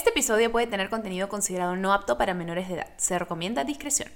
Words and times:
Este 0.00 0.08
episodio 0.08 0.50
puede 0.50 0.66
tener 0.66 0.88
contenido 0.88 1.28
considerado 1.28 1.76
no 1.76 1.92
apto 1.92 2.16
para 2.16 2.32
menores 2.32 2.68
de 2.68 2.76
edad. 2.76 2.88
Se 2.96 3.18
recomienda 3.18 3.64
discreción. 3.64 4.08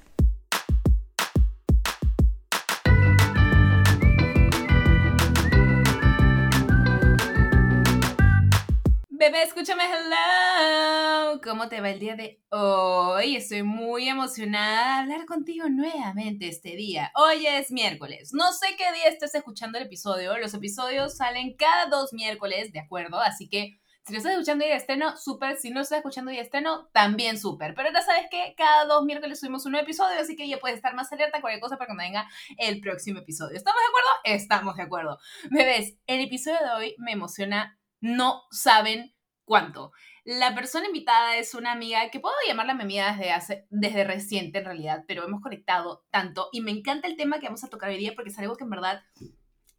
Bebé, 9.11 9.43
escúchame, 9.43 9.83
hello. 9.85 11.39
¿Cómo 11.43 11.69
te 11.69 11.83
va 11.83 11.91
el 11.91 12.01
día 12.01 12.17
de 12.17 12.41
hoy? 12.49 13.37
Estoy 13.37 13.63
muy 13.63 14.09
emocionada 14.09 14.97
de 14.97 15.03
hablar 15.03 15.27
contigo 15.27 15.69
nuevamente 15.69 16.49
este 16.49 16.77
día. 16.77 17.13
Hoy 17.15 17.47
es 17.47 17.71
miércoles. 17.71 18.31
No 18.33 18.53
sé 18.53 18.69
qué 18.79 18.91
día 18.95 19.09
estés 19.09 19.35
escuchando 19.35 19.77
el 19.77 19.85
episodio. 19.85 20.39
Los 20.39 20.55
episodios 20.55 21.19
salen 21.19 21.55
cada 21.59 21.89
dos 21.89 22.15
miércoles, 22.15 22.73
¿de 22.73 22.81
acuerdo? 22.81 23.21
Así 23.21 23.51
que 23.51 23.79
si 24.07 24.13
lo 24.13 24.19
estás 24.19 24.33
escuchando 24.33 24.67
y 24.67 24.69
de 24.69 24.77
estreno, 24.77 25.17
súper. 25.17 25.57
Si 25.57 25.71
no 25.71 25.77
lo 25.77 25.81
estás 25.81 25.99
escuchando 25.99 26.31
y 26.31 26.37
de 26.37 26.43
estreno, 26.43 26.89
también 26.93 27.39
súper. 27.39 27.75
Pero 27.75 27.91
ya 27.91 28.03
sabes 28.03 28.27
que 28.31 28.55
cada 28.55 28.85
dos 28.85 29.05
miércoles 29.05 29.41
subimos 29.41 29.65
un 29.65 29.73
nuevo 29.73 29.85
episodio, 29.85 30.21
así 30.21 30.37
que 30.37 30.47
ya 30.47 30.59
puedes 30.59 30.77
estar 30.77 30.95
más 30.95 31.11
alerta 31.11 31.39
a 31.39 31.41
cualquier 31.41 31.63
cosa 31.63 31.79
para 31.79 31.95
me 31.95 32.05
venga 32.05 32.29
el 32.59 32.81
próximo 32.81 33.21
episodio. 33.21 33.57
¿Estamos 33.57 33.81
de 33.81 33.89
acuerdo? 33.89 34.09
Estamos 34.25 34.77
de 34.77 34.83
acuerdo. 34.83 35.19
Bebés, 35.51 35.97
el 36.07 36.21
episodio 36.21 36.59
de 36.59 36.71
hoy 36.73 36.95
me 36.99 37.13
emociona. 37.13 37.79
No 38.01 38.43
saben 38.51 39.15
cuánto. 39.47 39.93
La 40.25 40.55
persona 40.55 40.87
invitada 40.87 41.37
es 41.39 41.55
una 41.55 41.73
amiga 41.73 42.11
que 42.11 42.21
puedo 42.21 42.35
llamarla 42.47 42.75
mi 42.75 42.83
amiga 42.83 43.13
desde, 43.13 43.33
hace, 43.33 43.67
desde 43.71 44.05
reciente 44.05 44.59
en 44.59 44.67
realidad, 44.67 45.05
pero 45.09 45.25
hemos 45.25 45.41
conectado 45.41 46.05
tanto 46.11 46.51
y 46.53 46.61
me 46.61 46.73
encanta 46.73 47.09
el 47.09 47.17
tema 47.17 47.41
que 47.41 47.47
vamos 47.47 47.65
a 47.65 47.71
tocar 47.71 47.89
hoy 47.89 47.97
día 47.97 48.13
porque 48.15 48.31
es 48.31 48.39
algo 48.39 48.57
que 48.57 48.65
en 48.65 48.71
verdad 48.71 49.03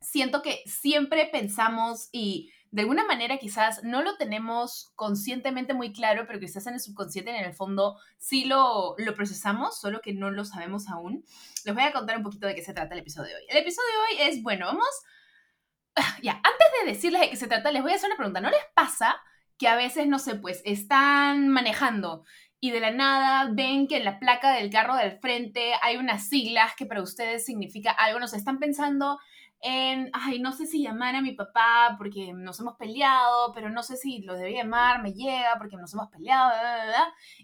siento 0.02 0.42
que 0.42 0.64
siempre 0.66 1.28
pensamos 1.32 2.10
y 2.12 2.52
de 2.76 2.82
alguna 2.82 3.06
manera 3.06 3.38
quizás 3.38 3.86
no 3.86 4.02
lo 4.02 4.18
tenemos 4.18 4.92
conscientemente 4.96 5.74
muy 5.74 5.94
claro, 5.94 6.26
pero 6.28 6.42
quizás 6.42 6.68
en 6.68 6.74
el 6.74 6.82
subconsciente, 6.82 7.32
en 7.32 7.46
el 7.46 7.54
fondo, 7.54 7.98
sí 8.18 8.44
lo, 8.44 8.96
lo 8.98 9.16
procesamos, 9.16 9.80
solo 9.80 10.02
que 10.02 10.14
no 10.14 10.30
lo 10.30 10.44
sabemos 10.44 10.90
aún. 10.90 11.24
Les 11.64 11.74
voy 11.74 11.86
a 11.86 11.94
contar 11.94 12.18
un 12.18 12.24
poquito 12.24 12.48
de 12.48 12.54
qué 12.54 12.62
se 12.62 12.74
trata 12.74 12.94
el 12.94 13.00
episodio 13.00 13.30
de 13.30 13.36
hoy. 13.36 13.44
El 13.48 13.60
episodio 13.60 13.88
de 13.90 13.98
hoy 13.98 14.30
es, 14.30 14.44
bueno, 14.44 14.66
vamos... 14.66 14.90
Ya, 16.22 16.34
antes 16.34 16.68
de 16.82 16.92
decirles 16.92 17.22
de 17.22 17.30
qué 17.30 17.38
se 17.38 17.48
trata, 17.48 17.72
les 17.72 17.82
voy 17.82 17.94
a 17.94 17.96
hacer 17.96 18.10
una 18.10 18.18
pregunta. 18.18 18.42
¿No 18.42 18.50
les 18.50 18.66
pasa 18.74 19.16
que 19.58 19.70
a 19.70 19.78
veces, 19.78 20.06
no 20.08 20.20
sé, 20.20 20.36
pues 20.36 20.62
están 20.66 21.48
manejando 21.48 22.26
y 22.60 22.72
de 22.72 22.82
la 22.82 22.92
nada 22.92 23.52
ven 23.54 23.88
que 23.88 23.96
en 23.96 24.04
la 24.04 24.20
placa 24.20 24.52
del 24.52 24.70
carro 24.70 24.98
del 24.98 25.18
frente 25.20 25.76
hay 25.82 25.96
unas 25.96 26.28
siglas 26.28 26.74
que 26.76 26.86
para 26.86 27.02
ustedes 27.02 27.46
significa 27.46 27.92
algo, 27.92 28.20
no 28.20 28.28
sé, 28.28 28.36
están 28.36 28.60
pensando 28.60 29.18
en, 29.62 30.10
ay, 30.14 30.40
no 30.40 30.52
sé 30.52 30.66
si 30.66 30.84
llamar 30.84 31.16
a 31.16 31.22
mi 31.22 31.34
papá 31.34 31.96
porque 31.98 32.34
nos 32.34 32.60
hemos 32.60 32.76
peleado, 32.76 33.52
pero 33.54 33.70
no 33.70 33.84
sé 33.84 33.98
si 33.98 34.22
lo 34.22 34.36
debía 34.36 34.64
llamar, 34.64 35.02
me 35.02 35.14
llega 35.14 35.58
porque 35.58 35.78
nos 35.78 35.94
hemos 35.94 36.10
peleado, 36.10 36.52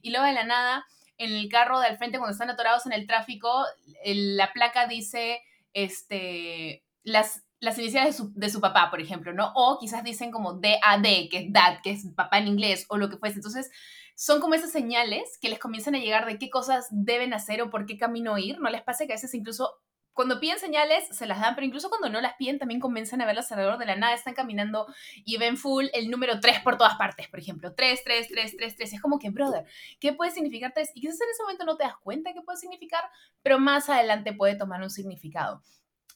y 0.01 0.11
luego 0.11 0.25
de 0.25 0.33
la 0.33 0.43
nada, 0.43 0.85
en 1.17 1.31
el 1.31 1.49
carro 1.49 1.79
del 1.79 1.97
frente 1.97 2.17
cuando 2.17 2.33
están 2.33 2.49
atorados 2.49 2.85
en 2.85 2.93
el 2.93 3.07
tráfico, 3.07 3.65
la 4.05 4.53
placa 4.53 4.87
dice, 4.87 5.41
este, 5.73 6.83
las 7.03 7.43
las 7.61 7.77
iniciales 7.77 8.17
de 8.17 8.23
su, 8.23 8.33
de 8.33 8.49
su, 8.49 8.59
papá, 8.59 8.89
por 8.89 8.99
ejemplo, 8.99 9.33
¿no? 9.33 9.51
O 9.53 9.77
quizás 9.79 10.03
dicen 10.03 10.31
como 10.31 10.53
DAD, 10.53 11.29
que 11.29 11.37
es 11.37 11.53
dad, 11.53 11.77
que 11.83 11.91
es 11.91 12.07
papá 12.15 12.39
en 12.39 12.47
inglés, 12.47 12.87
o 12.89 12.97
lo 12.97 13.07
que 13.07 13.17
fuese. 13.17 13.35
Entonces, 13.35 13.69
son 14.15 14.41
como 14.41 14.55
esas 14.55 14.71
señales 14.71 15.37
que 15.39 15.49
les 15.49 15.59
comienzan 15.59 15.93
a 15.93 15.99
llegar 15.99 16.25
de 16.25 16.39
qué 16.39 16.49
cosas 16.49 16.87
deben 16.89 17.35
hacer 17.35 17.61
o 17.61 17.69
por 17.69 17.85
qué 17.85 17.97
camino 17.97 18.37
ir. 18.39 18.59
¿No 18.59 18.71
les 18.71 18.81
pasa 18.81 19.05
que 19.05 19.13
a 19.13 19.15
veces 19.15 19.33
incluso 19.35 19.75
cuando 20.13 20.39
piden 20.39 20.59
señales 20.59 21.07
se 21.09 21.25
las 21.25 21.39
dan, 21.39 21.55
pero 21.55 21.65
incluso 21.65 21.89
cuando 21.89 22.09
no 22.09 22.21
las 22.21 22.35
piden 22.35 22.59
también 22.59 22.79
comienzan 22.79 23.21
a 23.21 23.25
verlas 23.25 23.51
alrededor 23.51 23.77
de 23.77 23.85
la 23.85 23.95
nada, 23.95 24.13
están 24.13 24.33
caminando 24.33 24.87
y 25.25 25.37
ven 25.37 25.57
full 25.57 25.87
el 25.93 26.09
número 26.09 26.39
3 26.39 26.59
por 26.61 26.77
todas 26.77 26.95
partes, 26.95 27.27
por 27.29 27.39
ejemplo, 27.39 27.73
3, 27.73 28.03
3, 28.03 28.27
3, 28.29 28.57
3, 28.57 28.75
3, 28.75 28.93
es 28.93 29.01
como 29.01 29.19
que, 29.19 29.29
brother, 29.29 29.65
¿qué 29.99 30.13
puede 30.13 30.31
significar 30.31 30.71
3? 30.73 30.91
Y 30.95 31.01
quizás 31.01 31.21
en 31.21 31.29
ese 31.29 31.43
momento 31.43 31.65
no 31.65 31.77
te 31.77 31.83
das 31.83 31.97
cuenta 31.97 32.33
qué 32.33 32.41
puede 32.41 32.57
significar, 32.57 33.03
pero 33.41 33.59
más 33.59 33.89
adelante 33.89 34.33
puede 34.33 34.55
tomar 34.55 34.81
un 34.81 34.89
significado. 34.89 35.61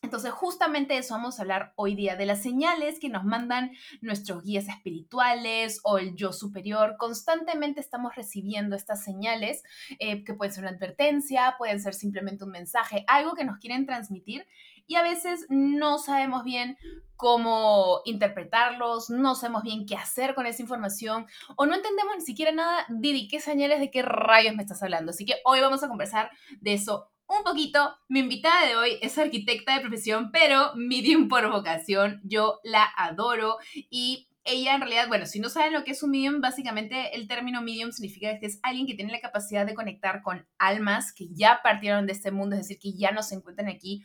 Entonces, 0.01 0.31
justamente 0.31 0.97
eso 0.97 1.13
vamos 1.13 1.39
a 1.39 1.41
hablar 1.41 1.73
hoy 1.75 1.95
día, 1.95 2.15
de 2.15 2.25
las 2.25 2.41
señales 2.41 2.99
que 2.99 3.09
nos 3.09 3.23
mandan 3.23 3.71
nuestros 4.01 4.43
guías 4.43 4.67
espirituales 4.67 5.79
o 5.83 5.97
el 5.97 6.15
yo 6.15 6.31
superior. 6.31 6.95
Constantemente 6.97 7.79
estamos 7.79 8.15
recibiendo 8.15 8.75
estas 8.75 9.03
señales 9.03 9.63
eh, 9.99 10.23
que 10.23 10.33
pueden 10.33 10.53
ser 10.53 10.63
una 10.63 10.73
advertencia, 10.73 11.55
pueden 11.57 11.79
ser 11.79 11.93
simplemente 11.93 12.43
un 12.43 12.51
mensaje, 12.51 13.03
algo 13.07 13.33
que 13.33 13.45
nos 13.45 13.57
quieren 13.57 13.85
transmitir 13.85 14.45
y 14.87 14.95
a 14.95 15.03
veces 15.03 15.45
no 15.49 15.97
sabemos 15.97 16.43
bien 16.43 16.77
cómo 17.15 18.01
interpretarlos, 18.05 19.09
no 19.09 19.35
sabemos 19.35 19.63
bien 19.63 19.85
qué 19.85 19.95
hacer 19.95 20.35
con 20.35 20.45
esa 20.45 20.61
información 20.61 21.25
o 21.55 21.65
no 21.65 21.75
entendemos 21.75 22.15
ni 22.17 22.25
siquiera 22.25 22.51
nada, 22.51 22.85
Didi, 22.89 23.27
qué 23.27 23.39
señales 23.39 23.79
de 23.79 23.89
qué 23.89 24.01
rayos 24.01 24.55
me 24.55 24.61
estás 24.61 24.83
hablando. 24.83 25.11
Así 25.11 25.25
que 25.25 25.35
hoy 25.45 25.61
vamos 25.61 25.83
a 25.83 25.87
conversar 25.87 26.29
de 26.59 26.73
eso 26.73 27.09
un 27.27 27.43
poquito. 27.43 27.95
Mi 28.07 28.19
invitada 28.19 28.67
de 28.67 28.75
hoy 28.75 28.97
es 29.01 29.17
arquitecta 29.17 29.75
de 29.75 29.81
profesión, 29.81 30.31
pero 30.31 30.71
medium 30.75 31.27
por 31.27 31.49
vocación. 31.49 32.21
Yo 32.23 32.59
la 32.63 32.87
adoro 32.97 33.57
y 33.73 34.27
ella 34.43 34.75
en 34.75 34.81
realidad, 34.81 35.07
bueno, 35.07 35.25
si 35.25 35.39
no 35.39 35.49
saben 35.49 35.73
lo 35.73 35.83
que 35.83 35.91
es 35.91 36.03
un 36.03 36.11
medium, 36.11 36.39
básicamente 36.39 37.15
el 37.15 37.27
término 37.27 37.63
medium 37.63 37.91
significa 37.91 38.39
que 38.39 38.45
es 38.45 38.59
alguien 38.61 38.85
que 38.85 38.93
tiene 38.93 39.11
la 39.11 39.19
capacidad 39.19 39.65
de 39.65 39.73
conectar 39.73 40.21
con 40.21 40.45
almas 40.59 41.11
que 41.13 41.27
ya 41.31 41.61
partieron 41.63 42.05
de 42.05 42.13
este 42.13 42.31
mundo, 42.31 42.55
es 42.55 42.61
decir, 42.61 42.77
que 42.79 42.93
ya 42.93 43.11
no 43.11 43.23
se 43.23 43.35
encuentran 43.35 43.69
aquí 43.69 44.03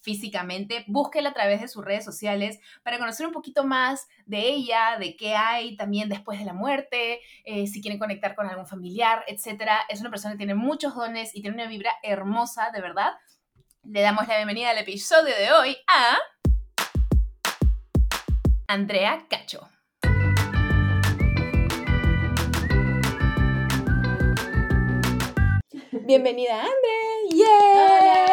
físicamente, 0.00 0.84
búsquela 0.86 1.30
a 1.30 1.32
través 1.32 1.60
de 1.60 1.68
sus 1.68 1.84
redes 1.84 2.04
sociales 2.04 2.58
para 2.82 2.98
conocer 2.98 3.26
un 3.26 3.32
poquito 3.32 3.64
más 3.64 4.08
de 4.26 4.48
ella, 4.48 4.96
de 4.98 5.16
qué 5.16 5.34
hay 5.34 5.76
también 5.76 6.08
después 6.08 6.38
de 6.38 6.44
la 6.44 6.52
muerte, 6.52 7.20
eh, 7.44 7.66
si 7.66 7.80
quieren 7.80 7.98
conectar 7.98 8.34
con 8.34 8.46
algún 8.46 8.66
familiar, 8.66 9.24
etc. 9.26 9.62
Es 9.88 10.00
una 10.00 10.10
persona 10.10 10.34
que 10.34 10.38
tiene 10.38 10.54
muchos 10.54 10.94
dones 10.94 11.34
y 11.34 11.42
tiene 11.42 11.56
una 11.56 11.68
vibra 11.68 11.92
hermosa, 12.02 12.70
de 12.72 12.80
verdad. 12.80 13.12
Le 13.84 14.00
damos 14.02 14.28
la 14.28 14.36
bienvenida 14.36 14.70
al 14.70 14.78
episodio 14.78 15.34
de 15.36 15.52
hoy 15.52 15.76
a 15.86 16.18
Andrea 18.68 19.26
Cacho. 19.28 19.68
Bienvenida, 25.92 26.60
Andre. 26.60 27.36
¡Yeah! 27.36 28.29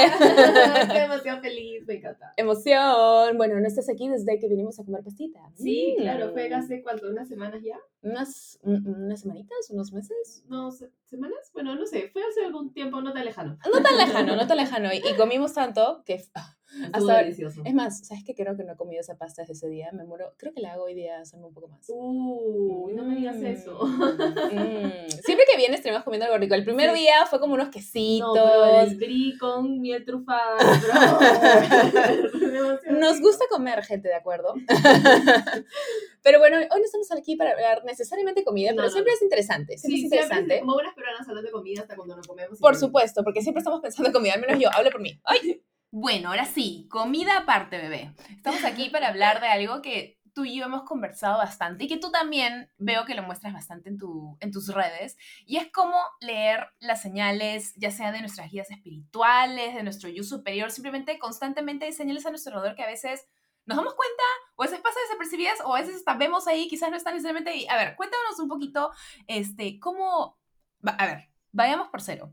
Estoy 0.80 1.00
demasiado 1.00 1.40
feliz, 1.40 1.69
me 1.86 1.94
encanta. 1.94 2.32
Emoción. 2.36 3.36
Bueno, 3.36 3.58
no 3.60 3.66
estás 3.66 3.88
aquí 3.88 4.08
desde 4.08 4.38
que 4.38 4.48
vinimos 4.48 4.78
a 4.80 4.84
comer 4.84 5.02
pastita. 5.02 5.40
Sí, 5.54 5.94
claro, 5.98 6.32
fue 6.32 6.52
hace 6.52 6.82
cuánto, 6.82 7.08
unas 7.08 7.28
semanas 7.28 7.62
ya. 7.64 7.78
Unas, 8.02 8.58
unas 8.62 9.20
semanitas, 9.20 9.70
unos 9.70 9.92
meses. 9.92 10.44
No, 10.48 10.70
semanas. 11.04 11.50
Bueno, 11.52 11.74
no 11.74 11.86
sé, 11.86 12.08
fue 12.12 12.22
hace 12.22 12.44
algún 12.44 12.72
tiempo 12.72 13.00
no 13.02 13.12
tan 13.12 13.24
lejano. 13.24 13.58
No 13.72 13.82
tan 13.82 13.96
lejano, 13.98 14.36
no 14.36 14.46
tan 14.46 14.56
lejano. 14.56 14.88
Y, 14.92 15.00
comimos 15.16 15.52
tanto 15.54 16.02
que 16.06 16.14
Estuvo 16.14 17.08
delicioso. 17.08 17.62
Es 17.64 17.74
más, 17.74 18.06
¿sabes 18.06 18.22
qué? 18.24 18.32
Creo 18.32 18.56
que 18.56 18.62
no 18.62 18.74
he 18.74 18.76
comido 18.76 19.00
esa 19.00 19.16
pasta 19.18 19.42
desde 19.42 19.54
ese 19.54 19.68
día. 19.68 19.90
Me 19.92 20.04
muero. 20.04 20.34
Creo 20.36 20.54
que 20.54 20.60
la 20.60 20.74
hago 20.74 20.84
hoy 20.84 20.94
día 20.94 21.18
hacerme 21.20 21.46
un 21.46 21.52
poco 21.52 21.66
más. 21.66 21.84
Uh, 21.88 22.90
no 22.94 23.02
me 23.04 23.16
digas 23.16 23.36
Mm, 23.36 23.46
eso. 23.46 23.76
mm. 23.84 25.08
Siempre 25.24 25.44
que 25.50 25.56
vienes 25.56 25.82
terminamos 25.82 26.04
comiendo 26.04 26.26
algo 26.26 26.38
rico. 26.38 26.54
El 26.54 26.64
primer 26.64 26.90
Sí. 26.94 27.00
día 27.00 27.26
fue 27.26 27.40
como 27.40 27.54
unos 27.54 27.70
quesitos. 27.70 28.34
No, 28.36 28.80
el 28.82 28.96
brie 28.96 29.36
con 29.38 29.80
miel 29.80 30.04
trufada, 30.04 30.56
bro. 30.56 30.90
Nos 32.90 33.20
gusta 33.20 33.44
comer, 33.50 33.82
gente, 33.84 34.08
¿de 34.08 34.14
acuerdo? 34.14 34.54
pero 36.22 36.38
bueno, 36.38 36.58
hoy 36.58 36.66
no 36.80 36.84
estamos 36.84 37.10
aquí 37.12 37.36
para 37.36 37.52
hablar 37.52 37.84
necesariamente 37.84 38.40
de 38.40 38.44
comida, 38.44 38.70
No, 38.70 38.76
pero 38.76 38.88
no, 38.88 38.92
siempre 38.92 39.12
no. 39.12 39.16
es 39.16 39.22
interesante. 39.22 39.78
Siempre 39.78 39.98
Sí, 39.98 40.04
es 40.04 40.10
siempre 40.10 40.18
interesante. 40.20 40.60
como 40.60 40.74
buenas 40.74 40.94
peruanas 40.94 41.28
hablando 41.28 41.46
de 41.48 41.52
comida 41.52 41.82
hasta 41.82 41.96
cuando 41.96 42.16
no 42.16 42.22
comemos. 42.22 42.58
Por 42.58 42.76
supuesto, 42.76 43.22
porque 43.24 43.42
siempre 43.42 43.60
estamos 43.60 43.80
pensando 43.80 44.08
en 44.08 44.12
comida, 44.12 44.34
al 44.34 44.40
menos 44.40 44.58
yo, 44.58 44.68
hablo 44.72 44.90
por 44.90 45.00
mí. 45.00 45.20
¡Ay! 45.24 45.62
Bueno, 45.92 46.28
ahora 46.28 46.44
sí, 46.44 46.86
comida 46.88 47.36
aparte, 47.38 47.76
bebé. 47.78 48.14
Estamos 48.36 48.64
aquí 48.64 48.90
para 48.90 49.08
hablar 49.08 49.40
de 49.40 49.48
algo 49.48 49.82
que 49.82 50.19
tú 50.40 50.46
y 50.46 50.56
yo 50.56 50.64
hemos 50.64 50.84
conversado 50.84 51.36
bastante 51.36 51.84
y 51.84 51.86
que 51.86 51.98
tú 51.98 52.10
también 52.10 52.70
veo 52.78 53.04
que 53.04 53.14
lo 53.14 53.22
muestras 53.22 53.52
bastante 53.52 53.90
en, 53.90 53.98
tu, 53.98 54.38
en 54.40 54.50
tus 54.50 54.72
redes, 54.72 55.18
y 55.44 55.58
es 55.58 55.70
cómo 55.70 55.98
leer 56.20 56.66
las 56.78 57.02
señales, 57.02 57.74
ya 57.76 57.90
sea 57.90 58.10
de 58.10 58.20
nuestras 58.20 58.50
guías 58.50 58.70
espirituales, 58.70 59.74
de 59.74 59.82
nuestro 59.82 60.08
yo 60.08 60.22
superior, 60.22 60.70
simplemente 60.70 61.18
constantemente 61.18 61.84
hay 61.84 61.92
señales 61.92 62.24
a 62.24 62.30
nuestro 62.30 62.54
alrededor 62.54 62.74
que 62.74 62.84
a 62.84 62.86
veces 62.86 63.28
nos 63.66 63.76
damos 63.76 63.92
cuenta, 63.92 64.22
o 64.56 64.62
a 64.62 64.66
veces 64.66 64.80
pasa 64.80 64.98
desapercibidas, 65.08 65.60
o 65.62 65.76
a 65.76 65.80
veces 65.80 65.96
hasta 65.96 66.14
vemos 66.14 66.46
ahí, 66.46 66.68
quizás 66.68 66.88
no 66.90 66.96
están 66.96 67.12
necesariamente 67.12 67.50
ahí. 67.50 67.66
A 67.68 67.76
ver, 67.76 67.94
cuéntanos 67.96 68.40
un 68.40 68.48
poquito, 68.48 68.92
este, 69.26 69.78
cómo... 69.78 70.38
A 70.82 71.04
ver, 71.04 71.28
vayamos 71.52 71.88
por 71.88 72.00
cero. 72.00 72.32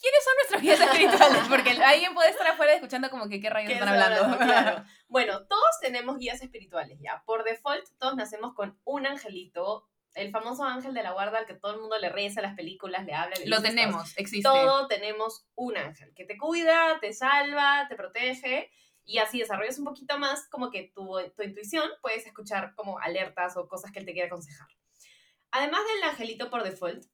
¿Quiénes 0.00 0.24
son 0.24 0.34
nuestros 0.36 0.62
guías 0.62 0.80
espirituales? 0.80 1.48
Porque 1.48 1.70
alguien 1.82 2.14
puede 2.14 2.30
estar 2.30 2.46
afuera 2.46 2.72
escuchando 2.74 3.10
como 3.10 3.28
que 3.28 3.40
qué 3.40 3.50
rayos 3.50 3.68
¿Qué 3.68 3.74
están 3.74 3.88
hablando. 3.88 4.24
hablando? 4.24 4.44
Claro. 4.44 4.84
Bueno, 5.08 5.46
todos 5.46 5.80
tenemos 5.80 6.18
guías 6.18 6.42
espirituales 6.42 6.98
ya. 7.00 7.22
Por 7.24 7.42
default, 7.44 7.84
todos 7.98 8.14
nacemos 8.14 8.54
con 8.54 8.78
un 8.84 9.06
angelito, 9.06 9.88
el 10.14 10.30
famoso 10.30 10.64
ángel 10.64 10.92
de 10.92 11.02
la 11.02 11.12
guarda 11.12 11.38
al 11.38 11.46
que 11.46 11.54
todo 11.54 11.72
el 11.72 11.80
mundo 11.80 11.98
le 11.98 12.10
reza, 12.10 12.42
las 12.42 12.54
películas, 12.54 13.06
le 13.06 13.14
habla. 13.14 13.34
le 13.36 13.46
Lo 13.46 13.62
tenemos, 13.62 14.16
existe. 14.18 14.42
Todo 14.42 14.86
tenemos 14.86 15.46
un 15.54 15.76
ángel 15.78 16.12
que 16.14 16.24
te 16.26 16.36
cuida, 16.36 16.98
te 17.00 17.12
salva, 17.12 17.86
te 17.88 17.96
protege. 17.96 18.70
Y 19.04 19.18
así 19.18 19.38
desarrollas 19.38 19.78
un 19.78 19.86
poquito 19.86 20.18
más 20.18 20.46
como 20.50 20.70
que 20.70 20.92
tu, 20.94 21.16
tu 21.34 21.42
intuición, 21.42 21.88
puedes 22.02 22.26
escuchar 22.26 22.74
como 22.74 22.98
alertas 22.98 23.56
o 23.56 23.66
cosas 23.66 23.90
que 23.90 24.00
él 24.00 24.04
te 24.04 24.12
quiere 24.12 24.26
aconsejar. 24.26 24.68
Además 25.50 25.80
del 25.94 26.10
angelito 26.10 26.50
por 26.50 26.62
default, 26.62 27.04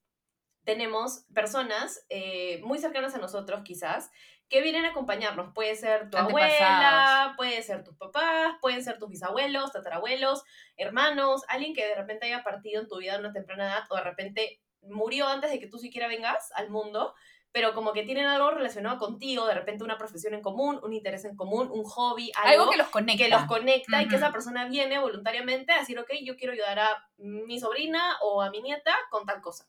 tenemos 0.65 1.25
personas 1.33 2.05
eh, 2.09 2.61
muy 2.63 2.79
cercanas 2.79 3.15
a 3.15 3.19
nosotros 3.19 3.61
quizás 3.63 4.11
que 4.49 4.61
vienen 4.61 4.85
a 4.85 4.89
acompañarnos. 4.89 5.53
Puede 5.53 5.75
ser 5.75 6.09
tu 6.09 6.17
abuela, 6.17 7.33
puede 7.37 7.61
ser 7.63 7.83
tus 7.83 7.95
papás, 7.95 8.55
pueden 8.61 8.83
ser 8.83 8.99
tus 8.99 9.09
bisabuelos, 9.09 9.71
tatarabuelos, 9.71 10.43
hermanos, 10.77 11.43
alguien 11.47 11.73
que 11.73 11.85
de 11.85 11.95
repente 11.95 12.27
haya 12.27 12.43
partido 12.43 12.81
en 12.81 12.87
tu 12.87 12.97
vida 12.97 13.15
a 13.15 13.19
una 13.19 13.33
temprana 13.33 13.65
edad 13.65 13.83
o 13.89 13.95
de 13.95 14.03
repente 14.03 14.61
murió 14.81 15.27
antes 15.27 15.51
de 15.51 15.59
que 15.59 15.67
tú 15.67 15.79
siquiera 15.79 16.07
vengas 16.07 16.51
al 16.53 16.69
mundo, 16.69 17.15
pero 17.51 17.73
como 17.73 17.93
que 17.93 18.03
tienen 18.03 18.25
algo 18.27 18.51
relacionado 18.51 18.99
contigo, 18.99 19.47
de 19.47 19.53
repente 19.55 19.83
una 19.83 19.97
profesión 19.97 20.33
en 20.33 20.41
común, 20.41 20.79
un 20.83 20.93
interés 20.93 21.25
en 21.25 21.35
común, 21.35 21.69
un 21.71 21.85
hobby, 21.85 22.31
algo, 22.43 22.69
que 22.69 22.77
los 22.77 22.89
conecta. 22.89 23.23
Que 23.23 23.29
los 23.29 23.45
conecta 23.45 24.03
y 24.03 24.07
que 24.07 24.17
esa 24.17 24.31
persona 24.31 24.65
viene 24.65 24.99
voluntariamente 24.99 25.71
a 25.71 25.79
decir, 25.79 25.97
ok, 25.97 26.11
yo 26.21 26.35
quiero 26.35 26.53
ayudar 26.53 26.79
a 26.79 27.09
mi 27.17 27.59
sobrina 27.59 28.17
o 28.21 28.41
a 28.41 28.49
mi 28.51 28.61
nieta 28.61 28.93
con 29.09 29.25
tal 29.25 29.41
cosa. 29.41 29.65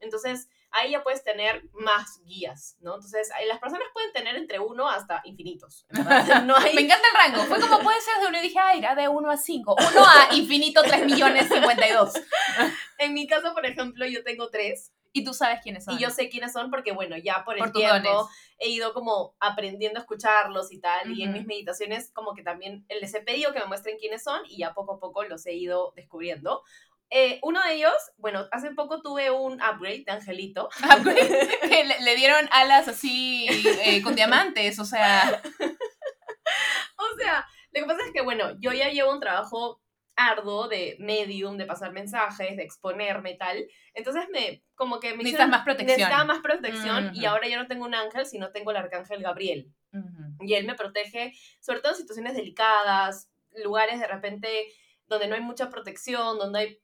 Entonces, 0.00 0.48
ahí 0.70 0.92
ya 0.92 1.02
puedes 1.02 1.22
tener 1.22 1.62
más 1.72 2.20
guías, 2.24 2.76
¿no? 2.80 2.94
Entonces, 2.94 3.30
las 3.48 3.58
personas 3.58 3.86
pueden 3.92 4.12
tener 4.12 4.36
entre 4.36 4.58
uno 4.58 4.88
hasta 4.88 5.20
infinitos. 5.24 5.86
No 6.44 6.56
hay... 6.56 6.74
Me 6.74 6.82
encanta 6.82 7.06
el 7.08 7.32
rango. 7.32 7.46
Fue 7.46 7.60
como 7.60 7.80
puede 7.80 8.00
ser 8.00 8.20
de 8.20 8.28
uno 8.28 8.38
y 8.38 8.42
dije, 8.42 8.58
ah, 8.58 8.72
era 8.74 8.94
de 8.94 9.08
uno 9.08 9.30
a 9.30 9.36
cinco. 9.36 9.76
Uno 9.92 10.04
a 10.04 10.34
infinito, 10.34 10.82
tres 10.82 11.04
millones 11.04 11.48
cincuenta 11.48 11.88
y 11.88 11.92
dos. 11.92 12.12
En 12.98 13.14
mi 13.14 13.26
caso, 13.26 13.54
por 13.54 13.64
ejemplo, 13.64 14.06
yo 14.06 14.22
tengo 14.22 14.50
tres. 14.50 14.92
Y 15.12 15.24
tú 15.24 15.34
sabes 15.34 15.60
quiénes 15.62 15.84
son. 15.84 15.94
Y 15.94 15.98
yo 15.98 16.10
sé 16.10 16.28
quiénes 16.28 16.52
son 16.52 16.70
porque, 16.70 16.92
bueno, 16.92 17.16
ya 17.16 17.42
por 17.44 17.58
el 17.58 17.72
tiempo 17.72 18.28
he 18.58 18.68
ido 18.68 18.92
como 18.92 19.34
aprendiendo 19.40 19.98
a 19.98 20.02
escucharlos 20.02 20.70
y 20.70 20.78
tal. 20.78 21.10
Y 21.12 21.24
en 21.24 21.32
mis 21.32 21.46
meditaciones 21.46 22.12
como 22.12 22.34
que 22.34 22.42
también 22.42 22.86
les 22.88 23.12
he 23.14 23.20
pedido 23.20 23.52
que 23.52 23.58
me 23.58 23.66
muestren 23.66 23.98
quiénes 23.98 24.22
son 24.22 24.40
y 24.48 24.58
ya 24.58 24.72
poco 24.72 24.94
a 24.94 25.00
poco 25.00 25.24
los 25.24 25.44
he 25.46 25.54
ido 25.54 25.92
descubriendo. 25.96 26.62
Eh, 27.10 27.40
uno 27.42 27.60
de 27.64 27.74
ellos, 27.74 27.92
bueno, 28.18 28.46
hace 28.52 28.70
poco 28.70 29.02
tuve 29.02 29.30
un 29.30 29.54
upgrade 29.54 30.04
de 30.06 30.12
Angelito. 30.12 30.68
que 31.62 31.84
le, 31.84 32.16
dieron 32.16 32.48
alas 32.52 32.86
así 32.86 33.48
eh, 33.84 34.00
con 34.02 34.14
diamantes, 34.14 34.78
o 34.78 34.84
sea. 34.84 35.42
o 36.96 37.18
sea, 37.18 37.46
lo 37.72 37.80
que 37.80 37.86
pasa 37.86 38.06
es 38.06 38.12
que, 38.12 38.20
bueno, 38.20 38.56
yo 38.60 38.72
ya 38.72 38.90
llevo 38.90 39.12
un 39.12 39.20
trabajo 39.20 39.80
arduo 40.20 40.68
de 40.68 40.96
medium, 41.00 41.56
de 41.56 41.66
pasar 41.66 41.92
mensajes, 41.92 42.56
de 42.56 42.62
exponerme 42.62 43.32
y 43.32 43.38
tal. 43.38 43.66
Entonces 43.94 44.26
me, 44.30 44.62
como 44.74 45.00
que 45.00 45.10
me 45.10 45.18
Necesitas 45.18 45.48
más 45.48 45.64
protección. 45.64 45.98
Necesitaba 45.98 46.24
más 46.24 46.40
protección 46.40 47.10
y 47.14 47.24
ahora 47.24 47.48
ya 47.48 47.56
no 47.56 47.66
tengo 47.66 47.86
un 47.86 47.94
ángel, 47.94 48.26
sino 48.26 48.52
tengo 48.52 48.70
el 48.70 48.76
arcángel 48.76 49.22
Gabriel. 49.22 49.72
Y 50.40 50.54
él 50.54 50.66
me 50.66 50.74
protege, 50.74 51.32
sobre 51.60 51.80
todo 51.80 51.92
en 51.92 51.98
situaciones 51.98 52.34
delicadas, 52.34 53.30
lugares 53.64 53.98
de 53.98 54.06
repente 54.06 54.68
donde 55.10 55.28
no 55.28 55.34
hay 55.34 55.42
mucha 55.42 55.68
protección, 55.68 56.38
donde 56.38 56.58
hay, 56.58 56.80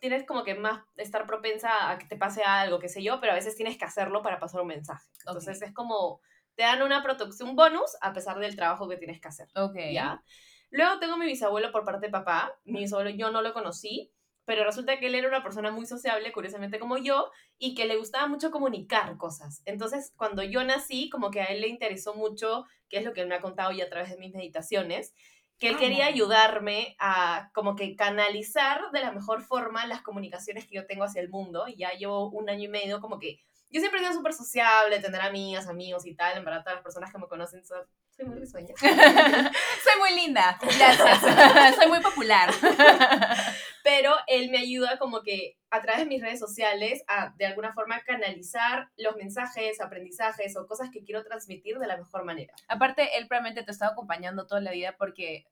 tienes 0.00 0.26
como 0.26 0.42
que 0.42 0.54
más 0.54 0.82
estar 0.96 1.26
propensa 1.26 1.90
a 1.90 1.98
que 1.98 2.06
te 2.06 2.16
pase 2.16 2.42
algo, 2.42 2.78
qué 2.78 2.88
sé 2.88 3.02
yo, 3.02 3.20
pero 3.20 3.32
a 3.32 3.36
veces 3.36 3.56
tienes 3.56 3.78
que 3.78 3.84
hacerlo 3.84 4.22
para 4.22 4.38
pasar 4.38 4.60
un 4.60 4.66
mensaje. 4.66 5.06
Entonces 5.20 5.62
es 5.62 5.72
como, 5.72 6.20
te 6.56 6.64
dan 6.64 6.82
una 6.82 7.02
protección 7.02 7.54
bonus 7.56 7.96
a 8.00 8.12
pesar 8.12 8.38
del 8.38 8.56
trabajo 8.56 8.88
que 8.88 8.96
tienes 8.96 9.20
que 9.20 9.28
hacer. 9.28 9.48
Ok. 9.54 9.76
¿Ya? 9.92 10.22
Luego 10.70 10.98
tengo 10.98 11.16
mi 11.16 11.26
bisabuelo 11.26 11.72
por 11.72 11.84
parte 11.84 12.06
de 12.06 12.12
papá. 12.12 12.52
Mi 12.64 12.80
bisabuelo 12.80 13.10
yo 13.10 13.30
no 13.30 13.42
lo 13.42 13.52
conocí, 13.52 14.12
pero 14.44 14.64
resulta 14.64 14.98
que 14.98 15.06
él 15.06 15.14
era 15.14 15.28
una 15.28 15.42
persona 15.42 15.70
muy 15.70 15.86
sociable, 15.86 16.32
curiosamente 16.32 16.80
como 16.80 16.98
yo, 16.98 17.30
y 17.58 17.74
que 17.74 17.84
le 17.84 17.96
gustaba 17.96 18.26
mucho 18.26 18.50
comunicar 18.50 19.16
cosas. 19.16 19.62
Entonces, 19.64 20.12
cuando 20.16 20.42
yo 20.42 20.64
nací, 20.64 21.08
como 21.08 21.30
que 21.30 21.40
a 21.40 21.46
él 21.46 21.60
le 21.60 21.68
interesó 21.68 22.14
mucho, 22.14 22.64
que 22.88 22.98
es 22.98 23.04
lo 23.04 23.12
que 23.12 23.20
él 23.20 23.28
me 23.28 23.36
ha 23.36 23.40
contado 23.40 23.70
ya 23.72 23.84
a 23.84 23.88
través 23.88 24.10
de 24.10 24.16
mis 24.16 24.34
meditaciones, 24.34 25.14
que 25.60 25.68
él 25.68 25.76
quería 25.76 26.06
ayudarme 26.06 26.96
a 26.98 27.50
como 27.52 27.76
que 27.76 27.94
canalizar 27.94 28.90
de 28.92 29.00
la 29.00 29.12
mejor 29.12 29.42
forma 29.42 29.86
las 29.86 30.00
comunicaciones 30.00 30.66
que 30.66 30.76
yo 30.76 30.86
tengo 30.86 31.04
hacia 31.04 31.20
el 31.20 31.28
mundo. 31.28 31.68
Y 31.68 31.76
ya 31.76 31.92
llevo 31.92 32.30
un 32.30 32.48
año 32.48 32.64
y 32.64 32.68
medio 32.68 33.00
como 33.00 33.18
que 33.18 33.40
yo 33.68 33.78
siempre 33.78 34.00
he 34.00 34.02
sido 34.02 34.14
súper 34.14 34.32
sociable, 34.32 34.98
tener 35.00 35.20
amigas, 35.20 35.68
amigos 35.68 36.06
y 36.06 36.14
tal. 36.14 36.38
En 36.38 36.44
verdad, 36.44 36.62
todas 36.62 36.76
las 36.76 36.82
personas 36.82 37.12
que 37.12 37.18
me 37.18 37.28
conocen 37.28 37.64
son, 37.64 37.86
soy 38.10 38.24
muy 38.24 38.38
risueña. 38.38 38.74
soy 38.80 39.98
muy 39.98 40.14
linda, 40.14 40.58
gracias. 40.60 41.76
soy 41.76 41.88
muy 41.88 42.00
popular. 42.00 42.50
Pero 43.82 44.14
él 44.26 44.50
me 44.50 44.58
ayuda 44.58 44.98
como 44.98 45.22
que 45.22 45.56
a 45.70 45.80
través 45.80 46.00
de 46.00 46.06
mis 46.06 46.20
redes 46.20 46.38
sociales 46.38 47.02
a 47.06 47.32
de 47.36 47.46
alguna 47.46 47.72
forma 47.72 48.02
canalizar 48.02 48.90
los 48.96 49.16
mensajes, 49.16 49.80
aprendizajes 49.80 50.56
o 50.56 50.66
cosas 50.66 50.90
que 50.90 51.02
quiero 51.02 51.22
transmitir 51.22 51.78
de 51.78 51.86
la 51.86 51.96
mejor 51.96 52.24
manera. 52.24 52.54
Aparte, 52.68 53.16
él 53.16 53.28
probablemente 53.28 53.62
te 53.62 53.70
ha 53.70 53.72
estado 53.72 53.92
acompañando 53.92 54.46
toda 54.46 54.60
la 54.60 54.72
vida 54.72 54.96
porque, 54.98 55.46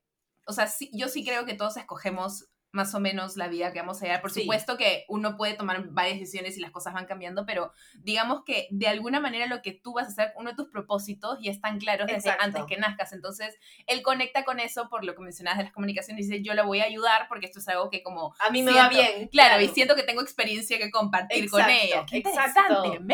o 0.46 0.52
sea, 0.52 0.66
sí, 0.66 0.90
yo 0.92 1.08
sí 1.08 1.24
creo 1.24 1.44
que 1.44 1.54
todos 1.54 1.76
escogemos 1.76 2.48
más 2.70 2.94
o 2.94 3.00
menos 3.00 3.36
la 3.36 3.48
vida 3.48 3.72
que 3.72 3.80
vamos 3.80 4.00
a 4.02 4.04
llevar. 4.04 4.20
Por 4.20 4.30
supuesto 4.30 4.76
que 4.76 5.04
uno 5.08 5.36
puede 5.36 5.54
tomar 5.54 5.88
varias 5.88 6.18
decisiones 6.18 6.56
y 6.58 6.60
las 6.60 6.70
cosas 6.70 6.92
van 6.92 7.06
cambiando, 7.06 7.46
pero 7.46 7.72
digamos 8.00 8.44
que 8.44 8.68
de 8.70 8.88
alguna 8.88 9.20
manera 9.20 9.46
lo 9.46 9.62
que 9.62 9.72
tú 9.72 9.94
vas 9.94 10.06
a 10.06 10.10
hacer, 10.10 10.32
uno 10.36 10.50
de 10.50 10.56
tus 10.56 10.68
propósitos 10.68 11.38
y 11.40 11.48
están 11.48 11.78
claros 11.78 12.06
desde 12.06 12.30
antes 12.38 12.64
que 12.66 12.76
nazcas. 12.76 13.12
Entonces, 13.12 13.56
él 13.86 14.02
conecta 14.02 14.44
con 14.44 14.60
eso 14.60 14.88
por 14.90 15.04
lo 15.04 15.14
que 15.14 15.22
mencionabas 15.22 15.58
de 15.58 15.64
las 15.64 15.72
comunicaciones 15.72 16.26
y 16.26 16.28
dice, 16.28 16.42
yo 16.42 16.54
la 16.54 16.64
voy 16.64 16.80
a 16.80 16.84
ayudar 16.84 17.26
porque 17.28 17.46
esto 17.46 17.58
es 17.58 17.68
algo 17.68 17.88
que 17.88 18.02
como... 18.02 18.34
A 18.38 18.50
mí 18.50 18.62
me 18.62 18.72
va 18.72 18.88
bien. 18.88 19.28
Claro, 19.28 19.62
y 19.62 19.68
siento 19.68 19.94
que 19.94 20.02
tengo 20.02 20.20
experiencia 20.20 20.78
que 20.78 20.90
compartir 20.90 21.48
con 21.50 21.68
ella. 21.68 22.04
exacto. 22.12 22.82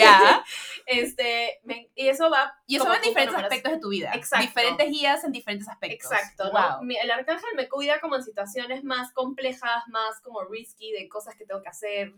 Ya. 0.00 0.44
este, 0.86 1.60
y 1.94 2.08
eso 2.08 2.30
va... 2.30 2.54
Y 2.66 2.76
eso 2.76 2.86
va 2.86 2.96
en 2.96 3.02
diferentes 3.02 3.36
aspectos 3.36 3.72
de 3.72 3.78
tu 3.78 3.88
vida. 3.90 4.12
Exacto. 4.14 4.46
Diferentes 4.46 4.88
guías 4.88 5.24
en 5.24 5.32
diferentes 5.32 5.68
aspectos. 5.68 6.10
Exacto. 6.10 6.50
Wow. 6.52 6.88
El 7.02 7.10
arcángel 7.10 7.50
me 7.56 7.68
cuida 7.68 8.00
como 8.00 8.16
en 8.16 8.22
situaciones 8.30 8.84
más 8.84 9.12
complejas, 9.12 9.82
más 9.88 10.20
como 10.22 10.44
risky, 10.44 10.92
de 10.92 11.08
cosas 11.08 11.34
que 11.34 11.44
tengo 11.44 11.62
que 11.62 11.68
hacer, 11.68 12.12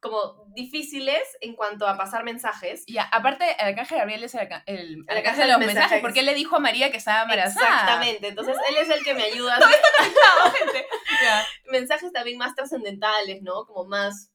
como 0.00 0.46
difíciles 0.48 1.22
en 1.40 1.54
cuanto 1.54 1.86
a 1.86 1.96
pasar 1.96 2.24
mensajes. 2.24 2.82
Y 2.86 2.98
aparte, 2.98 3.44
el 3.60 3.68
arcángel 3.68 3.98
Gabriel 3.98 4.24
es 4.24 4.34
el, 4.34 4.48
el, 4.66 5.06
de 5.06 5.46
los 5.46 5.58
mensajes, 5.58 6.00
porque 6.00 6.20
él 6.20 6.26
le 6.26 6.34
dijo 6.34 6.56
a 6.56 6.58
María 6.58 6.90
que 6.90 6.96
estaba 6.96 7.22
embarazada. 7.22 7.66
Exactamente, 7.66 8.28
entonces 8.28 8.56
él 8.68 8.76
es 8.78 8.90
el 8.90 9.04
que 9.04 9.14
me 9.14 9.22
ayuda. 9.22 9.58
Todo 9.60 9.70
está 9.70 9.88
conectado, 9.98 10.50
gente. 10.58 10.86
Mensajes 11.70 12.12
también 12.12 12.36
más 12.36 12.56
trascendentales, 12.56 13.42
¿no? 13.42 13.64
Como 13.64 13.84
más 13.84 14.31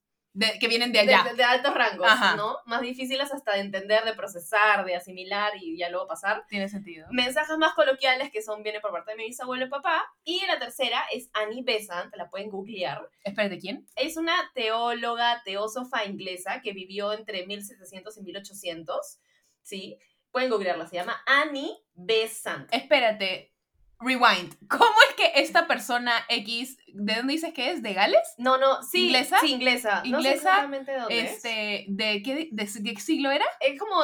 que 0.60 0.68
vienen 0.68 0.92
de 0.92 1.00
allá. 1.00 1.26
De, 1.36 1.44
altos 1.44 1.74
rangos, 1.74 2.08
¿no? 2.36 2.58
Más 2.66 2.82
difíciles 2.82 3.32
hasta 3.32 3.54
de 3.54 3.62
entender, 3.62 4.04
de 4.04 4.14
procesar, 4.14 4.86
de 4.86 4.96
asimilar 4.96 5.54
y 5.60 5.78
ya 5.78 5.90
luego 5.90 6.08
pasar. 6.08 6.46
Tiene 6.48 6.70
sentido. 6.70 7.08
Mensajes 7.12 7.58
más 7.58 7.74
coloquiales 7.74 8.32
que 8.32 8.42
son, 8.42 8.64
vienen 8.64 8.82
por 8.82 8.92
parte 8.92 9.12
de 9.12 9.18
mi 9.18 9.26
bisabuelo 9.26 9.66
y 9.66 9.70
papá. 9.70 10.06
Y 10.24 10.46
la 10.46 10.60
tercera 10.60 11.04
es 11.12 11.30
Annie 11.34 11.64
Besant, 11.64 12.16
la 12.16 12.30
pueden 12.30 12.50
googlear. 12.50 13.10
Espérate, 13.24 13.60
¿quién? 13.60 13.88
Es 13.96 14.18
una 14.18 14.36
teóloga, 14.54 15.42
teósofa 15.44 16.06
inglesa 16.06 16.62
que 16.62 16.74
vivió 16.74 17.14
entre 17.14 17.46
1700 17.46 18.18
y 18.18 18.24
1800, 18.24 19.20
¿sí? 19.64 19.98
Pueden 20.32 20.50
googlearla, 20.50 20.88
se 20.88 20.98
llama 20.98 21.22
Annie 21.26 21.78
Besant. 21.94 22.72
Espérate, 22.74 23.54
Rewind. 24.00 24.56
¿Cómo 24.70 24.96
es 25.10 25.16
que 25.16 25.42
esta 25.42 25.68
persona 25.68 26.14
X, 26.30 26.78
¿de 26.94 27.16
dónde 27.16 27.34
dices 27.34 27.54
que 27.54 27.72
es? 27.72 27.82
¿De 27.82 27.94
Gales? 27.94 28.36
No, 28.38 28.58
no, 28.58 28.84
sí. 28.84 29.06
¿Inglesa? 29.06 29.40
Sí, 29.40 29.52
inglesa. 29.52 30.02
¿Inglesa? 30.04 30.68
No 30.68 30.78
sé 30.78 30.84
de 30.84 31.00
dónde 31.00 31.20
este, 31.20 31.86
¿de, 31.88 32.22
qué, 32.24 32.50
de, 32.52 32.94
qué 32.94 33.00
siglo 33.02 33.32
era? 33.32 33.46
Es 33.60 33.80
como, 33.80 33.96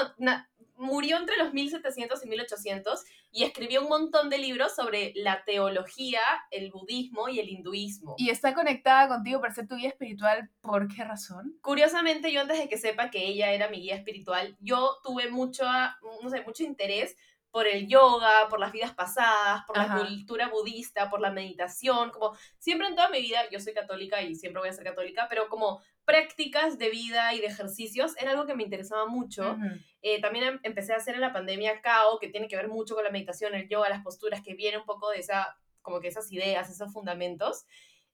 murió 0.78 1.18
entre 1.18 1.38
los 1.38 1.54
1700 1.54 2.26
y 2.26 2.30
1800 2.30 3.04
y 3.32 3.44
escribió 3.44 3.82
un 3.82 3.90
montón 3.90 4.30
de 4.30 4.38
libros 4.38 4.76
sobre 4.76 5.12
la 5.16 5.44
teología, 5.44 6.22
el 6.52 6.72
budismo 6.72 7.30
y 7.30 7.40
el 7.40 7.50
hinduismo. 7.50 8.16
¿Y 8.18 8.30
está 8.30 8.54
conectada 8.54 9.08
contigo 9.08 9.42
para 9.42 9.54
ser 9.54 9.68
tu 9.68 9.76
guía 9.76 9.90
espiritual? 9.90 10.52
¿Por 10.62 10.88
qué 10.88 11.04
razón? 11.04 11.58
Curiosamente, 11.62 12.32
yo 12.32 12.42
antes 12.42 12.60
de 12.60 12.70
que 12.70 12.78
sepa 12.78 13.10
que 13.10 13.26
ella 13.26 13.52
era 13.52 13.70
mi 13.70 13.78
guía 13.78 13.96
espiritual, 13.96 14.56
yo 14.60 14.98
tuve 15.04 15.30
mucho, 15.30 15.66
no 16.22 16.30
sé, 16.30 16.42
mucho 16.42 16.64
interés 16.64 17.16
por 17.54 17.68
el 17.68 17.88
yoga, 17.88 18.50
por 18.50 18.60
las 18.60 18.72
vidas 18.72 18.96
pasadas, 18.96 19.64
por 19.68 19.78
la 19.78 19.96
cultura 19.96 20.48
budista, 20.48 21.12
por 21.12 21.22
la 21.22 21.30
meditación, 21.30 22.10
como 22.10 22.36
siempre 22.58 22.88
en 22.88 22.96
toda 22.96 23.10
mi 23.10 23.22
vida, 23.22 23.42
yo 23.52 23.60
soy 23.60 23.76
católica 23.76 24.24
y 24.24 24.34
siempre 24.34 24.60
voy 24.60 24.70
a 24.70 24.74
ser 24.74 24.84
católica, 24.84 25.28
pero 25.30 25.48
como 25.50 25.80
prácticas 26.04 26.80
de 26.80 26.90
vida 26.90 27.32
y 27.36 27.42
de 27.42 27.46
ejercicios 27.46 28.18
era 28.18 28.32
algo 28.32 28.48
que 28.48 28.56
me 28.56 28.64
interesaba 28.64 29.06
mucho. 29.06 29.56
Eh, 30.02 30.20
también 30.20 30.46
em, 30.46 30.60
empecé 30.64 30.94
a 30.94 30.96
hacer 30.96 31.14
en 31.14 31.22
la 31.22 31.32
pandemia 31.32 31.80
Kao, 31.82 32.18
que 32.18 32.28
tiene 32.28 32.48
que 32.48 32.56
ver 32.56 32.70
mucho 32.70 32.96
con 32.96 33.04
la 33.04 33.12
meditación, 33.12 33.54
el 33.54 33.70
yoga, 33.70 33.88
las 33.88 34.04
posturas, 34.04 34.42
que 34.42 34.56
viene 34.56 34.80
un 34.80 34.86
poco 34.86 35.12
de 35.12 35.20
esa, 35.20 35.56
como 35.84 36.00
que 36.00 36.08
esas 36.08 36.32
ideas, 36.32 36.72
esos 36.72 36.92
fundamentos. 36.92 37.66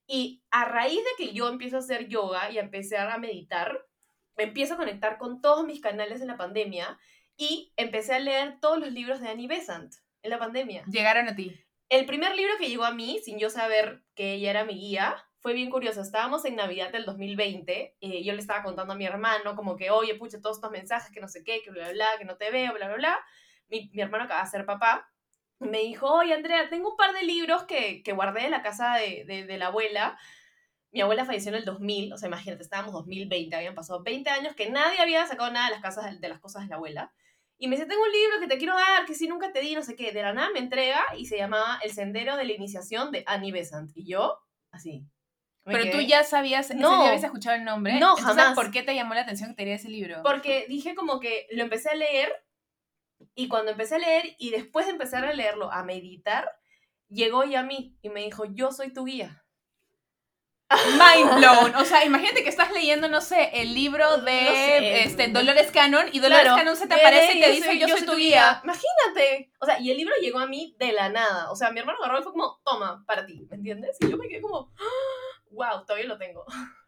Y 0.06 0.42
a 0.50 0.66
raíz 0.66 0.98
de 0.98 1.24
que 1.24 1.32
yo 1.32 1.48
empiezo 1.48 1.76
a 1.76 1.80
hacer 1.80 2.08
yoga 2.08 2.50
y 2.50 2.58
empecé 2.58 2.98
a 2.98 3.16
meditar, 3.16 3.86
me 4.36 4.44
empiezo 4.44 4.74
a 4.74 4.76
conectar 4.76 5.16
con 5.16 5.40
todos 5.40 5.64
mis 5.64 5.80
canales 5.80 6.20
en 6.20 6.26
la 6.26 6.36
pandemia 6.36 6.98
y 7.40 7.72
empecé 7.76 8.14
a 8.14 8.18
leer 8.18 8.60
todos 8.60 8.78
los 8.78 8.92
libros 8.92 9.20
de 9.20 9.30
Annie 9.30 9.48
Besant 9.48 9.94
en 10.22 10.30
la 10.30 10.38
pandemia. 10.38 10.84
Llegaron 10.84 11.26
a 11.26 11.34
ti. 11.34 11.58
El 11.88 12.04
primer 12.04 12.36
libro 12.36 12.52
que 12.58 12.68
llegó 12.68 12.84
a 12.84 12.92
mí, 12.92 13.18
sin 13.24 13.38
yo 13.38 13.48
saber 13.48 14.02
que 14.14 14.34
ella 14.34 14.50
era 14.50 14.64
mi 14.66 14.74
guía, 14.74 15.16
fue 15.38 15.54
bien 15.54 15.70
curioso. 15.70 16.02
Estábamos 16.02 16.44
en 16.44 16.56
Navidad 16.56 16.92
del 16.92 17.06
2020 17.06 17.96
y 17.98 18.24
yo 18.24 18.34
le 18.34 18.40
estaba 18.40 18.62
contando 18.62 18.92
a 18.92 18.96
mi 18.96 19.06
hermano 19.06 19.56
como 19.56 19.76
que, 19.76 19.90
oye, 19.90 20.16
pucha, 20.16 20.42
todos 20.42 20.58
estos 20.58 20.70
mensajes, 20.70 21.10
que 21.10 21.20
no 21.22 21.28
sé 21.28 21.42
qué, 21.42 21.62
que 21.62 21.70
bla, 21.70 21.84
bla, 21.84 21.92
bla, 21.94 22.06
que 22.18 22.26
no 22.26 22.36
te 22.36 22.50
veo, 22.50 22.74
bla, 22.74 22.88
bla, 22.88 22.96
bla. 22.96 23.18
Mi, 23.68 23.90
mi 23.94 24.02
hermano 24.02 24.24
acaba 24.24 24.44
de 24.44 24.50
ser 24.50 24.66
papá. 24.66 25.10
Me 25.60 25.78
dijo, 25.78 26.12
oye, 26.12 26.34
Andrea, 26.34 26.68
tengo 26.68 26.90
un 26.90 26.96
par 26.96 27.14
de 27.14 27.22
libros 27.22 27.64
que, 27.64 28.02
que 28.02 28.12
guardé 28.12 28.44
en 28.44 28.50
la 28.50 28.62
casa 28.62 28.96
de, 28.96 29.24
de, 29.26 29.46
de 29.46 29.56
la 29.56 29.68
abuela 29.68 30.18
mi 30.92 31.00
abuela 31.00 31.24
falleció 31.24 31.50
en 31.50 31.58
el 31.58 31.64
2000, 31.64 32.12
o 32.12 32.18
sea, 32.18 32.26
imagínate, 32.26 32.62
estábamos 32.62 32.92
2020, 32.92 33.54
habían 33.54 33.74
pasado 33.74 34.02
20 34.02 34.28
años 34.30 34.54
que 34.54 34.70
nadie 34.70 35.00
había 35.00 35.24
sacado 35.26 35.50
nada 35.52 35.66
de 35.66 35.72
las, 35.72 35.82
casas, 35.82 36.20
de 36.20 36.28
las 36.28 36.40
cosas 36.40 36.62
de 36.62 36.68
la 36.68 36.76
abuela. 36.76 37.12
Y 37.62 37.68
me 37.68 37.76
dice, 37.76 37.86
tengo 37.86 38.02
un 38.02 38.10
libro 38.10 38.40
que 38.40 38.46
te 38.46 38.56
quiero 38.56 38.74
dar, 38.74 39.04
que 39.04 39.14
si 39.14 39.28
nunca 39.28 39.52
te 39.52 39.60
di, 39.60 39.74
no 39.74 39.82
sé 39.82 39.94
qué. 39.94 40.12
De 40.12 40.22
la 40.22 40.32
nada 40.32 40.48
me 40.52 40.60
entrega 40.60 41.04
y 41.18 41.26
se 41.26 41.36
llamaba 41.36 41.78
El 41.84 41.92
Sendero 41.92 42.36
de 42.36 42.46
la 42.46 42.52
Iniciación 42.54 43.10
de 43.12 43.22
Annie 43.26 43.52
Besant. 43.52 43.90
Y 43.94 44.06
yo, 44.06 44.38
así. 44.72 45.04
me 45.66 45.74
Pero 45.74 45.90
tú 45.90 46.00
ya 46.00 46.24
sabías, 46.24 46.74
No. 46.74 47.02
ya 47.02 47.08
habías 47.10 47.24
escuchado 47.24 47.56
el 47.56 47.64
nombre. 47.64 48.00
No, 48.00 48.16
Entonces, 48.16 48.24
jamás. 48.42 48.54
¿Por 48.54 48.70
qué 48.70 48.82
te 48.82 48.94
llamó 48.94 49.12
la 49.12 49.20
atención 49.20 49.50
que 49.50 49.56
te 49.56 49.64
diera 49.64 49.76
ese 49.78 49.90
libro? 49.90 50.22
Porque 50.22 50.64
dije 50.70 50.94
como 50.94 51.20
que 51.20 51.48
lo 51.50 51.62
empecé 51.62 51.90
a 51.90 51.94
leer 51.94 52.32
y 53.34 53.48
cuando 53.48 53.72
empecé 53.72 53.96
a 53.96 53.98
leer 53.98 54.34
y 54.38 54.48
después 54.48 54.86
de 54.86 54.92
empezar 54.92 55.26
a 55.26 55.34
leerlo, 55.34 55.70
a 55.70 55.84
meditar, 55.84 56.50
llegó 57.08 57.44
y 57.44 57.56
a 57.56 57.62
mí 57.62 57.98
y 58.00 58.08
me 58.08 58.22
dijo, 58.22 58.46
yo 58.46 58.72
soy 58.72 58.94
tu 58.94 59.04
guía. 59.04 59.44
Mind 60.70 61.34
blown. 61.38 61.74
O 61.76 61.84
sea, 61.84 62.04
imagínate 62.04 62.42
que 62.42 62.48
estás 62.48 62.70
leyendo, 62.72 63.08
no 63.08 63.20
sé, 63.20 63.50
el 63.60 63.74
libro 63.74 64.18
de 64.18 64.42
No 64.44 64.50
sé. 64.50 65.02
este, 65.02 65.28
Dolores 65.28 65.70
Cannon 65.72 66.06
y 66.12 66.20
Dolores 66.20 66.42
Claro, 66.44 66.56
Cannon 66.56 66.76
se 66.76 66.86
te 66.86 66.94
aparece 66.94 67.32
y 67.38 67.40
te 67.40 67.46
yo 67.48 67.52
dice, 67.52 67.66
soy- 67.66 67.78
yo, 67.80 67.88
soy 67.88 68.06
tu 68.06 68.16
guía. 68.16 68.60
Imagínate. 68.62 69.52
O 69.60 69.66
sea, 69.66 69.80
y 69.80 69.90
el 69.90 69.96
libro 69.96 70.14
llegó 70.20 70.38
a 70.38 70.46
mí 70.46 70.76
de 70.78 70.92
la 70.92 71.08
nada. 71.08 71.50
O 71.50 71.56
sea, 71.56 71.70
mi 71.70 71.80
hermano 71.80 71.98
agarró 72.02 72.20
y 72.20 72.22
fue 72.22 72.32
como, 72.32 72.60
toma, 72.64 73.04
para 73.06 73.26
ti, 73.26 73.46
¿me 73.50 73.56
entiendes? 73.56 73.96
Y 74.00 74.08
yo 74.10 74.16
me 74.16 74.28
quedé 74.28 74.40
como, 74.40 74.72
wow, 75.50 75.84
todavía 75.84 76.06
lo 76.06 76.18
tengo. 76.18 76.44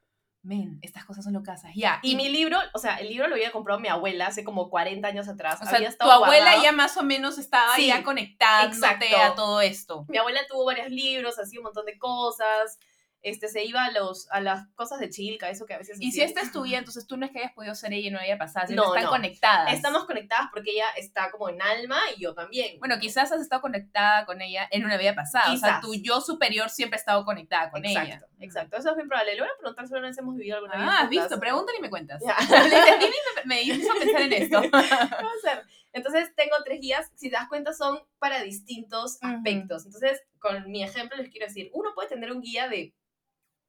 Men, 0.45 0.81
estas 0.83 1.05
cosas 1.05 1.23
son 1.23 1.35
locas. 1.35 1.63
Ya. 1.77 2.01
Y 2.03 2.17
mi 2.17 2.29
libro, 2.29 2.59
o 2.75 2.79
sea, 2.81 2.97
el 2.97 3.09
libro 3.09 3.29
lo 3.29 3.37
había 3.37 3.53
comprado 3.53 3.79
mi 3.79 3.87
abuela 3.87 4.27
hace 4.27 4.43
como 4.43 4.71
40 4.71 5.07
años 5.07 5.29
atrás. 5.29 5.61
o 5.63 5.69
había 5.69 5.91
sea, 5.93 5.99
tu 5.99 6.11
abuela 6.11 6.43
guardado. 6.43 6.63
ya 6.65 6.73
más 6.73 6.97
o 6.97 7.05
menos 7.05 7.39
estaba 7.39 7.77
Sí, 7.77 7.87
ya 7.87 8.03
conectándote 8.03 8.77
exacto. 9.07 9.17
a 9.23 9.35
todo 9.37 9.61
esto. 9.61 10.05
Mi 10.09 10.19
abuela 10.19 10.41
tuvo 10.49 10.65
varios 10.65 10.89
libros, 10.89 11.39
hacía 11.39 11.61
un 11.61 11.65
montón 11.65 11.87
de 11.87 11.97
cosas. 11.97 12.77
Este, 13.23 13.47
se 13.47 13.65
iba 13.65 13.85
a, 13.85 13.93
los, 13.93 14.29
a 14.31 14.41
las 14.41 14.67
cosas 14.75 14.99
de 14.99 15.09
Chilca, 15.09 15.49
eso 15.49 15.65
que 15.65 15.75
a 15.75 15.79
veces 15.79 15.97
Y 16.01 16.11
si 16.11 16.23
esta 16.23 16.41
es 16.41 16.51
tu 16.51 16.65
entonces 16.65 17.07
tú 17.07 17.17
no 17.17 17.27
es 17.27 17.33
que 17.33 17.39
hayas 17.39 17.53
podido 17.53 17.75
ser 17.75 17.93
ella 17.93 18.09
y 18.09 18.11
no 18.11 18.19
haya 18.19 18.37
pasado, 18.37 18.67
sino 18.67 18.83
No, 18.83 18.89
están 18.95 19.05
no. 19.05 19.11
conectadas. 19.11 19.73
Estamos 19.73 20.07
conectadas 20.07 20.49
porque 20.53 20.73
ella 20.73 20.87
está 20.97 21.31
como 21.31 21.49
en 21.49 21.63
alma 21.63 22.01
y 22.17 22.21
yo 22.21 22.35
también. 22.35 22.79
Bueno, 22.81 22.99
quizás 22.99 23.31
has 23.31 23.41
estado 23.41 23.63
conectada 23.63 24.27
con 24.27 24.41
ella 24.41 24.67
en 24.71 24.85
una 24.85 24.97
vida 24.97 25.15
pasada. 25.15 25.53
O 25.53 25.57
sea, 25.57 25.69
Quizás. 25.69 25.81
tu 25.83 25.95
yo 25.95 26.21
superior 26.21 26.71
siempre 26.71 26.97
ha 26.97 27.01
estado 27.01 27.25
conectada 27.25 27.71
con 27.71 27.85
exacto, 27.85 28.09
ella. 28.09 28.27
exacto. 28.41 28.77
Eso 28.77 28.91
es 28.91 28.97
bien 28.97 29.09
probable. 29.09 29.35
Le 29.35 29.41
voy 29.41 29.51
a 29.51 29.59
preguntar 29.59 29.87
si 29.87 29.95
alguna 29.95 30.09
vez 30.09 30.19
hemos 30.19 30.37
vivido 30.37 30.57
alguna 30.57 30.77
vez. 30.77 30.87
Ah, 30.89 31.01
has 31.03 31.09
visto, 31.09 31.39
pregúntale 31.39 31.79
y 31.79 31.83
me 31.83 31.91
cuentas. 31.91 32.21
"Vivi, 32.21 33.07
me, 33.45 33.63
hizo 33.63 33.95
pensar 33.99 34.23
en 34.23 34.33
esto. 34.33 34.61
¿Qué 34.63 34.69
va 34.71 34.81
a? 34.81 35.63
Entonces, 35.93 36.35
tengo 36.35 36.57
tres 36.65 36.81
guías. 36.81 37.11
Si 37.17 37.29
te 37.29 37.37
das 37.37 37.49
cuenta, 37.49 37.73
son 37.73 38.01
para 38.19 38.43
distintos 38.43 39.19
aspectos. 39.21 39.85
Entonces, 39.87 40.23
con 40.39 40.71
mi 40.71 40.83
ejemplo 40.83 41.17
les 41.19 41.29
quiero 41.29 41.47
decir, 41.47 41.71
uno 41.75 41.91
puede 41.95 42.09
tener 42.09 42.33
un 42.33 42.41
guía 42.41 42.69
de 42.69 42.95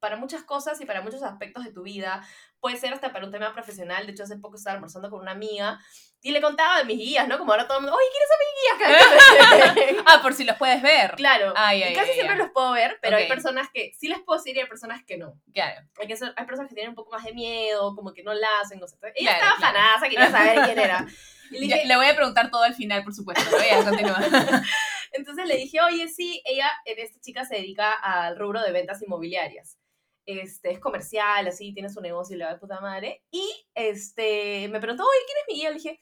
para 0.04 0.18
muchas 0.18 0.44
cosas 0.44 0.80
y 0.82 0.86
para 0.86 1.02
muchos 1.02 1.24
aspectos 1.24 1.64
de 1.64 1.72
tu 1.72 1.82
vida. 1.84 2.22
Puede 2.60 2.76
ser 2.76 2.94
hasta 2.94 3.14
para 3.14 3.26
un 3.26 3.32
tema 3.32 3.54
profesional. 3.54 4.06
De 4.06 4.12
hecho, 4.12 4.24
hace 4.24 4.36
poco 4.38 4.58
estaba 4.58 4.74
almorzando 4.76 5.10
con 5.10 5.22
una 5.22 5.32
amiga 5.32 5.80
y 6.22 6.32
le 6.32 6.42
contaba 6.42 6.78
de 6.80 6.84
mis 6.84 6.98
guías, 6.98 7.26
¿no? 7.28 7.38
Como 7.38 7.52
ahora 7.54 7.68
todo 7.68 7.78
el 7.78 7.84
mundo, 7.84 7.98
oye, 7.98 8.08
¿quieres 8.12 8.30
saber 8.30 9.78
mis 9.78 9.86
guías? 9.88 10.04
Ah, 10.06 10.20
por 10.22 10.34
si 10.34 10.44
los 10.44 10.58
puedes 10.58 10.82
ver. 10.82 11.14
claro. 11.16 11.54
Ay, 11.56 11.84
ay, 11.84 11.94
casi 11.96 12.10
ay, 12.10 12.16
siempre 12.16 12.36
los 12.36 12.50
puedo 12.52 12.72
ver, 12.74 13.00
pero 13.02 13.16
hay 13.16 13.24
Ok. 13.24 13.30
personas 13.30 13.70
que 13.74 13.92
sí 13.98 14.10
les 14.10 14.20
puedo 14.22 14.38
decir 14.38 14.56
y 14.58 14.60
hay 14.60 14.68
personas 14.68 15.02
que 15.06 15.18
no. 15.18 15.40
Claro. 15.54 15.82
Hay, 16.02 16.08
que 16.08 16.18
ser- 16.18 16.34
hay 16.36 16.46
personas 16.46 16.68
que 16.70 16.76
tienen 16.76 16.90
un 16.90 16.96
poco 16.96 17.12
más 17.12 17.24
de 17.24 17.34
miedo, 17.34 17.96
como 17.96 18.14
que 18.14 18.24
no 18.24 18.34
la 18.34 18.48
hacen, 18.62 18.80
no 18.82 18.88
sé. 18.88 18.98
Ella 19.16 19.38
Claro, 19.38 19.44
estaba 19.56 19.56
claro. 19.58 19.78
fanaza, 19.78 20.10
quería 20.10 20.30
saber 20.32 20.62
quién 20.66 20.80
era. 20.80 21.06
Le 21.50 21.68
Ya, 21.68 21.76
dije, 21.76 21.88
le 21.88 21.96
voy 21.98 22.08
a 22.08 22.16
preguntar 22.16 22.50
todo 22.50 22.64
al 22.64 22.74
final, 22.74 23.04
por 23.04 23.14
supuesto. 23.14 23.44
pero 23.52 23.64
ya, 23.64 23.84
continúa. 23.88 24.18
Entonces 25.12 25.46
le 25.46 25.56
dije, 25.58 25.80
oye, 25.82 26.08
sí, 26.08 26.42
ella, 26.46 26.72
esta 26.86 27.20
chica 27.22 27.46
se 27.46 27.56
dedica 27.56 27.92
al 27.92 28.38
rubro 28.40 28.62
de 28.64 28.72
ventas 28.72 29.02
inmobiliarias. 29.04 29.78
Este, 30.26 30.72
es 30.72 30.80
comercial, 30.80 31.48
así, 31.48 31.74
tiene 31.74 31.90
su 31.90 32.02
negocio 32.02 32.36
y 32.36 32.40
le 32.40 32.46
va 32.46 32.54
de 32.54 32.60
puta 32.60 32.80
madre. 32.80 33.24
Y 33.32 33.44
este, 33.76 34.68
me 34.70 34.80
preguntó, 34.80 35.04
oye, 35.04 35.26
¿quién 35.26 35.38
es 35.38 35.48
mi 35.48 35.56
guía? 35.56 35.70
Le 35.70 35.76
dije, 35.76 36.00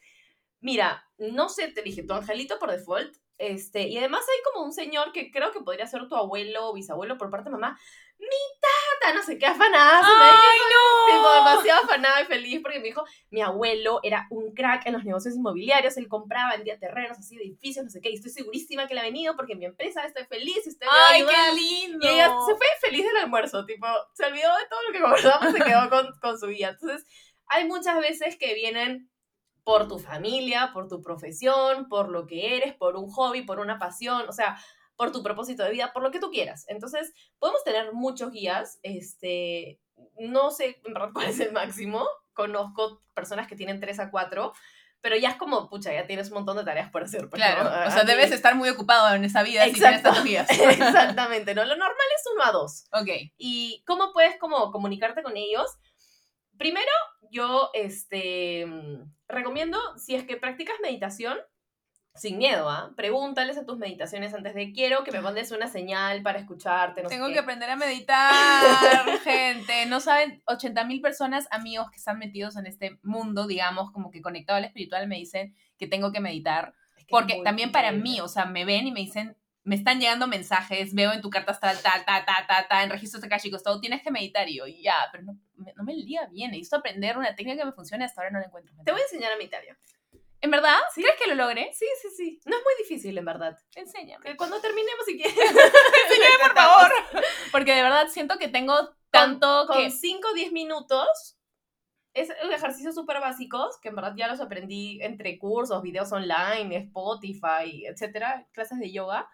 mira, 0.60 1.04
no 1.18 1.48
sé, 1.48 1.68
te 1.68 1.82
dije, 1.82 2.04
tu 2.04 2.14
angelito 2.14 2.58
por 2.58 2.70
default. 2.70 3.16
Este, 3.38 3.88
y 3.88 3.98
además 3.98 4.24
hay 4.28 4.38
como 4.52 4.64
un 4.64 4.72
señor 4.72 5.12
que 5.12 5.30
creo 5.32 5.50
que 5.50 5.60
podría 5.60 5.86
ser 5.86 6.06
tu 6.08 6.14
abuelo 6.14 6.68
o 6.68 6.74
bisabuelo 6.74 7.18
por 7.18 7.30
parte 7.30 7.46
de 7.50 7.56
mamá. 7.56 7.78
Mi 8.18 8.28
tata, 8.60 9.14
no 9.14 9.22
sé 9.24 9.36
qué, 9.36 9.46
afanada. 9.46 10.00
¡Ay, 10.04 10.58
Tipo, 11.06 11.22
no! 11.22 11.34
demasiado 11.34 11.82
afanada 11.82 12.20
y 12.22 12.26
feliz 12.26 12.60
porque 12.62 12.78
me 12.78 12.84
dijo, 12.84 13.04
mi 13.30 13.40
abuelo 13.42 13.98
era 14.04 14.28
un 14.30 14.54
crack 14.54 14.86
en 14.86 14.92
los 14.92 15.04
negocios 15.04 15.34
inmobiliarios, 15.34 15.96
él 15.96 16.06
compraba, 16.06 16.54
vendía 16.54 16.78
terrenos, 16.78 17.18
así, 17.18 17.36
de 17.36 17.42
edificios, 17.42 17.84
no 17.84 17.90
sé 17.90 18.00
qué, 18.00 18.10
y 18.10 18.14
estoy 18.14 18.30
segurísima 18.30 18.86
que 18.86 18.92
él 18.92 19.00
ha 19.00 19.02
venido 19.02 19.34
porque 19.34 19.56
mi 19.56 19.64
empresa 19.64 20.04
estoy 20.04 20.24
feliz 20.26 20.64
y 20.64 20.68
usted 20.68 20.86
me 20.86 20.92
va 20.92 21.02
a 21.02 21.08
¡Ay, 21.10 21.16
ayudar". 21.22 21.34
qué 21.34 21.56
lindo! 21.56 22.06
Y 22.06 22.10
ella 22.12 22.28
se 22.46 22.54
fue 22.56 22.66
feliz 22.80 23.04
del 23.06 23.16
almuerzo, 23.16 23.66
tipo, 23.66 23.88
se 24.14 24.24
olvidó 24.26 24.56
de 24.56 24.66
todo 24.70 24.82
lo 24.86 24.92
que 24.92 25.00
conversamos, 25.00 25.52
se 25.52 25.58
quedó 25.64 25.90
con, 25.90 26.12
con 26.20 26.38
su 26.38 26.46
guía. 26.46 26.68
Entonces, 26.80 27.04
hay 27.46 27.66
muchas 27.66 27.98
veces 27.98 28.36
que 28.38 28.54
vienen 28.54 29.10
por 29.64 29.86
tu 29.88 29.98
familia, 29.98 30.70
por 30.72 30.88
tu 30.88 31.02
profesión, 31.02 31.88
por 31.88 32.08
lo 32.08 32.26
que 32.26 32.56
eres, 32.56 32.74
por 32.74 32.96
un 32.96 33.10
hobby, 33.10 33.42
por 33.42 33.60
una 33.60 33.78
pasión, 33.78 34.28
o 34.28 34.32
sea, 34.32 34.58
por 34.96 35.12
tu 35.12 35.22
propósito 35.22 35.62
de 35.64 35.70
vida, 35.70 35.92
por 35.92 36.02
lo 36.02 36.10
que 36.10 36.18
tú 36.20 36.30
quieras. 36.30 36.64
Entonces, 36.68 37.12
podemos 37.38 37.62
tener 37.64 37.92
muchos 37.92 38.30
guías, 38.32 38.78
este, 38.82 39.80
no 40.18 40.50
sé 40.50 40.80
en 40.84 40.92
verdad 40.94 41.10
cuál 41.14 41.28
es 41.28 41.40
el 41.40 41.52
máximo, 41.52 42.06
conozco 42.32 43.02
personas 43.14 43.46
que 43.46 43.56
tienen 43.56 43.80
tres 43.80 44.00
a 44.00 44.10
cuatro, 44.10 44.52
pero 45.00 45.16
ya 45.16 45.30
es 45.30 45.36
como, 45.36 45.68
pucha, 45.68 45.92
ya 45.92 46.06
tienes 46.06 46.28
un 46.28 46.34
montón 46.34 46.56
de 46.56 46.64
tareas 46.64 46.90
por 46.90 47.02
hacer. 47.02 47.28
pues, 47.28 47.42
Claro, 47.42 47.64
¿no? 47.64 47.70
o 47.70 47.90
sea, 47.90 48.02
Aquí- 48.02 48.06
debes 48.06 48.30
estar 48.30 48.54
muy 48.54 48.68
ocupado 48.68 49.12
en 49.14 49.24
esa 49.24 49.42
vida 49.42 49.64
si 49.64 49.72
tienes 49.72 49.96
Exacto. 49.98 50.08
tantos 50.10 50.24
días. 50.24 50.48
Exactamente, 50.80 51.54
¿no? 51.56 51.64
Lo 51.64 51.74
normal 51.76 52.06
es 52.16 52.22
uno 52.32 52.44
a 52.44 52.52
dos. 52.52 52.84
ok. 52.92 53.08
¿Y 53.36 53.82
cómo 53.86 54.12
puedes 54.12 54.38
como 54.38 54.70
comunicarte 54.70 55.22
con 55.24 55.36
ellos? 55.36 55.66
Primero, 56.62 56.92
yo 57.32 57.70
este, 57.74 58.64
mm, 58.66 59.12
recomiendo, 59.26 59.80
si 59.98 60.14
es 60.14 60.22
que 60.22 60.36
practicas 60.36 60.76
meditación, 60.80 61.36
sin 62.14 62.38
miedo, 62.38 62.70
¿ah? 62.70 62.92
Pregúntales 62.94 63.58
a 63.58 63.66
tus 63.66 63.78
meditaciones 63.78 64.32
antes 64.32 64.54
de 64.54 64.72
quiero 64.72 65.02
que 65.02 65.10
me 65.10 65.20
mandes 65.20 65.50
una 65.50 65.66
señal 65.66 66.22
para 66.22 66.38
escucharte, 66.38 67.02
no 67.02 67.08
Tengo 67.08 67.26
qué". 67.26 67.32
que 67.32 67.38
aprender 67.40 67.68
a 67.68 67.74
meditar, 67.74 68.22
gente. 69.24 69.86
No 69.86 69.98
saben, 69.98 70.40
80 70.46 70.84
mil 70.84 71.00
personas, 71.00 71.48
amigos 71.50 71.90
que 71.90 71.96
están 71.96 72.20
metidos 72.20 72.56
en 72.56 72.66
este 72.66 73.00
mundo, 73.02 73.48
digamos, 73.48 73.90
como 73.90 74.12
que 74.12 74.22
conectado 74.22 74.58
al 74.58 74.64
espiritual, 74.64 75.08
me 75.08 75.16
dicen 75.16 75.56
que 75.76 75.88
tengo 75.88 76.12
que 76.12 76.20
meditar. 76.20 76.76
Es 76.96 76.98
que 76.98 77.00
es 77.00 77.10
Porque 77.10 77.42
también 77.42 77.72
para 77.72 77.90
mí, 77.90 78.20
o 78.20 78.28
sea, 78.28 78.44
me 78.44 78.64
ven 78.64 78.86
y 78.86 78.92
me 78.92 79.00
dicen, 79.00 79.36
me 79.64 79.74
están 79.74 79.98
llegando 79.98 80.28
mensajes, 80.28 80.94
veo 80.94 81.12
en 81.12 81.22
tu 81.22 81.30
carta 81.30 81.58
tal, 81.58 81.76
tal, 81.80 82.04
tal, 82.04 82.24
tal, 82.24 82.46
tal, 82.46 82.68
tal, 82.68 82.84
en 82.84 82.90
registros 82.90 83.24
akashicos, 83.24 83.64
todo, 83.64 83.80
tienes 83.80 84.00
que 84.00 84.12
meditar. 84.12 84.48
Y 84.48 84.58
yo, 84.58 84.66
ya, 84.68 84.94
pero 85.10 85.24
no 85.24 85.38
no 85.76 85.84
me 85.84 85.94
lía 85.94 86.26
bien, 86.26 86.50
necesito 86.50 86.76
aprender 86.76 87.16
una 87.16 87.34
técnica 87.34 87.60
que 87.60 87.66
me 87.66 87.72
funcione, 87.72 88.04
hasta 88.04 88.20
ahora 88.20 88.30
no 88.30 88.40
la 88.40 88.46
encuentro. 88.46 88.74
Te 88.84 88.92
voy 88.92 89.00
a 89.00 89.04
enseñar 89.04 89.32
a 89.32 89.36
meditar 89.36 89.64
ya. 89.64 89.76
¿En 90.40 90.50
verdad? 90.50 90.76
Sí. 90.92 91.02
¿Crees 91.02 91.16
que 91.20 91.28
lo 91.28 91.36
logre? 91.36 91.70
Sí, 91.72 91.86
sí, 92.02 92.08
sí. 92.16 92.40
No 92.46 92.56
es 92.56 92.62
muy 92.64 92.74
difícil, 92.78 93.16
en 93.16 93.24
verdad. 93.24 93.56
Enséñame. 93.76 94.24
Que 94.24 94.36
Cuando 94.36 94.60
terminemos, 94.60 95.04
si 95.06 95.16
quieres. 95.16 95.36
Enséñame, 95.38 96.38
por 96.42 96.54
favor. 96.54 96.92
Porque 97.52 97.74
de 97.74 97.82
verdad 97.82 98.08
siento 98.08 98.36
que 98.38 98.48
tengo 98.48 98.74
tanto 99.10 99.66
con 99.68 99.76
que... 99.76 99.90
5 99.90 100.28
o 100.28 100.34
10 100.34 100.50
minutos 100.50 101.38
es 102.14 102.30
ejercicios 102.50 102.94
súper 102.94 103.20
básicos 103.20 103.78
que 103.80 103.88
en 103.88 103.96
verdad 103.96 104.14
ya 104.16 104.28
los 104.28 104.40
aprendí 104.40 105.00
entre 105.02 105.38
cursos, 105.38 105.80
videos 105.80 106.12
online, 106.12 106.76
Spotify, 106.76 107.86
etcétera, 107.86 108.46
clases 108.52 108.80
de 108.80 108.92
yoga. 108.92 109.30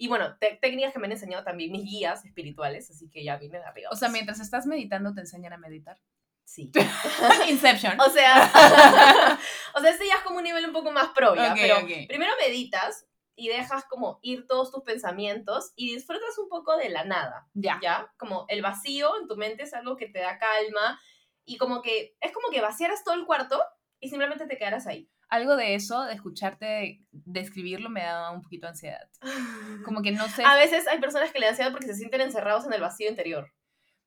Y 0.00 0.08
bueno, 0.08 0.34
técnicas 0.38 0.94
que 0.94 0.98
me 0.98 1.08
han 1.08 1.12
enseñado 1.12 1.44
también 1.44 1.70
mis 1.70 1.84
guías 1.84 2.24
espirituales, 2.24 2.90
así 2.90 3.10
que 3.10 3.22
ya 3.22 3.36
vine 3.36 3.58
de 3.58 3.64
arriba. 3.64 3.90
O 3.92 3.96
sea, 3.96 4.08
mientras 4.08 4.40
estás 4.40 4.64
meditando 4.64 5.12
te 5.12 5.20
enseñan 5.20 5.52
a 5.52 5.58
meditar. 5.58 6.00
sí. 6.42 6.72
Inception. 7.50 8.00
O 8.00 8.08
sea, 8.08 8.50
o 9.74 9.80
sea, 9.80 9.90
este 9.90 10.06
ya 10.06 10.14
es 10.14 10.22
como 10.22 10.38
un 10.38 10.44
nivel 10.44 10.64
un 10.64 10.72
poco 10.72 10.90
más 10.90 11.08
pro, 11.08 11.34
ya, 11.34 11.52
Ok, 11.52 11.58
pero 11.60 11.76
primero 12.08 12.32
meditas 12.40 13.08
y 13.36 13.48
dejas 13.48 13.84
como 13.90 14.20
ir 14.22 14.46
todos 14.46 14.70
tus 14.70 14.82
pensamientos 14.84 15.74
y 15.76 15.92
disfrutas 15.92 16.38
un 16.38 16.48
poco 16.48 16.78
de 16.78 16.88
la 16.88 17.04
nada. 17.04 17.50
Ya. 17.52 17.78
¿ya? 17.82 18.10
Como 18.16 18.46
el 18.48 18.62
vacío 18.62 19.20
en 19.20 19.28
tu 19.28 19.36
mente 19.36 19.64
es 19.64 19.74
algo 19.74 19.98
que 19.98 20.06
te 20.06 20.20
da 20.20 20.38
calma 20.38 20.98
y 21.44 21.58
como 21.58 21.82
que 21.82 22.16
es 22.20 22.32
como 22.32 22.48
que 22.48 22.62
vaciaras 22.62 23.04
todo 23.04 23.16
el 23.16 23.26
cuarto 23.26 23.62
y 24.00 24.08
simplemente 24.08 24.46
te 24.46 24.56
quedaras 24.56 24.86
ahí. 24.86 25.10
Algo 25.30 25.56
de 25.56 25.74
eso, 25.74 26.04
de 26.04 26.14
escucharte 26.14 27.00
describirlo, 27.12 27.88
me 27.88 28.02
da 28.02 28.32
un 28.32 28.42
poquito 28.42 28.66
de 28.66 28.70
ansiedad. 28.70 29.08
Como 29.84 30.02
que 30.02 30.10
no 30.12 30.28
sé. 30.28 30.44
A 30.44 30.56
veces 30.56 30.86
hay 30.88 31.00
personas 31.00 31.32
que 31.32 31.38
le 31.38 31.46
dan 31.46 31.52
ansiedad 31.52 31.72
porque 31.72 31.86
se 31.86 31.94
sienten 31.94 32.20
encerrados 32.20 32.66
en 32.66 32.72
el 32.72 32.80
vacío 32.80 33.08
interior. 33.08 33.52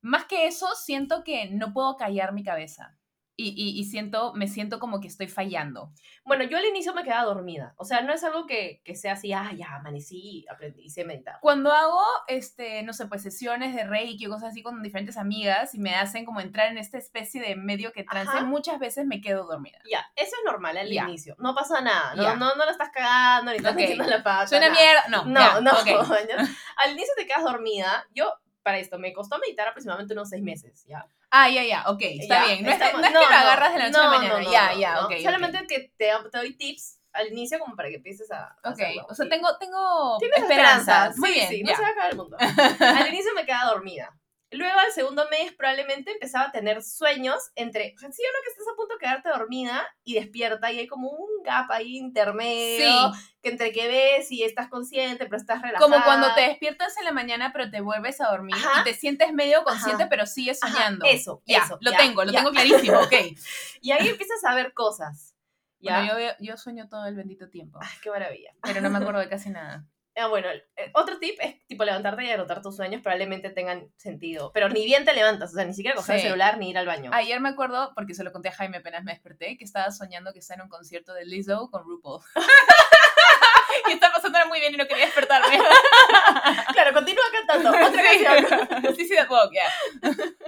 Más 0.02 0.26
que 0.26 0.46
eso, 0.46 0.68
siento 0.74 1.24
que 1.24 1.48
no 1.48 1.72
puedo 1.72 1.96
callar 1.96 2.34
mi 2.34 2.44
cabeza. 2.44 2.96
Y, 3.36 3.48
y, 3.48 3.80
y 3.80 3.84
siento, 3.84 4.32
me 4.34 4.46
siento 4.46 4.78
como 4.78 5.00
que 5.00 5.08
estoy 5.08 5.26
fallando. 5.26 5.90
Bueno, 6.24 6.44
yo 6.44 6.56
al 6.56 6.64
inicio 6.66 6.94
me 6.94 7.02
quedaba 7.02 7.24
dormida. 7.24 7.74
O 7.78 7.84
sea, 7.84 8.00
no 8.02 8.12
es 8.12 8.22
algo 8.22 8.46
que, 8.46 8.80
que 8.84 8.94
sea 8.94 9.14
así, 9.14 9.32
ah, 9.32 9.50
ya 9.56 9.74
amanecí, 9.74 10.46
aprendí, 10.48 10.82
hice 10.84 11.04
meditar. 11.04 11.38
Cuando 11.40 11.72
hago, 11.72 12.00
este, 12.28 12.84
no 12.84 12.92
sé, 12.92 13.06
pues 13.06 13.22
sesiones 13.24 13.74
de 13.74 13.82
reiki 13.84 14.26
o 14.26 14.30
cosas 14.30 14.50
así 14.50 14.62
con 14.62 14.80
diferentes 14.84 15.16
amigas 15.16 15.74
y 15.74 15.80
me 15.80 15.96
hacen 15.96 16.24
como 16.24 16.40
entrar 16.40 16.70
en 16.70 16.78
esta 16.78 16.96
especie 16.96 17.40
de 17.42 17.56
medio 17.56 17.92
que 17.92 18.04
trance, 18.04 18.36
Ajá. 18.36 18.44
muchas 18.44 18.78
veces 18.78 19.04
me 19.04 19.20
quedo 19.20 19.46
dormida. 19.46 19.78
Ya, 19.90 20.06
eso 20.14 20.36
es 20.38 20.44
normal 20.44 20.76
al 20.76 20.92
inicio. 20.92 21.34
No 21.40 21.56
pasa 21.56 21.80
nada. 21.80 22.14
No, 22.14 22.22
Ya. 22.22 22.36
no, 22.36 22.54
no 22.54 22.64
la 22.64 22.70
estás 22.70 22.90
cagando, 22.90 23.50
ni 23.50 23.56
estás 23.56 23.72
Ok. 23.72 23.78
metiendo 23.78 24.04
la 24.04 24.22
pata. 24.22 24.46
Suena 24.46 24.68
nada. 24.68 24.80
mierda. 24.80 25.08
No, 25.08 25.24
No, 25.24 25.60
no. 25.60 25.72
ok. 25.72 25.86
¿ya? 26.28 26.36
Al 26.84 26.92
inicio 26.92 27.12
te 27.16 27.26
quedas 27.26 27.42
dormida. 27.42 28.06
Yo 28.14 28.32
para 28.64 28.78
esto, 28.78 28.98
me 28.98 29.12
costó 29.12 29.38
meditar 29.38 29.68
aproximadamente 29.68 30.14
unos 30.14 30.28
seis 30.30 30.42
meses, 30.42 30.84
¿ya? 30.88 31.06
Ah, 31.30 31.48
ya, 31.48 31.62
ya, 31.62 31.84
ok, 31.86 32.00
está 32.02 32.34
Ya, 32.40 32.44
bien. 32.46 32.62
No, 32.64 32.68
es, 32.70 32.74
estamos- 32.74 33.00
no 33.00 33.06
es 33.06 33.12
no, 33.12 33.20
que 33.20 33.26
lo 33.26 33.34
agarras 33.34 33.72
de 33.74 33.78
la 33.78 33.86
noche 33.86 33.98
a 33.98 34.02
la 34.02 34.18
mañana. 34.18 34.42
ya, 34.50 34.74
ya, 34.74 34.94
no. 34.94 35.06
ok. 35.06 35.12
ok. 35.12 35.22
Solamente 35.22 35.66
que 35.68 35.80
te, 35.96 36.10
te 36.30 36.38
doy 36.38 36.54
tips 36.56 36.98
al 37.12 37.28
inicio 37.28 37.58
como 37.60 37.76
para 37.76 37.88
que 37.90 37.96
empieces 37.96 38.30
a, 38.32 38.56
a 38.62 38.70
Ok, 38.70 38.72
hacerlo. 38.72 39.06
o 39.08 39.14
sea, 39.14 39.28
tengo, 39.28 39.56
tengo 39.58 40.18
esperanzas. 40.18 40.48
esperanzas. 40.50 41.18
Muy 41.18 41.28
sí, 41.28 41.34
bien, 41.34 41.48
sí, 41.48 41.62
ya. 41.64 41.70
no 41.70 41.76
se 41.76 41.82
va 41.82 41.88
a 41.88 41.90
acabar 41.92 42.10
el 42.10 42.16
mundo. 42.16 42.36
Al 42.98 43.08
inicio 43.08 43.32
me 43.34 43.44
quedaba 43.46 43.70
dormida. 43.70 44.12
Luego, 44.54 44.78
al 44.78 44.92
segundo 44.92 45.26
mes, 45.30 45.52
probablemente 45.52 46.12
empezaba 46.12 46.46
a 46.46 46.52
tener 46.52 46.82
sueños 46.82 47.36
entre. 47.54 47.94
O 47.96 47.98
sea, 47.98 48.10
sí 48.12 48.22
o 48.22 48.32
no 48.32 48.38
que 48.44 48.50
estás 48.50 48.66
a 48.72 48.76
punto 48.76 48.94
de 48.94 49.00
quedarte 49.00 49.28
dormida 49.28 49.86
y 50.04 50.14
despierta 50.14 50.70
y 50.72 50.78
hay 50.80 50.86
como 50.86 51.10
un 51.10 51.42
gap 51.42 51.70
ahí 51.70 51.96
intermedio. 51.96 53.12
Que 53.42 53.50
entre 53.50 53.72
que 53.72 53.86
ves 53.88 54.30
y 54.32 54.42
estás 54.42 54.68
consciente, 54.68 55.24
pero 55.26 55.36
estás 55.36 55.60
relajada. 55.60 55.84
Como 55.84 56.02
cuando 56.04 56.34
te 56.34 56.42
despiertas 56.42 56.96
en 56.98 57.04
la 57.04 57.12
mañana, 57.12 57.50
pero 57.52 57.70
te 57.70 57.80
vuelves 57.80 58.20
a 58.20 58.28
dormir 58.28 58.54
Ajá. 58.54 58.80
y 58.80 58.84
te 58.84 58.94
sientes 58.94 59.32
medio 59.32 59.62
consciente, 59.64 60.04
Ajá. 60.04 60.10
pero 60.10 60.26
sigues 60.26 60.62
Ajá, 60.62 60.72
soñando. 60.72 61.04
eso, 61.06 61.42
ya, 61.46 61.58
eso, 61.58 61.78
lo 61.80 61.90
ya, 61.90 61.96
tengo, 61.98 62.24
lo 62.24 62.32
ya. 62.32 62.38
tengo 62.38 62.50
clarísimo, 62.52 62.98
ok. 63.00 63.12
Y 63.82 63.92
ahí 63.92 64.08
empiezas 64.08 64.42
a 64.44 64.54
ver 64.54 64.72
cosas. 64.72 65.34
¿ya? 65.78 65.98
Bueno, 66.04 66.18
yo, 66.18 66.28
yo 66.40 66.56
sueño 66.56 66.88
todo 66.88 67.04
el 67.04 67.14
bendito 67.14 67.50
tiempo, 67.50 67.78
Ay, 67.82 67.88
qué 68.02 68.08
maravilla. 68.10 68.54
pero 68.62 68.80
no 68.80 68.88
me 68.88 68.98
acuerdo 68.98 69.20
de 69.20 69.28
casi 69.28 69.50
nada. 69.50 69.84
Ah, 70.16 70.28
bueno, 70.28 70.48
el- 70.48 70.62
el 70.76 70.90
otro 70.94 71.18
tip 71.18 71.36
es 71.40 71.66
tipo 71.66 71.84
levantarte 71.84 72.24
y 72.24 72.30
anotar 72.30 72.62
tus 72.62 72.76
sueños, 72.76 73.02
probablemente 73.02 73.50
tengan 73.50 73.90
sentido. 73.96 74.52
Pero 74.52 74.68
ni 74.68 74.84
bien 74.84 75.04
te 75.04 75.12
levantas, 75.12 75.50
o 75.50 75.54
sea, 75.56 75.64
ni 75.64 75.74
siquiera 75.74 75.96
coger 75.96 76.16
Sí. 76.16 76.22
el 76.22 76.26
celular 76.28 76.58
ni 76.58 76.70
ir 76.70 76.78
al 76.78 76.86
baño. 76.86 77.10
Ayer 77.12 77.40
me 77.40 77.48
acuerdo, 77.48 77.92
porque 77.96 78.14
se 78.14 78.22
lo 78.22 78.30
conté 78.32 78.48
a 78.48 78.52
Jaime 78.52 78.76
apenas 78.78 79.02
me 79.02 79.12
desperté, 79.12 79.56
que 79.58 79.64
estaba 79.64 79.90
soñando 79.90 80.32
que 80.32 80.38
está 80.38 80.54
en 80.54 80.62
un 80.62 80.68
concierto 80.68 81.12
de 81.14 81.24
Lizzo 81.26 81.68
con 81.70 81.82
RuPaul. 81.84 82.22
y 83.88 83.92
está 83.92 84.12
pasándola 84.12 84.46
muy 84.46 84.60
bien 84.60 84.74
y 84.74 84.76
no 84.76 84.86
quería 84.86 85.06
despertarme. 85.06 85.58
Claro, 86.74 86.92
continúa 86.92 87.24
cantando. 87.32 87.70
Otra 87.70 88.02
canción. 88.02 88.96
sí, 88.96 89.06
sí, 89.06 89.14
walk, 89.28 89.52
yeah. 89.52 90.02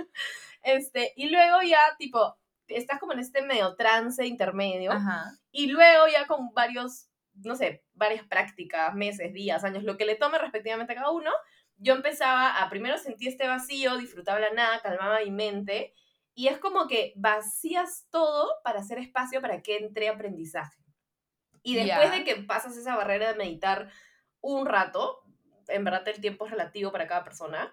Este, 0.63 1.13
y 1.17 1.29
luego 1.31 1.63
ya, 1.63 1.79
tipo, 1.99 2.37
estás 2.67 2.99
como 2.99 3.13
en 3.13 3.21
este 3.21 3.43
medio 3.43 3.77
trance 3.77 4.27
intermedio. 4.27 4.91
Ajá. 4.93 5.31
Y 5.53 5.69
luego 5.69 6.09
ya 6.09 6.27
con 6.27 6.53
varios, 6.53 7.09
no 7.45 7.55
sé, 7.55 7.85
varias 7.95 8.25
prácticas, 8.27 8.95
meses, 8.95 9.33
días, 9.33 9.65
años, 9.65 9.85
lo 9.85 9.97
que 9.97 10.07
le 10.07 10.17
tome 10.17 10.39
respectivamente 10.39 10.93
a 10.93 10.97
cada 10.97 11.11
uno, 11.11 11.31
yo 11.79 11.95
empezaba 11.95 12.63
a 12.63 12.71
primero 12.71 12.97
sentir 12.99 13.29
este 13.29 13.47
vacío, 13.47 13.97
disfrutaba 13.97 14.41
la 14.41 14.53
nada, 14.53 14.81
calmaba 14.81 15.21
mi 15.21 15.31
mente. 15.31 15.93
Y 16.35 16.49
es 16.49 16.59
como 16.59 16.87
que 16.87 17.13
vacías 17.17 18.07
todo 18.11 18.49
para 18.63 18.81
hacer 18.81 18.99
espacio 18.99 19.41
para 19.41 19.63
que 19.63 19.79
entre 19.79 20.09
aprendizaje. 20.09 20.77
Y 21.63 21.75
después 21.75 22.11
de 22.13 22.25
que 22.25 22.37
pasas 22.37 22.77
esa 22.77 22.95
barrera 22.95 23.33
de 23.33 23.39
meditar 23.39 23.91
un 24.41 24.67
rato, 24.67 25.25
en 25.69 25.85
verdad 25.85 26.07
el 26.09 26.21
tiempo 26.21 26.45
es 26.45 26.53
relativo 26.53 26.93
para 26.93 27.09
cada 27.09 27.25
persona, 27.25 27.73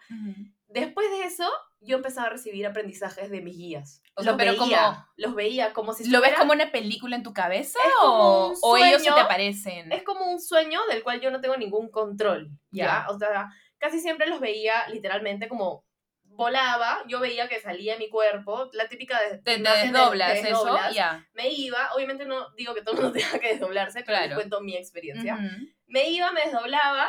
Después 0.74 1.10
de 1.12 1.24
eso, 1.26 1.50
yo 1.82 1.98
empezaba 1.98 2.28
a 2.28 2.30
recibir 2.32 2.66
aprendizajes 2.66 3.30
de 3.30 3.42
mis 3.42 3.56
guías. 3.58 4.02
O 4.16 4.24
sea, 4.24 4.32
los 4.32 4.38
pero 4.38 4.52
veía, 4.52 4.60
como- 4.84 5.06
los 5.18 5.36
veía 5.36 5.74
como 5.74 5.94
si 5.94 6.10
¿Lo 6.10 6.20
ves 6.22 6.34
como 6.36 6.52
una 6.54 6.72
película 6.72 7.16
en 7.16 7.24
tu 7.24 7.34
cabeza 7.34 7.80
o, 8.02 8.54
ellos 8.78 9.04
se 9.04 9.12
te 9.12 9.20
aparecen? 9.20 9.92
Es 9.92 10.04
como 10.04 10.26
un 10.32 10.40
sueño 10.42 10.80
del 10.90 11.04
cual 11.04 11.22
yo 11.22 11.32
no 11.32 11.42
tengo 11.42 11.58
ningún 11.58 11.90
control, 11.90 12.50
¿ya? 12.72 12.86
Ya. 12.86 13.06
O 13.10 13.18
sea, 13.18 13.50
casi 13.78 14.00
siempre 14.00 14.28
los 14.28 14.40
veía 14.40 14.88
literalmente 14.90 15.48
como 15.48 15.86
volaba, 16.36 17.04
yo 17.08 17.20
veía 17.20 17.48
que 17.48 17.60
salía 17.62 17.96
mi 17.98 18.10
cuerpo, 18.10 18.70
la 18.74 18.88
típica 18.88 19.20
de, 19.22 19.38
Te, 19.38 19.44
te 19.44 19.56
imagen 19.60 19.94
de- 19.94 20.00
desdoblas 20.00 20.32
eso, 20.44 20.80
ya. 20.92 21.28
me 21.34 21.50
iba, 21.50 21.94
obviamente 21.94 22.26
no 22.26 22.50
digo 22.56 22.74
que 22.74 22.82
todo 22.82 22.96
el 22.96 23.02
mundo 23.04 23.14
tenga 23.38 23.40
que 23.40 23.50
desdoblarse, 23.54 24.02
pero 24.04 24.18
les 24.18 24.28
Claro. 24.28 24.36
cuento 24.42 24.62
mi 24.62 24.76
experiencia. 24.76 25.38
Me 25.86 26.10
iba, 26.10 26.32
me 26.32 26.42
desdoblaba, 26.46 27.08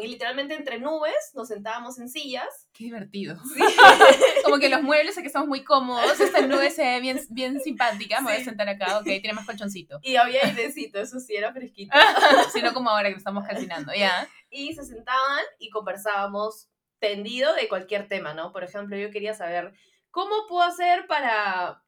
y 0.00 0.08
literalmente 0.08 0.54
entre 0.54 0.78
nubes 0.78 1.32
nos 1.34 1.48
sentábamos 1.48 1.98
en 1.98 2.08
sillas. 2.08 2.68
Qué 2.72 2.84
divertido. 2.84 3.36
Sí. 3.54 3.60
Como 4.44 4.58
que 4.58 4.68
los 4.68 4.82
muebles 4.82 5.16
aquí 5.18 5.26
estamos 5.26 5.48
muy 5.48 5.64
cómodos, 5.64 6.18
esta 6.20 6.40
nube 6.40 6.70
se 6.70 6.82
ve 6.82 7.00
bien, 7.00 7.20
bien 7.30 7.60
simpática, 7.64 8.20
me 8.20 8.32
voy 8.32 8.40
a 8.40 8.44
sentar 8.44 8.68
acá, 8.68 8.98
ok, 8.98 9.04
tiene 9.04 9.32
más 9.32 9.46
colchoncito. 9.46 9.98
y 10.02 10.16
había 10.16 10.44
airecito, 10.44 11.00
eso 11.00 11.20
sí 11.20 11.34
era 11.34 11.52
fresquito. 11.52 11.96
Si 12.52 12.62
no 12.62 12.72
como 12.72 12.90
ahora 12.90 13.10
que 13.10 13.16
estamos 13.16 13.46
calcinando, 13.46 13.92
ya. 13.94 14.28
y 14.50 14.74
se 14.74 14.84
sentaban 14.84 15.44
y 15.58 15.70
conversábamos 15.70 16.68
tendido 16.98 17.54
de 17.54 17.68
cualquier 17.68 18.08
tema, 18.08 18.34
¿no? 18.34 18.52
Por 18.52 18.64
ejemplo, 18.64 18.96
yo 18.96 19.10
quería 19.10 19.34
saber 19.34 19.72
cómo 20.10 20.46
puedo 20.48 20.62
hacer 20.62 21.06
para, 21.06 21.82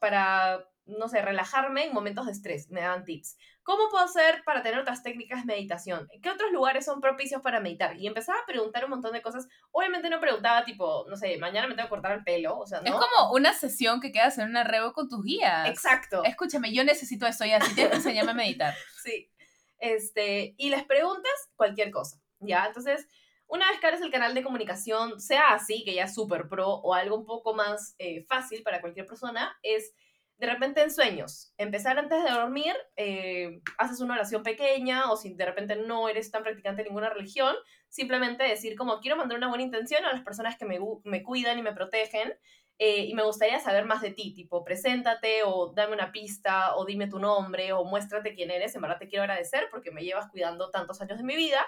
para 0.00 0.66
no 0.86 1.08
sé, 1.08 1.22
relajarme 1.22 1.86
en 1.86 1.94
momentos 1.94 2.26
de 2.26 2.32
estrés. 2.32 2.70
Me 2.70 2.80
daban 2.80 3.04
tips. 3.04 3.36
¿Cómo 3.62 3.88
puedo 3.90 4.04
hacer 4.04 4.42
para 4.44 4.62
tener 4.62 4.78
otras 4.78 5.02
técnicas 5.02 5.40
de 5.40 5.54
meditación? 5.54 6.08
¿Qué 6.22 6.30
otros 6.30 6.52
lugares 6.52 6.84
son 6.84 7.00
propicios 7.00 7.40
para 7.40 7.60
meditar? 7.60 7.96
Y 7.96 8.06
empezaba 8.06 8.38
a 8.38 8.46
preguntar 8.46 8.84
un 8.84 8.90
montón 8.90 9.12
de 9.12 9.22
cosas. 9.22 9.48
Obviamente 9.70 10.10
no 10.10 10.20
preguntaba 10.20 10.64
tipo, 10.64 11.06
no 11.08 11.16
sé, 11.16 11.38
mañana 11.38 11.66
me 11.66 11.74
tengo 11.74 11.88
que 11.88 11.94
cortar 11.94 12.12
el 12.12 12.24
pelo, 12.24 12.58
o 12.58 12.66
sea, 12.66 12.80
¿no? 12.80 12.86
Es 12.86 12.92
como 12.92 13.32
una 13.32 13.54
sesión 13.54 14.00
que 14.00 14.12
quedas 14.12 14.36
en 14.38 14.50
un 14.50 14.56
arreo 14.56 14.92
con 14.92 15.08
tus 15.08 15.24
guías. 15.24 15.68
Exacto. 15.68 16.22
Escúchame, 16.24 16.72
yo 16.74 16.84
necesito 16.84 17.26
esto 17.26 17.44
ya, 17.44 17.60
si 17.60 17.74
tienes 17.74 17.92
que 17.92 17.96
enseñarme 17.96 18.32
a 18.32 18.34
meditar. 18.34 18.74
Sí. 19.04 19.30
Este, 19.78 20.54
y 20.56 20.70
les 20.70 20.82
preguntas 20.84 21.30
cualquier 21.56 21.90
cosa, 21.90 22.18
¿ya? 22.40 22.64
Entonces, 22.64 23.06
una 23.46 23.68
vez 23.70 23.78
que 23.78 23.86
abres 23.86 24.00
el 24.00 24.10
canal 24.10 24.32
de 24.32 24.42
comunicación, 24.42 25.20
sea 25.20 25.52
así, 25.52 25.84
que 25.84 25.94
ya 25.94 26.04
es 26.04 26.14
súper 26.14 26.48
pro, 26.48 26.68
o 26.68 26.94
algo 26.94 27.16
un 27.16 27.26
poco 27.26 27.52
más 27.54 27.94
eh, 27.98 28.24
fácil 28.24 28.62
para 28.62 28.80
cualquier 28.80 29.06
persona, 29.06 29.54
es 29.62 29.92
de 30.38 30.46
repente 30.46 30.82
en 30.82 30.90
sueños. 30.90 31.52
Empezar 31.58 31.98
antes 31.98 32.22
de 32.22 32.30
dormir, 32.30 32.74
eh, 32.96 33.60
haces 33.78 34.00
una 34.00 34.14
oración 34.14 34.42
pequeña, 34.42 35.10
o 35.10 35.16
si 35.16 35.34
de 35.34 35.44
repente 35.44 35.76
no 35.76 36.08
eres 36.08 36.30
tan 36.30 36.42
practicante 36.42 36.82
de 36.82 36.88
ninguna 36.88 37.10
religión, 37.10 37.54
simplemente 37.88 38.44
decir 38.44 38.76
como 38.76 39.00
quiero 39.00 39.16
mandar 39.16 39.38
una 39.38 39.48
buena 39.48 39.64
intención 39.64 40.04
a 40.04 40.12
las 40.12 40.22
personas 40.22 40.56
que 40.56 40.64
me, 40.64 40.78
me 41.04 41.22
cuidan 41.22 41.58
y 41.58 41.62
me 41.62 41.72
protegen, 41.72 42.34
eh, 42.78 43.04
y 43.04 43.14
me 43.14 43.22
gustaría 43.22 43.60
saber 43.60 43.84
más 43.84 44.02
de 44.02 44.10
ti, 44.10 44.34
tipo, 44.34 44.64
preséntate 44.64 45.44
o 45.44 45.72
dame 45.72 45.94
una 45.94 46.10
pista 46.10 46.74
o 46.74 46.84
dime 46.84 47.06
tu 47.06 47.20
nombre 47.20 47.72
o 47.72 47.84
muéstrate 47.84 48.34
quién 48.34 48.50
eres, 48.50 48.74
en 48.74 48.82
verdad 48.82 48.98
te 48.98 49.06
quiero 49.06 49.22
agradecer 49.22 49.68
porque 49.70 49.92
me 49.92 50.02
llevas 50.02 50.28
cuidando 50.28 50.70
tantos 50.70 51.00
años 51.00 51.18
de 51.18 51.24
mi 51.24 51.36
vida 51.36 51.64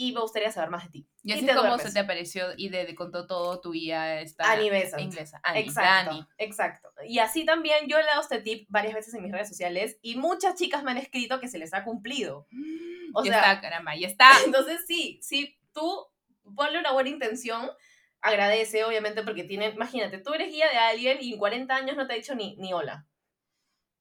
y 0.00 0.12
me 0.12 0.20
gustaría 0.20 0.52
saber 0.52 0.70
más 0.70 0.84
de 0.84 0.90
ti. 0.90 1.08
Y 1.24 1.32
así 1.32 1.44
es 1.44 1.56
como 1.56 1.66
duermes. 1.70 1.86
se 1.88 1.92
te 1.92 1.98
apareció 1.98 2.46
y 2.56 2.68
de, 2.68 2.86
de 2.86 2.94
contó 2.94 3.26
todo 3.26 3.60
tu 3.60 3.72
guía 3.72 4.20
esta 4.20 4.50
Annie 4.50 4.70
Besant. 4.70 5.02
inglesa. 5.02 5.40
Annie, 5.42 5.62
Exacto, 5.62 6.10
Dani. 6.10 6.26
exacto. 6.38 6.88
Y 7.04 7.18
así 7.18 7.44
también 7.44 7.88
yo 7.88 7.96
le 7.98 8.04
he 8.04 8.06
dado 8.06 8.20
este 8.22 8.40
tip 8.40 8.66
varias 8.70 8.94
veces 8.94 9.12
en 9.14 9.24
mis 9.24 9.32
redes 9.32 9.48
sociales 9.48 9.98
y 10.00 10.14
muchas 10.14 10.54
chicas 10.54 10.84
me 10.84 10.92
han 10.92 10.98
escrito 10.98 11.40
que 11.40 11.48
se 11.48 11.58
les 11.58 11.74
ha 11.74 11.82
cumplido. 11.82 12.46
O 13.12 13.24
ya 13.24 13.32
sea- 13.32 13.40
está, 13.40 13.60
caramba, 13.60 13.96
ya 13.96 14.06
está. 14.06 14.30
Entonces 14.46 14.84
sí, 14.86 15.18
sí, 15.20 15.58
tú 15.72 16.06
ponle 16.54 16.78
una 16.78 16.92
buena 16.92 17.10
intención, 17.10 17.68
agradece 18.20 18.84
obviamente 18.84 19.24
porque 19.24 19.42
tiene, 19.42 19.66
imagínate, 19.70 20.18
tú 20.18 20.32
eres 20.32 20.48
guía 20.52 20.70
de 20.70 20.78
alguien 20.78 21.18
y 21.20 21.32
en 21.32 21.38
40 21.40 21.74
años 21.74 21.96
no 21.96 22.06
te 22.06 22.12
ha 22.12 22.16
dicho 22.16 22.36
ni, 22.36 22.56
ni 22.56 22.72
hola. 22.72 23.04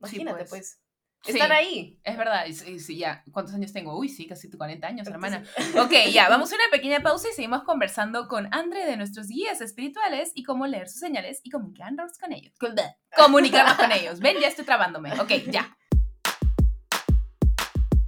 Sí, 0.03 0.17
Imagínate 0.17 0.45
pues. 0.45 0.79
Sí, 1.23 1.33
Están 1.33 1.51
ahí. 1.51 1.99
Es 2.03 2.17
verdad, 2.17 2.45
sí, 2.51 2.79
sí, 2.79 2.97
ya. 2.97 3.23
¿Cuántos 3.31 3.53
años 3.53 3.73
tengo? 3.73 3.97
Uy, 3.97 4.07
sí, 4.07 4.27
casi 4.27 4.49
40 4.49 4.87
años, 4.87 5.07
hermana. 5.07 5.43
Ok, 5.77 5.91
ya, 6.11 6.29
vamos 6.29 6.51
a 6.51 6.55
una 6.55 6.63
pequeña 6.71 7.01
pausa 7.01 7.27
y 7.29 7.33
seguimos 7.33 7.63
conversando 7.63 8.27
con 8.27 8.47
Andre 8.53 8.85
de 8.85 8.95
nuestros 8.97 9.27
guías 9.27 9.59
espirituales 9.59 10.31
y 10.35 10.43
cómo 10.43 10.67
leer 10.67 10.87
sus 10.87 10.99
señales 10.99 11.41
y 11.43 11.49
comunicarnos 11.49 12.17
con 12.17 12.31
ellos. 12.31 12.53
Comunicarnos 13.15 13.75
con 13.75 13.91
ellos. 13.93 14.19
Ven, 14.19 14.37
ya 14.39 14.47
estoy 14.47 14.65
trabándome. 14.65 15.11
Ok, 15.19 15.31
ya. 15.51 15.75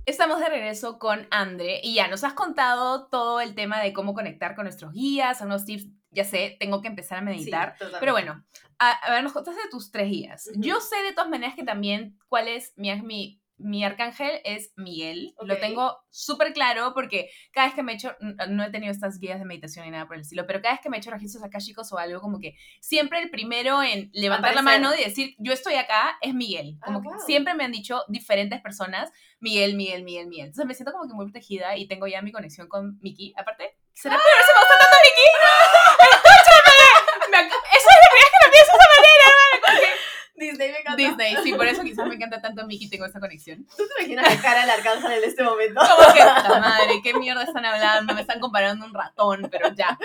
Estamos 0.05 0.39
de 0.39 0.49
regreso 0.49 0.97
con 0.97 1.27
Andre 1.29 1.81
y 1.83 1.93
ya 1.93 2.07
nos 2.07 2.23
has 2.23 2.33
contado 2.33 3.07
todo 3.09 3.41
el 3.41 3.53
tema 3.53 3.79
de 3.79 3.93
cómo 3.93 4.13
conectar 4.13 4.55
con 4.55 4.63
nuestros 4.63 4.91
guías, 4.91 5.41
unos 5.41 5.65
tips. 5.65 5.87
Ya 6.11 6.23
sé, 6.23 6.57
tengo 6.59 6.81
que 6.81 6.87
empezar 6.87 7.19
a 7.19 7.21
meditar. 7.21 7.75
Sí. 7.79 7.85
Pero 7.99 8.13
bueno, 8.13 8.43
a, 8.79 8.91
a 8.91 9.11
ver, 9.11 9.23
nos 9.23 9.33
contaste 9.33 9.61
de 9.61 9.69
tus 9.69 9.91
tres 9.91 10.09
guías. 10.09 10.47
Ujú. 10.51 10.61
Yo 10.61 10.79
sé 10.81 10.95
de 11.03 11.13
todas 11.13 11.29
maneras 11.29 11.55
que 11.55 11.63
también 11.63 12.17
cuál 12.27 12.47
es 12.47 12.73
mi, 12.77 12.91
mi, 13.03 13.41
mi 13.57 13.83
arcángel 13.83 14.39
es 14.45 14.71
Miguel. 14.77 15.35
Lo 15.41 15.53
Ok. 15.55 15.59
tengo 15.59 15.97
súper 16.09 16.53
claro 16.53 16.93
porque 16.95 17.29
cada 17.51 17.67
vez 17.67 17.75
que 17.75 17.83
me 17.83 17.91
he 17.91 17.95
hecho, 17.95 18.15
no 18.47 18.63
he 18.63 18.71
tenido 18.71 18.91
estas 18.91 19.19
guías 19.19 19.37
de 19.37 19.45
meditación 19.45 19.85
ni 19.85 19.91
nada 19.91 20.07
por 20.07 20.15
el 20.15 20.21
estilo, 20.21 20.47
pero 20.47 20.61
cada 20.61 20.73
vez 20.75 20.81
que 20.81 20.89
me 20.89 20.95
he 20.97 20.99
hecho 20.99 21.11
registros 21.11 21.43
acá, 21.43 21.59
chicos, 21.59 21.91
o 21.91 21.97
algo, 21.97 22.21
como 22.21 22.39
que 22.39 22.55
siempre 22.79 23.21
el 23.21 23.29
primero 23.29 23.83
en 23.83 24.09
levantar 24.13 24.55
la 24.55 24.61
Aparecer. 24.61 24.81
mano 24.81 24.95
y 24.99 25.03
decir, 25.03 25.35
yo 25.39 25.51
estoy 25.53 25.75
acá, 25.75 26.17
es 26.21 26.33
Miguel. 26.33 26.77
Ah, 26.81 26.85
Como 26.85 27.01
que 27.01 27.09
wow. 27.09 27.19
siempre 27.25 27.53
me 27.53 27.65
han 27.65 27.71
dicho 27.73 28.01
diferentes 28.07 28.61
personas, 28.61 29.11
Miguel, 29.41 29.75
Miguel, 29.75 30.03
Miguel, 30.03 30.27
Miguel. 30.27 30.45
Entonces 30.47 30.65
me 30.65 30.73
siento 30.73 30.91
como 30.93 31.07
que 31.07 31.13
muy 31.13 31.25
protegida 31.25 31.75
y 31.77 31.87
tengo 31.87 32.07
ya 32.07 32.21
mi 32.21 32.31
conexión 32.31 32.67
con 32.67 32.97
Miki. 33.01 33.33
Aparte, 33.37 33.77
¿será 33.93 34.15
por 34.15 34.23
eso 34.25 34.51
me 34.55 34.61
gusta 34.61 34.77
tanto 34.79 34.97
Miki? 35.03 35.27
¡Escúchame! 35.99 36.77
Me 37.31 37.37
ac- 37.37 37.47
Eso 37.77 37.87
es 37.87 37.99
la 38.03 38.09
primera 38.09 38.25
vez 38.25 38.31
que 38.31 38.38
lo 38.38 38.38
pienso 38.51 38.71
esa 38.71 38.87
manera, 38.97 39.99
Disney 40.39 40.71
me 40.71 40.79
encanta. 40.79 40.95
Disney, 40.95 41.35
sí, 41.43 41.53
por 41.53 41.67
eso 41.67 41.83
quizás 41.83 42.07
me 42.07 42.15
encanta 42.15 42.41
tanto 42.41 42.65
Mickey 42.65 42.87
y 42.87 42.89
tengo 42.89 43.05
esa 43.05 43.19
conexión. 43.19 43.65
¿Tú 43.77 43.83
te 43.85 44.03
imaginas 44.03 44.35
la 44.35 44.41
cara 44.41 44.61
del 44.61 44.69
arcángel 44.69 45.11
en 45.11 45.29
este 45.29 45.43
momento? 45.43 45.81
Como 45.81 46.13
que, 46.13 46.21
puta 46.21 46.59
madre, 46.59 47.01
¿qué 47.03 47.13
mierda 47.13 47.43
están 47.43 47.65
hablando? 47.65 48.13
Me 48.15 48.21
están 48.21 48.39
comparando 48.39 48.85
un 48.85 48.93
ratón, 48.93 49.49
pero 49.51 49.73
ya. 49.73 49.97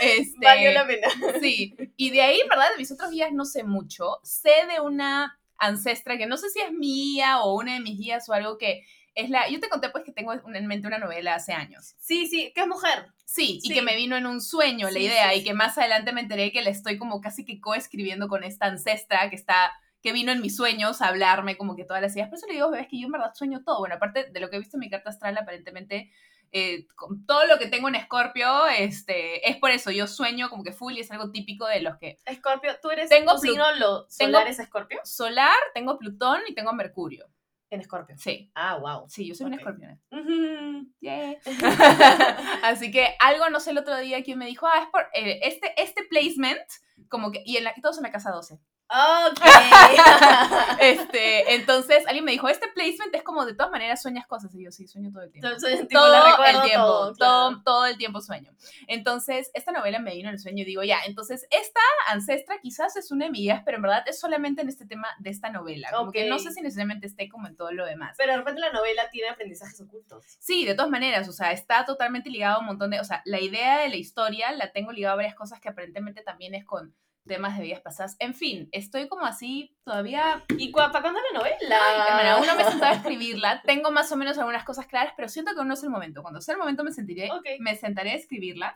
Este, 0.00 0.44
Valió 0.44 0.72
la 0.72 0.86
pena. 0.86 1.08
Sí, 1.40 1.76
y 1.96 2.10
de 2.10 2.22
ahí, 2.22 2.40
¿verdad? 2.48 2.70
De 2.72 2.78
mis 2.78 2.90
otros 2.90 3.10
guías 3.10 3.32
no 3.32 3.44
sé 3.44 3.62
mucho. 3.62 4.18
Sé 4.22 4.66
de 4.72 4.80
una 4.80 5.38
ancestra 5.58 6.16
que 6.16 6.26
no 6.26 6.36
sé 6.36 6.50
si 6.50 6.60
es 6.60 6.72
mía 6.72 7.40
o 7.40 7.54
una 7.54 7.74
de 7.74 7.80
mis 7.80 7.98
guías 7.98 8.28
o 8.28 8.32
algo 8.32 8.58
que 8.58 8.84
es 9.18 9.30
la, 9.30 9.48
yo 9.48 9.60
te 9.60 9.68
conté 9.68 9.90
pues 9.90 10.04
que 10.04 10.12
tengo 10.12 10.32
en 10.32 10.66
mente 10.66 10.86
una 10.86 10.98
novela 10.98 11.34
hace 11.34 11.52
años. 11.52 11.94
Sí, 11.98 12.26
sí, 12.26 12.52
que 12.54 12.62
es 12.62 12.66
mujer. 12.66 13.06
Sí, 13.24 13.60
y 13.62 13.72
que 13.74 13.82
me 13.82 13.94
vino 13.96 14.16
en 14.16 14.26
un 14.26 14.40
sueño 14.40 14.88
la 14.90 14.98
idea 14.98 15.32
sí, 15.32 15.40
y 15.40 15.44
que 15.44 15.52
más 15.54 15.76
adelante 15.76 16.12
me 16.12 16.20
enteré 16.22 16.50
que 16.52 16.62
le 16.62 16.70
estoy 16.70 16.96
como 16.98 17.20
casi 17.20 17.44
que 17.44 17.60
coescribiendo 17.60 18.28
con 18.28 18.42
esta 18.44 18.66
ancestra 18.66 19.28
que 19.28 19.36
está 19.36 19.72
que 20.00 20.12
vino 20.12 20.30
en 20.30 20.40
mis 20.40 20.56
sueños 20.56 21.02
a 21.02 21.08
hablarme 21.08 21.56
como 21.56 21.74
que 21.74 21.84
todas 21.84 22.00
las 22.00 22.14
ideas. 22.14 22.28
Por 22.28 22.38
eso 22.38 22.46
le 22.46 22.54
digo, 22.54 22.70
bebé, 22.70 22.84
es 22.84 22.88
que 22.88 23.00
yo 23.00 23.06
en 23.06 23.12
verdad 23.12 23.34
sueño 23.34 23.62
todo. 23.64 23.80
Bueno, 23.80 23.96
aparte 23.96 24.30
de 24.30 24.40
lo 24.40 24.48
que 24.48 24.56
he 24.56 24.60
visto 24.60 24.76
en 24.76 24.80
mi 24.80 24.88
carta 24.88 25.10
astral, 25.10 25.36
aparentemente 25.36 26.10
eh, 26.52 26.86
con 26.94 27.26
todo 27.26 27.44
lo 27.46 27.58
que 27.58 27.66
tengo 27.66 27.88
en 27.88 27.96
Escorpio, 27.96 28.66
este, 28.68 29.50
es 29.50 29.56
por 29.56 29.70
eso, 29.72 29.90
yo 29.90 30.06
sueño 30.06 30.48
como 30.48 30.62
que 30.62 30.72
full 30.72 30.94
y 30.94 31.00
es 31.00 31.10
algo 31.10 31.30
típico 31.30 31.66
de 31.66 31.80
los 31.80 31.98
que 31.98 32.18
Escorpio, 32.24 32.78
¿tú 32.80 32.90
eres 32.90 33.10
Tengo 33.10 33.36
signo 33.36 33.70
lo, 33.72 34.06
tengo- 34.06 34.32
solar 34.38 34.48
es 34.48 34.58
Escorpio? 34.58 35.00
solar, 35.04 35.56
tengo 35.74 35.98
Plutón 35.98 36.40
y 36.48 36.54
tengo 36.54 36.72
Mercurio. 36.72 37.26
En 37.70 37.80
Escorpio. 37.80 38.16
Sí, 38.18 38.50
Ah, 38.54 38.78
wow. 38.78 39.08
sí, 39.08 39.26
yo 39.26 39.34
soy 39.34 39.44
Ok. 39.44 39.48
una 39.48 39.56
escorpiona. 39.56 39.98
Ujú. 40.10 40.86
Yeah. 41.00 41.36
Así 42.62 42.90
que 42.90 43.14
algo, 43.20 43.50
no 43.50 43.60
sé, 43.60 43.70
el 43.72 43.78
otro 43.78 43.96
día 43.98 44.22
quien 44.22 44.38
me 44.38 44.46
dijo, 44.46 44.66
ah, 44.66 44.80
es 44.82 44.88
por 44.90 45.02
eh, 45.14 45.40
este, 45.42 45.74
este 45.80 46.04
placement, 46.08 46.60
como 47.08 47.30
que, 47.30 47.42
y 47.44 47.56
en 47.56 47.64
la, 47.64 47.74
todos 47.82 47.98
en 47.98 48.04
la 48.04 48.10
casa 48.12 48.30
12. 48.30 48.58
Ok. 48.90 49.40
Este, 50.80 51.54
entonces 51.54 52.06
alguien 52.06 52.24
me 52.24 52.30
dijo, 52.30 52.48
este 52.48 52.68
placement 52.68 53.12
es 53.12 53.22
como 53.22 53.44
de 53.44 53.54
todas 53.54 53.72
maneras 53.72 54.00
sueñas 54.00 54.26
cosas. 54.26 54.54
Y 54.54 54.64
yo, 54.64 54.70
sí, 54.70 54.86
sueño 54.86 55.10
todo 55.10 55.24
el 55.24 55.32
tiempo. 55.32 55.48
Todo 55.48 55.66
el 55.68 55.88
tiempo, 55.88 55.98
todo, 55.98 57.14
todo, 57.14 57.14
claro. 57.14 57.62
todo, 57.64 57.86
el 57.86 57.98
tiempo 57.98 58.20
sueño. 58.20 58.52
Entonces, 58.86 59.50
esta 59.54 59.72
novela 59.72 59.98
me 59.98 60.14
vino 60.14 60.28
en 60.28 60.34
el 60.34 60.40
sueño 60.40 60.62
y 60.62 60.66
digo, 60.66 60.84
ya, 60.84 60.98
entonces 61.06 61.46
esta 61.50 61.80
ancestra 62.08 62.58
quizás 62.62 62.96
es 62.96 63.10
una 63.10 63.26
de 63.26 63.32
mis 63.32 63.40
guías, 63.40 63.62
pero 63.64 63.76
en 63.76 63.82
verdad 63.82 64.04
es 64.06 64.20
solamente 64.20 64.62
en 64.62 64.68
este 64.68 64.86
tema 64.86 65.08
de 65.18 65.30
esta 65.30 65.50
novela. 65.50 65.90
Como 65.92 66.12
que 66.12 66.28
no 66.28 66.38
sé 66.38 66.52
si 66.52 66.60
necesariamente 66.60 67.06
esté 67.06 67.28
como 67.28 67.48
en 67.48 67.56
todo 67.56 67.72
lo 67.72 67.84
demás. 67.84 68.14
Pero 68.18 68.32
de 68.32 68.38
repente 68.38 68.60
la 68.60 68.72
novela 68.72 69.10
tiene 69.10 69.30
aprendizajes 69.30 69.80
ocultos. 69.80 70.24
Sí, 70.38 70.64
de 70.64 70.74
todas 70.74 70.90
maneras, 70.90 71.28
o 71.28 71.32
sea, 71.32 71.52
está 71.52 71.84
totalmente 71.84 72.30
ligado 72.30 72.56
a 72.56 72.60
un 72.60 72.66
montón 72.66 72.90
de, 72.90 73.00
o 73.00 73.04
sea, 73.04 73.22
la 73.24 73.40
idea 73.40 73.78
de 73.78 73.88
la 73.88 73.96
historia 73.96 74.52
la 74.52 74.70
tengo 74.70 74.92
ligada 74.92 75.14
a 75.14 75.16
varias 75.16 75.34
cosas 75.34 75.60
que 75.60 75.68
aparentemente 75.68 76.22
también 76.22 76.54
es 76.54 76.64
con 76.64 76.94
temas 77.28 77.56
de 77.56 77.62
vidas 77.62 77.80
pasadas. 77.80 78.16
En 78.18 78.34
fin, 78.34 78.68
estoy 78.72 79.06
como 79.08 79.24
así 79.24 79.76
todavía, 79.84 80.44
¿Y 80.58 80.72
para 80.72 80.90
cuándo 80.90 81.20
la 81.32 81.38
novela? 81.38 81.58
hermana, 81.92 82.32
aún 82.34 82.46
no 82.46 82.56
me 82.56 82.62
he 82.62 82.64
sentado 82.70 82.92
a 82.92 82.96
escribirla, 82.96 83.62
tengo 83.62 83.92
más 83.92 84.10
o 84.10 84.16
menos 84.16 84.36
algunas 84.38 84.64
cosas 84.64 84.86
claras, 84.86 85.12
pero 85.16 85.28
siento 85.28 85.52
que 85.52 85.58
aún 85.58 85.68
no 85.68 85.74
es 85.74 85.82
el 85.84 85.90
momento. 85.90 86.22
Cuando 86.22 86.40
sea 86.40 86.54
el 86.54 86.58
momento 86.58 86.82
me 86.82 86.90
sentiré, 86.92 87.30
Ok. 87.30 87.46
me 87.60 87.76
sentaré 87.76 88.10
a 88.10 88.14
escribirla. 88.16 88.74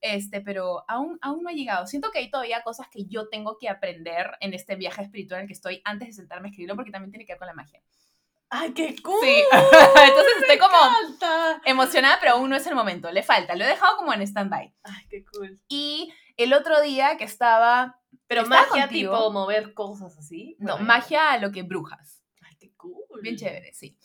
Este, 0.00 0.40
pero 0.40 0.84
aún, 0.88 1.16
aún 1.22 1.42
no 1.44 1.48
ha 1.48 1.52
llegado. 1.52 1.86
Siento 1.86 2.10
que 2.10 2.18
hay 2.18 2.28
todavía 2.30 2.62
cosas 2.62 2.88
que 2.90 3.04
yo 3.06 3.28
tengo 3.28 3.56
que 3.58 3.68
aprender 3.68 4.32
en 4.40 4.52
este 4.52 4.74
viaje 4.74 5.00
espiritual 5.02 5.38
en 5.38 5.44
el 5.44 5.46
que 5.48 5.54
estoy 5.54 5.80
antes 5.84 6.08
de 6.08 6.12
sentarme 6.14 6.48
a 6.48 6.50
escribirlo, 6.50 6.74
porque 6.74 6.90
también 6.90 7.10
tiene 7.12 7.24
que 7.24 7.32
ver 7.34 7.38
con 7.38 7.46
la 7.46 7.54
magia. 7.54 7.80
¡Ay, 8.50 8.72
qué 8.74 8.96
cool! 9.02 9.16
Sí, 9.22 9.42
entonces 9.52 10.32
estoy 10.42 10.58
como 10.58 10.76
Falta. 10.76 11.62
emocionada, 11.64 12.18
pero 12.20 12.32
aún 12.32 12.50
no 12.50 12.56
es 12.56 12.66
el 12.66 12.74
momento. 12.74 13.10
Le 13.12 13.22
falta, 13.22 13.54
lo 13.54 13.64
he 13.64 13.68
dejado 13.68 13.96
como 13.96 14.12
en 14.12 14.20
stand-by. 14.22 14.74
Ay, 14.82 15.06
qué 15.08 15.24
cool. 15.24 15.58
Y 15.68 16.12
el 16.36 16.52
otro 16.54 16.80
día 16.82 17.16
que 17.16 17.24
estaba. 17.24 17.98
Pero 18.26 18.42
Estaba 18.42 18.62
magia 18.68 18.82
contigo. 18.86 19.12
tipo 19.14 19.32
mover 19.32 19.74
cosas 19.74 20.16
así. 20.18 20.56
No, 20.58 20.72
Bueno. 20.74 20.86
magia 20.86 21.32
a 21.32 21.38
lo 21.38 21.50
que 21.52 21.62
brujas. 21.62 22.22
Ay, 22.42 22.56
qué 22.58 22.72
cool. 22.76 23.04
Bien 23.22 23.36
chévere, 23.36 23.72
sí. 23.74 23.96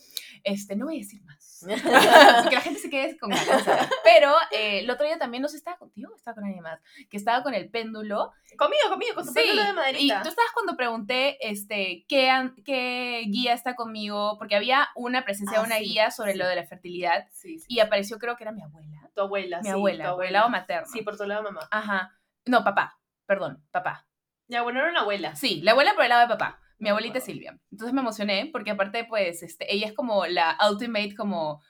Este, 0.44 0.76
no 0.76 0.86
voy 0.86 0.96
a 0.98 1.00
decir 1.00 1.22
más. 1.24 1.37
que 2.50 2.56
la 2.56 2.62
gente 2.62 2.80
se 2.80 2.90
quede 2.90 3.18
con 3.18 3.30
ganas. 3.30 3.64
Pero 4.04 4.34
eh, 4.52 4.80
el 4.80 4.90
otro 4.90 5.06
día 5.06 5.18
también, 5.18 5.42
no 5.42 5.48
sé, 5.50 5.58
estaba 5.58 5.78
contigo 5.78 6.12
o 6.12 6.16
estaba 6.16 6.36
con 6.36 6.44
alguien 6.46 6.64
más, 6.64 6.80
que 7.10 7.18
estaba 7.18 7.44
con 7.44 7.54
el 7.54 7.70
péndulo. 7.70 8.32
Conmigo, 8.58 8.90
conmigo, 8.90 9.16
con 9.16 9.26
tu 9.26 9.32
Sí, 9.32 9.40
péndulo 9.40 9.64
de 9.64 9.70
y 9.70 9.74
maderita. 9.74 10.22
tú 10.24 10.30
estabas 10.30 10.52
cuando 10.54 10.76
pregunté 10.78 11.38
este, 11.48 12.06
¿qué, 12.08 12.52
qué 12.66 13.24
guía 13.28 13.54
está 13.54 13.76
conmigo, 13.76 14.38
porque 14.38 14.56
había 14.56 14.88
una 14.96 15.24
presencia 15.24 15.58
Ah, 15.58 15.62
de 15.62 15.68
una 15.68 15.78
sí, 15.78 15.84
guía 15.86 16.12
sobre 16.12 16.34
sí. 16.34 16.38
lo 16.38 16.48
de 16.48 16.56
la 16.56 16.66
fertilidad 16.66 17.28
y 17.68 17.80
apareció, 17.80 18.18
creo 18.20 18.36
que 18.38 18.44
era 18.44 18.52
mi 18.52 18.62
abuela. 18.64 19.10
Tu 19.16 19.22
abuela, 19.22 19.62
Mi 19.62 19.70
abuela, 19.70 20.14
tu 20.14 20.22
el 20.22 20.34
lado 20.34 20.50
materno. 20.50 20.88
Sí, 20.92 21.02
por 21.02 21.18
tu 21.18 21.26
lado 21.26 21.44
mamá. 21.44 21.68
Ajá. 21.72 22.14
No, 22.46 22.64
papá, 22.64 23.00
perdón, 23.26 23.64
papá. 23.72 24.06
Ya, 24.48 24.62
bueno, 24.62 24.80
era 24.80 24.90
una 24.90 25.02
abuela. 25.02 25.36
Sí, 25.36 25.62
la 25.62 25.72
abuela 25.72 25.94
por 25.94 26.04
el 26.04 26.10
lado 26.10 26.22
de 26.22 26.28
papá. 26.28 26.62
Mi 26.80 26.90
abuelita 26.90 27.20
wow. 27.20 27.26
Silvia. 27.26 27.60
Entonces 27.72 27.94
me 27.94 28.02
emocioné 28.02 28.50
porque 28.52 28.72
aparte, 28.72 29.06
pues, 29.06 29.44
este, 29.44 29.74
ella 29.74 29.88
es 29.88 29.94
como 29.94 30.26
la 30.26 30.58
ultimate, 30.70 31.16
como 31.16 31.62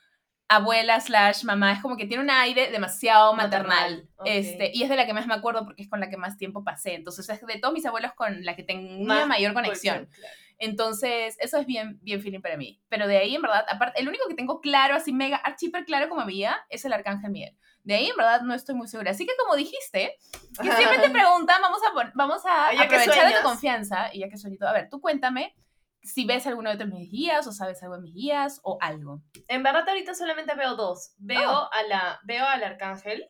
abuela 0.48 0.98
slash 1.00 1.44
mamá. 1.44 1.72
Es 1.72 1.80
como 1.80 1.96
que 1.96 2.06
tiene 2.06 2.22
un 2.22 2.30
aire 2.30 2.70
demasiado 2.70 3.34
maternal. 3.34 3.68
Maternal, 3.68 4.08
ok. 4.16 4.26
Este, 4.26 4.70
y 4.74 4.82
es 4.82 4.88
de 4.88 4.96
la 4.96 5.06
que 5.06 5.12
más 5.12 5.26
me 5.26 5.34
acuerdo 5.34 5.64
porque 5.64 5.82
es 5.82 5.88
con 5.88 6.00
la 6.00 6.08
que 6.10 6.16
más 6.16 6.36
tiempo 6.36 6.64
pasé. 6.64 6.94
Entonces 6.94 7.28
es 7.28 7.40
de 7.40 7.58
todos 7.58 7.74
mis 7.74 7.86
abuelos 7.86 8.12
con 8.14 8.44
la 8.44 8.56
que 8.56 8.62
tenía 8.62 9.04
Más 9.06 9.26
mayor 9.26 9.52
conexión. 9.54 10.08
Entonces, 10.60 11.36
eso 11.38 11.56
es 11.58 11.66
bien, 11.66 12.00
bien 12.02 12.20
feeling 12.20 12.40
para 12.40 12.56
mí. 12.56 12.80
Pero 12.88 13.06
de 13.06 13.18
ahí, 13.18 13.36
en 13.36 13.42
verdad, 13.42 13.64
aparte, 13.68 14.00
el 14.00 14.08
único 14.08 14.26
que 14.28 14.34
tengo 14.34 14.60
claro, 14.60 14.96
así 14.96 15.12
mega, 15.12 15.36
archiper 15.36 15.84
claro 15.84 16.08
como 16.08 16.24
mía, 16.24 16.56
es 16.68 16.84
el 16.84 16.92
Arcángel 16.92 17.30
Miguel. 17.30 17.56
De 17.88 17.94
ahí, 17.94 18.06
en 18.10 18.16
verdad, 18.16 18.42
no 18.42 18.52
estoy 18.52 18.74
muy 18.74 18.86
segura. 18.86 19.12
Así 19.12 19.24
que, 19.24 19.32
como 19.42 19.56
dijiste, 19.56 20.14
que 20.60 20.72
siempre 20.72 20.98
te 20.98 21.08
preguntan, 21.08 21.62
vamos 21.62 21.80
a, 21.82 22.12
vamos 22.14 22.42
a 22.44 22.74
ya 22.74 22.82
aprovechar 22.82 23.26
de 23.32 23.38
tu 23.38 23.42
confianza, 23.42 24.10
y 24.12 24.18
ya 24.20 24.28
que 24.28 24.36
sueñito, 24.36 24.68
a 24.68 24.74
ver, 24.74 24.90
tú 24.90 25.00
cuéntame 25.00 25.54
si 26.02 26.26
ves 26.26 26.46
alguno 26.46 26.76
de 26.76 26.84
mis 26.84 27.10
guías, 27.10 27.46
o 27.46 27.52
sabes 27.52 27.82
algo 27.82 27.96
de 27.96 28.02
mis 28.02 28.12
guías, 28.12 28.60
o 28.62 28.76
algo. 28.82 29.22
En 29.48 29.62
verdad 29.62 29.88
ahorita 29.88 30.14
solamente 30.14 30.54
veo 30.54 30.76
dos. 30.76 31.14
Veo, 31.16 31.50
Oh. 31.50 31.68
a 31.72 31.82
la, 31.84 32.20
veo 32.24 32.44
al 32.44 32.62
arcángel 32.62 33.26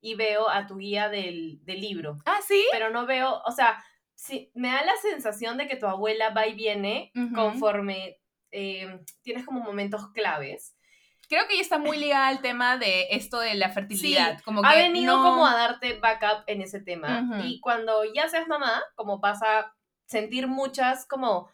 y 0.00 0.14
veo 0.14 0.48
a 0.48 0.68
tu 0.68 0.76
guía 0.76 1.08
del, 1.08 1.58
del 1.64 1.80
libro. 1.80 2.16
Ah, 2.26 2.38
¿sí? 2.46 2.64
Pero 2.70 2.90
no 2.90 3.06
veo, 3.06 3.42
o 3.44 3.50
sea, 3.50 3.82
sí, 4.14 4.52
me 4.54 4.68
da 4.68 4.84
la 4.84 4.94
sensación 5.02 5.56
de 5.58 5.66
que 5.66 5.74
tu 5.74 5.86
abuela 5.86 6.30
va 6.30 6.46
y 6.46 6.54
viene 6.54 7.10
conforme 7.34 8.20
eh, 8.52 9.00
tienes 9.22 9.44
como 9.44 9.58
momentos 9.60 10.12
claves. 10.12 10.75
Creo 11.28 11.46
que 11.48 11.54
ella 11.54 11.62
está 11.62 11.78
muy 11.78 11.98
ligada 11.98 12.28
al 12.28 12.40
tema 12.40 12.76
de 12.78 13.08
esto 13.10 13.40
de 13.40 13.54
la 13.54 13.70
fertilidad. 13.70 14.40
como 14.44 14.62
que 14.62 14.68
ha 14.68 14.74
venido 14.76 15.16
no- 15.16 15.22
como 15.22 15.46
a 15.46 15.54
darte 15.54 15.98
backup 15.98 16.44
en 16.46 16.62
ese 16.62 16.80
tema. 16.80 17.20
Y 17.44 17.60
cuando 17.60 18.02
ya 18.14 18.28
seas 18.28 18.46
mamá, 18.48 18.82
como 18.94 19.18
vas 19.18 19.42
a 19.42 19.74
sentir 20.06 20.46
muchas 20.46 21.06
como, 21.06 21.48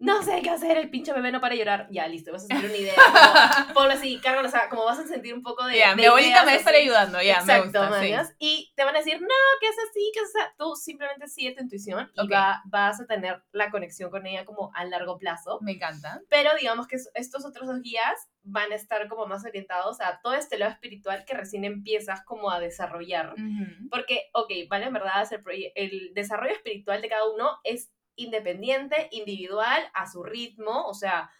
no 0.00 0.22
sé 0.22 0.40
qué 0.42 0.50
hacer, 0.50 0.76
el 0.78 0.90
pinche 0.90 1.12
bebé 1.12 1.30
no 1.30 1.40
para 1.40 1.54
llorar, 1.54 1.86
ya 1.90 2.08
listo, 2.08 2.32
vas 2.32 2.44
a 2.44 2.46
sentir 2.46 2.68
una 2.70 2.76
idea. 2.78 2.94
Como, 3.64 3.74
ponlo 3.74 3.92
así, 3.92 4.18
cárgalo, 4.18 4.48
o 4.48 4.50
sea, 4.50 4.68
como 4.70 4.84
vas 4.86 4.98
a 4.98 5.06
sentir 5.06 5.34
un 5.34 5.42
poco 5.42 5.64
de... 5.66 5.78
Ya, 5.78 5.90
de 5.90 5.96
mi 5.96 6.04
abuelita 6.06 6.40
me 6.40 6.46
va 6.46 6.52
a 6.52 6.56
estar 6.56 6.74
así. 6.74 6.82
ayudando, 6.82 7.20
ya, 7.22 7.36
me 7.44 7.52
Exacto, 7.54 7.64
gusta. 7.64 7.84
sí. 7.86 7.90
mañas. 8.10 8.34
Y 8.38 8.72
te 8.74 8.84
van 8.84 8.96
a 8.96 8.98
decir, 8.98 9.20
no, 9.20 9.28
que 9.60 9.66
es 9.68 9.76
así, 9.88 10.10
que 10.14 10.20
es 10.20 10.32
así. 10.36 10.52
Tú 10.58 10.74
simplemente 10.74 11.28
sigue 11.28 11.54
tu 11.54 11.62
intuición 11.62 12.10
y 12.14 12.28
va- 12.28 12.62
vas 12.64 13.00
a 13.00 13.06
tener 13.06 13.42
la 13.52 13.70
conexión 13.70 14.10
con 14.10 14.26
ella 14.26 14.44
como 14.44 14.70
a 14.74 14.84
largo 14.86 15.18
plazo. 15.18 15.58
Me 15.60 15.72
encanta. 15.72 16.20
Pero 16.30 16.50
digamos 16.58 16.86
que 16.86 16.96
es- 16.96 17.10
estos 17.14 17.44
otros 17.44 17.66
dos 17.68 17.82
guías 17.82 18.30
van 18.42 18.72
a 18.72 18.76
estar 18.76 19.06
como 19.08 19.26
más 19.26 19.44
orientados 19.44 20.00
a 20.00 20.20
todo 20.22 20.32
este 20.34 20.56
lado 20.58 20.72
espiritual 20.72 21.24
que 21.26 21.34
recién 21.34 21.64
empiezas 21.64 22.24
como 22.24 22.50
a 22.50 22.58
desarrollar. 22.58 23.34
Porque, 23.90 24.30
ok, 24.32 24.50
vale, 24.68 24.86
en 24.86 24.92
verdad, 24.94 25.28
el, 25.30 25.72
el 25.74 26.14
desarrollo 26.14 26.54
espiritual 26.54 27.02
de 27.02 27.08
cada 27.10 27.28
uno 27.30 27.58
es 27.64 27.90
independiente, 28.22 29.08
individual, 29.12 29.82
a 29.94 30.06
su 30.10 30.22
ritmo, 30.22 30.86
o 30.86 30.94
sea... 30.94 31.30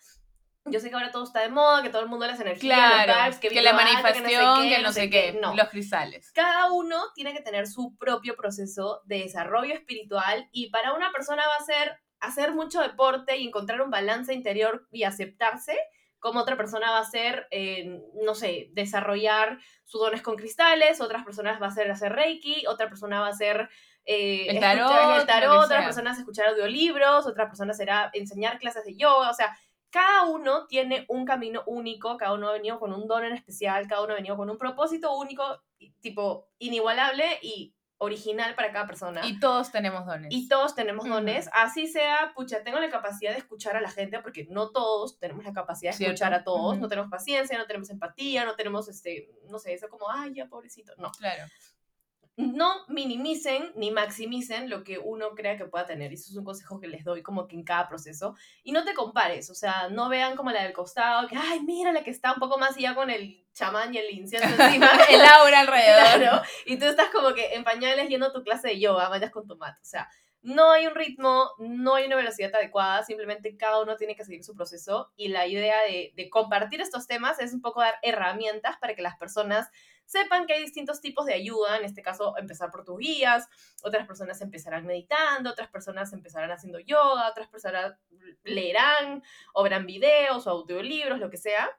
Yo 0.66 0.78
sé 0.78 0.90
que 0.90 0.94
ahora 0.94 1.10
todo 1.10 1.24
está 1.24 1.40
de 1.40 1.48
moda, 1.48 1.82
que 1.82 1.88
todo 1.88 2.02
el 2.02 2.08
mundo 2.08 2.26
las 2.26 2.38
energías, 2.38 2.78
los 2.78 3.04
Claro, 3.04 3.24
vibes, 3.24 3.38
que, 3.38 3.48
vibra 3.48 3.62
la 3.62 3.72
manifestación, 3.72 4.68
que 4.68 4.82
no 4.82 4.92
sé 4.92 5.08
qué, 5.08 5.38
No, 5.40 5.54
los 5.56 5.68
cristales. 5.70 6.30
cada 6.32 6.70
uno 6.70 7.02
tiene 7.14 7.32
que 7.32 7.40
tener 7.40 7.66
su 7.66 7.96
propio 7.96 8.36
proceso 8.36 9.00
de 9.06 9.20
desarrollo 9.20 9.72
espiritual 9.72 10.50
y 10.52 10.68
para 10.68 10.92
una 10.92 11.10
persona 11.12 11.42
va 11.48 11.56
a 11.56 11.64
ser 11.64 11.98
hacer 12.20 12.52
mucho 12.52 12.82
deporte 12.82 13.38
y 13.38 13.46
encontrar 13.48 13.80
un 13.80 13.90
balance 13.90 14.34
interior 14.34 14.86
y 14.92 15.04
aceptarse, 15.04 15.78
como 16.18 16.40
otra 16.40 16.58
persona 16.58 16.90
va 16.90 16.98
a 16.98 17.04
ser, 17.06 17.46
eh, 17.50 17.98
no 18.22 18.34
sé, 18.34 18.68
desarrollar 18.72 19.58
sus 19.86 20.02
dones 20.02 20.20
con 20.20 20.36
cristales, 20.36 21.00
otras 21.00 21.24
personas 21.24 21.60
va 21.60 21.68
a 21.68 21.70
ser 21.70 21.90
hacer 21.90 22.12
reiki, 22.12 22.66
otra 22.66 22.88
persona 22.88 23.20
va 23.20 23.28
a 23.28 23.32
ser... 23.32 23.70
eh, 24.12 24.46
El 24.49 24.57
escuchar 24.57 24.77
tarot, 24.79 25.11
el 25.12 25.18
lo 25.18 25.27
tarot, 25.27 25.51
que 25.53 25.57
otra 25.64 25.77
sea. 25.79 25.85
persona 25.87 26.12
es 26.12 26.18
escuchar 26.18 26.49
audiolibros, 26.49 27.27
otra 27.27 27.46
persona 27.46 27.73
será 27.75 28.11
enseñar 28.12 28.59
clases 28.59 28.85
de 28.85 28.96
yoga, 28.96 29.31
o 29.31 29.35
sea, 29.35 29.57
cada 29.90 30.25
uno 30.27 30.66
tiene 30.66 31.05
un 31.09 31.25
camino 31.25 31.62
único, 31.66 32.16
cada 32.16 32.33
uno 32.35 32.49
ha 32.49 32.53
venido 32.53 32.79
con 32.79 32.92
un 32.92 33.07
don 33.07 33.25
en 33.25 33.33
especial, 33.35 33.87
cada 33.88 34.03
uno 34.03 34.12
ha 34.12 34.16
venido 34.16 34.37
con 34.37 34.49
un 34.51 34.59
propósito 34.59 35.16
único, 35.16 35.44
tipo 36.01 36.49
inigualable 36.59 37.25
y 37.42 37.75
original 38.03 38.55
para 38.55 38.73
cada 38.73 38.87
persona. 38.87 39.20
Y 39.27 39.38
todos 39.40 39.70
tenemos 39.73 40.07
dones. 40.07 40.29
Y 40.33 40.49
todos 40.49 40.75
tenemos 40.75 41.07
dones, 41.07 41.51
así 41.53 41.87
sea, 41.87 42.33
pucha, 42.35 42.62
tengo 42.64 42.79
la 42.81 42.88
capacidad 42.88 43.33
de 43.33 43.38
escuchar 43.38 43.77
a 43.77 43.81
la 43.83 43.90
gente, 43.90 44.20
porque 44.20 44.46
no 44.49 44.70
todos 44.70 45.18
tenemos 45.18 45.44
la 45.44 45.53
capacidad 45.53 45.90
de 45.92 45.96
Cierto. 45.99 46.14
escuchar 46.14 46.33
a 46.35 46.42
todos, 46.44 46.73
Ujú. 46.73 46.81
no 46.83 46.88
tenemos 46.88 47.11
paciencia, 47.11 47.59
no 47.59 47.66
tenemos 47.66 47.90
empatía, 47.90 48.44
no 48.46 48.55
tenemos, 48.57 48.88
este, 48.88 49.29
no 49.51 49.59
sé, 49.59 49.75
eso 49.75 49.88
como, 49.88 50.11
ay, 50.11 50.33
ya, 50.35 50.46
pobrecito, 50.46 50.92
no. 50.96 51.11
Claro. 51.12 51.44
No 52.36 52.86
minimicen 52.88 53.72
ni 53.74 53.90
maximicen 53.90 54.70
lo 54.70 54.82
que 54.82 54.98
uno 54.98 55.34
crea 55.34 55.56
que 55.56 55.66
pueda 55.66 55.86
tener, 55.86 56.10
y 56.10 56.14
eso 56.14 56.30
es 56.30 56.36
un 56.36 56.44
consejo 56.44 56.80
que 56.80 56.88
les 56.88 57.04
doy 57.04 57.22
como 57.22 57.46
que 57.46 57.56
en 57.56 57.64
cada 57.64 57.88
proceso, 57.88 58.34
y 58.62 58.72
no 58.72 58.84
te 58.84 58.94
compares, 58.94 59.50
o 59.50 59.54
sea, 59.54 59.88
no 59.88 60.08
vean 60.08 60.36
como 60.36 60.50
la 60.50 60.62
del 60.62 60.72
costado, 60.72 61.28
que, 61.28 61.36
ay, 61.36 61.60
mira 61.60 61.92
la 61.92 62.02
que 62.02 62.10
está 62.10 62.32
un 62.32 62.38
poco 62.38 62.56
más 62.58 62.76
allá 62.76 62.94
con 62.94 63.10
el 63.10 63.44
chamán 63.52 63.94
y 63.94 63.98
el 63.98 64.10
incienso 64.10 64.48
encima, 64.48 64.90
El 65.10 65.20
aura 65.22 65.60
alrededor. 65.60 66.00
Claro, 66.20 66.42
y 66.66 66.78
tú 66.78 66.86
estás 66.86 67.10
como 67.10 67.34
que 67.34 67.54
en 67.54 67.64
pañales 67.64 68.08
yendo 68.08 68.32
tu 68.32 68.42
clase 68.42 68.68
de 68.68 68.80
yoga, 68.80 69.08
vayas 69.08 69.30
con 69.30 69.46
tu 69.46 69.56
mat. 69.56 69.76
O 69.76 69.84
sea, 69.84 70.08
no 70.42 70.70
hay 70.70 70.86
un 70.86 70.94
ritmo, 70.94 71.50
no 71.58 71.94
hay 71.94 72.06
una 72.06 72.16
velocidad 72.16 72.54
adecuada, 72.54 73.02
simplemente 73.04 73.56
cada 73.56 73.82
uno 73.82 73.96
tiene 73.96 74.16
que 74.16 74.24
seguir 74.24 74.42
su 74.42 74.54
proceso 74.54 75.12
y 75.16 75.28
la 75.28 75.46
idea 75.46 75.76
de, 75.86 76.12
de 76.16 76.30
compartir 76.30 76.80
estos 76.80 77.06
temas 77.06 77.38
es 77.40 77.52
un 77.52 77.60
poco 77.60 77.80
dar 77.80 77.96
herramientas 78.02 78.76
para 78.80 78.94
que 78.94 79.02
las 79.02 79.16
personas 79.16 79.68
sepan 80.11 80.46
que 80.46 80.55
hay 80.55 80.62
distintos 80.62 81.01
tipos 81.01 81.25
de 81.25 81.35
ayuda, 81.35 81.79
en 81.79 81.85
este 81.85 82.03
caso 82.03 82.37
empezar 82.37 82.73
por 82.73 82.85
tus 82.85 82.99
guías, 82.99 83.49
otras 83.85 84.09
personas 84.09 84.40
empezarán 84.40 84.85
meditando, 84.85 85.51
otras 85.51 85.68
personas 85.68 86.12
empezarán 86.12 86.51
haciendo 86.51 86.81
yoga, 86.81 87.29
otras 87.29 87.49
personas 87.49 87.94
leerán 88.42 89.23
o 89.55 89.62
verán 89.62 89.87
videos 89.87 90.49
o 90.49 90.51
audiolibros, 90.51 91.20
lo 91.20 91.31
que 91.31 91.37
sea, 91.37 91.70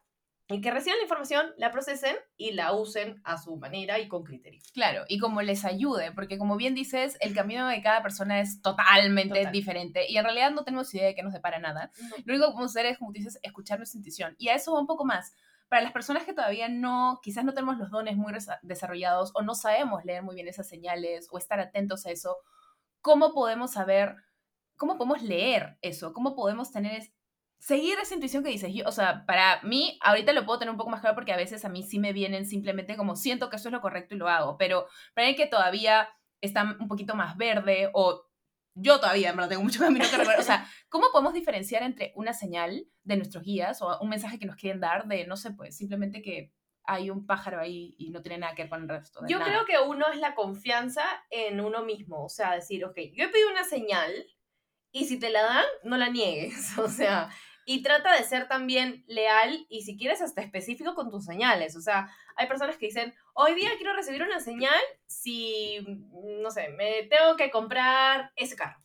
y 0.48 0.62
que 0.62 0.72
reciban 0.72 0.98
la 1.00 1.04
información, 1.04 1.54
la 1.58 1.72
procesen 1.72 2.16
y 2.38 2.52
la 2.52 2.74
usen 2.74 3.22
a 3.26 3.38
su 3.38 3.58
manera 3.58 4.00
y 4.00 4.08
con 4.08 4.24
criterio. 4.24 4.62
Claro, 4.74 5.04
y 5.10 5.20
como 5.20 5.42
les 5.42 5.66
ayude, 5.66 6.14
porque 6.14 6.38
como 6.38 6.56
bien 6.56 6.74
dices, 6.74 7.18
el 7.20 7.34
camino 7.34 7.68
de 7.68 7.82
cada 7.82 8.02
persona 8.02 8.40
es 8.40 8.62
totalmente 8.62 9.50
diferente 9.52 10.10
y 10.10 10.18
en 10.18 10.24
realidad 10.24 10.52
no 10.52 10.64
tenemos 10.64 10.94
idea 10.94 11.08
de 11.08 11.16
qué 11.16 11.24
nos 11.24 11.34
depara 11.34 11.60
nada. 11.60 11.92
Lo 12.24 12.34
único 12.34 12.48
que 12.48 12.54
podemos 12.54 12.72
hacer 12.72 12.86
es, 12.86 12.98
como 12.98 13.12
dices, 13.12 13.40
escuchar 13.44 13.78
nuestra 13.78 13.98
intuición. 13.98 14.36
Y 14.38 14.48
a 14.48 14.56
eso 14.56 14.74
va 14.74 14.80
un 14.80 14.88
poco 14.88 15.04
más 15.04 15.36
para 15.72 15.84
las 15.84 15.94
personas 15.94 16.26
que 16.26 16.34
todavía 16.34 16.68
no, 16.68 17.22
quizás 17.24 17.46
no 17.46 17.54
tenemos 17.54 17.78
los 17.78 17.90
dones 17.90 18.18
muy 18.18 18.34
desarrollados 18.62 19.32
o 19.36 19.42
no 19.42 19.56
sabemos 19.56 20.04
leer 20.04 20.22
muy 20.22 20.36
bien 20.36 20.50
esas 20.50 20.68
señales 20.68 21.30
o 21.32 21.38
estar 21.38 21.62
atentos 21.62 22.06
a 22.06 22.12
eso, 22.12 22.36
¿cómo 23.00 23.34
podemos 23.34 23.72
saber, 23.72 24.18
cómo 24.76 24.98
podemos 24.98 25.22
leer 25.22 25.78
eso? 25.82 26.12
¿Cómo 26.12 26.36
podemos 26.36 26.74
tener, 26.74 27.04
seguir 27.58 27.98
esa 28.00 28.16
intuición 28.16 28.44
que 28.44 28.50
dices? 28.50 28.74
Yo, 28.74 28.84
o 28.86 28.92
sea, 28.92 29.26
para 29.26 29.62
mí, 29.62 29.98
ahorita 30.02 30.34
lo 30.34 30.46
puedo 30.46 30.60
tener 30.60 30.74
un 30.74 30.78
poco 30.78 30.90
más 30.90 31.00
claro 31.00 31.16
porque 31.16 31.32
a 31.32 31.38
veces 31.38 31.64
a 31.64 31.70
mí 31.70 31.84
sí 31.84 32.00
me 32.00 32.12
vienen 32.12 32.46
simplemente 32.46 32.98
como 32.98 33.16
siento 33.16 33.50
que 33.50 33.56
eso 33.56 33.70
es 33.70 33.74
lo 33.74 33.80
correcto 33.80 34.14
y 34.14 34.18
lo 34.18 34.28
hago, 34.28 34.58
pero 34.58 34.88
para 35.16 35.28
mí 35.28 35.38
que 35.38 35.48
todavía 35.48 36.10
está 36.42 36.76
un 36.82 36.90
poquito 36.90 37.16
más 37.16 37.38
verde 37.38 37.90
o 37.94 38.26
yo 38.74 39.00
todavía, 39.00 39.30
en 39.30 39.36
verdad, 39.36 39.50
tengo 39.50 39.64
mucho 39.64 39.80
camino 39.80 40.06
que 40.10 40.18
recorrer. 40.18 40.40
O 40.40 40.44
sea, 40.44 40.68
¿cómo 40.90 41.08
podemos 41.12 41.34
diferenciar 41.34 41.84
entre 41.84 42.14
una 42.16 42.34
señal 42.34 42.88
de 43.04 43.18
nuestros 43.18 43.44
guías 43.44 43.82
o 43.82 44.00
un 44.00 44.10
mensaje 44.10 44.40
que 44.40 44.46
nos 44.46 44.56
quieren 44.56 44.80
dar 44.80 45.08
de, 45.08 45.26
no 45.26 45.36
sé, 45.36 45.52
pues 45.52 45.76
simplemente 45.76 46.22
que 46.22 46.54
hay 46.84 47.10
un 47.10 47.26
pájaro 47.26 47.60
ahí 47.60 47.96
y 47.98 48.10
no 48.10 48.22
tiene 48.22 48.40
nada 48.40 48.56
que 48.56 48.64
ver 48.64 48.70
con 48.70 48.82
el 48.84 48.90
resto? 48.90 49.22
yo 49.28 49.40
creo 49.40 49.66
que 49.66 49.80
uno 49.80 50.08
es 50.12 50.20
la 50.20 50.34
confianza 50.34 51.04
en 51.30 51.62
uno 51.62 51.84
mismo. 51.84 52.24
O 52.24 52.30
sea, 52.30 52.56
decir, 52.56 52.84
ok, 52.86 52.98
yo 53.14 53.26
he 53.26 53.30
pedido 53.30 53.50
una 53.50 53.64
señal 53.64 54.12
y 54.92 55.06
si 55.06 55.20
te 55.20 55.30
la 55.30 55.44
dan, 55.44 55.66
no 55.84 55.98
la 55.98 56.10
niegues. 56.10 56.78
O 56.78 56.88
sea, 56.88 57.30
y 57.66 57.84
trata 57.84 58.16
de 58.16 58.24
ser 58.24 58.48
también 58.48 59.04
leal 59.08 59.66
y 59.70 59.84
si 59.84 59.98
quieres 59.98 60.22
hasta 60.22 60.42
específico 60.42 60.96
con 60.96 61.10
tus 61.10 61.26
señales. 61.26 61.76
O 61.76 61.82
sea, 61.82 62.10
hay 62.36 62.48
personas 62.48 62.78
que 62.78 62.88
dicen, 62.88 63.14
hoy 63.34 63.56
día 63.56 63.70
quiero 63.78 63.94
recibir 63.94 64.24
una 64.24 64.40
señal 64.40 64.82
si, 65.06 65.80
no 66.42 66.52
sé, 66.52 66.70
me 66.70 67.04
tengo 67.04 67.36
que 67.38 67.52
comprar 67.52 68.32
ese 68.36 68.56
carro. 68.56 68.80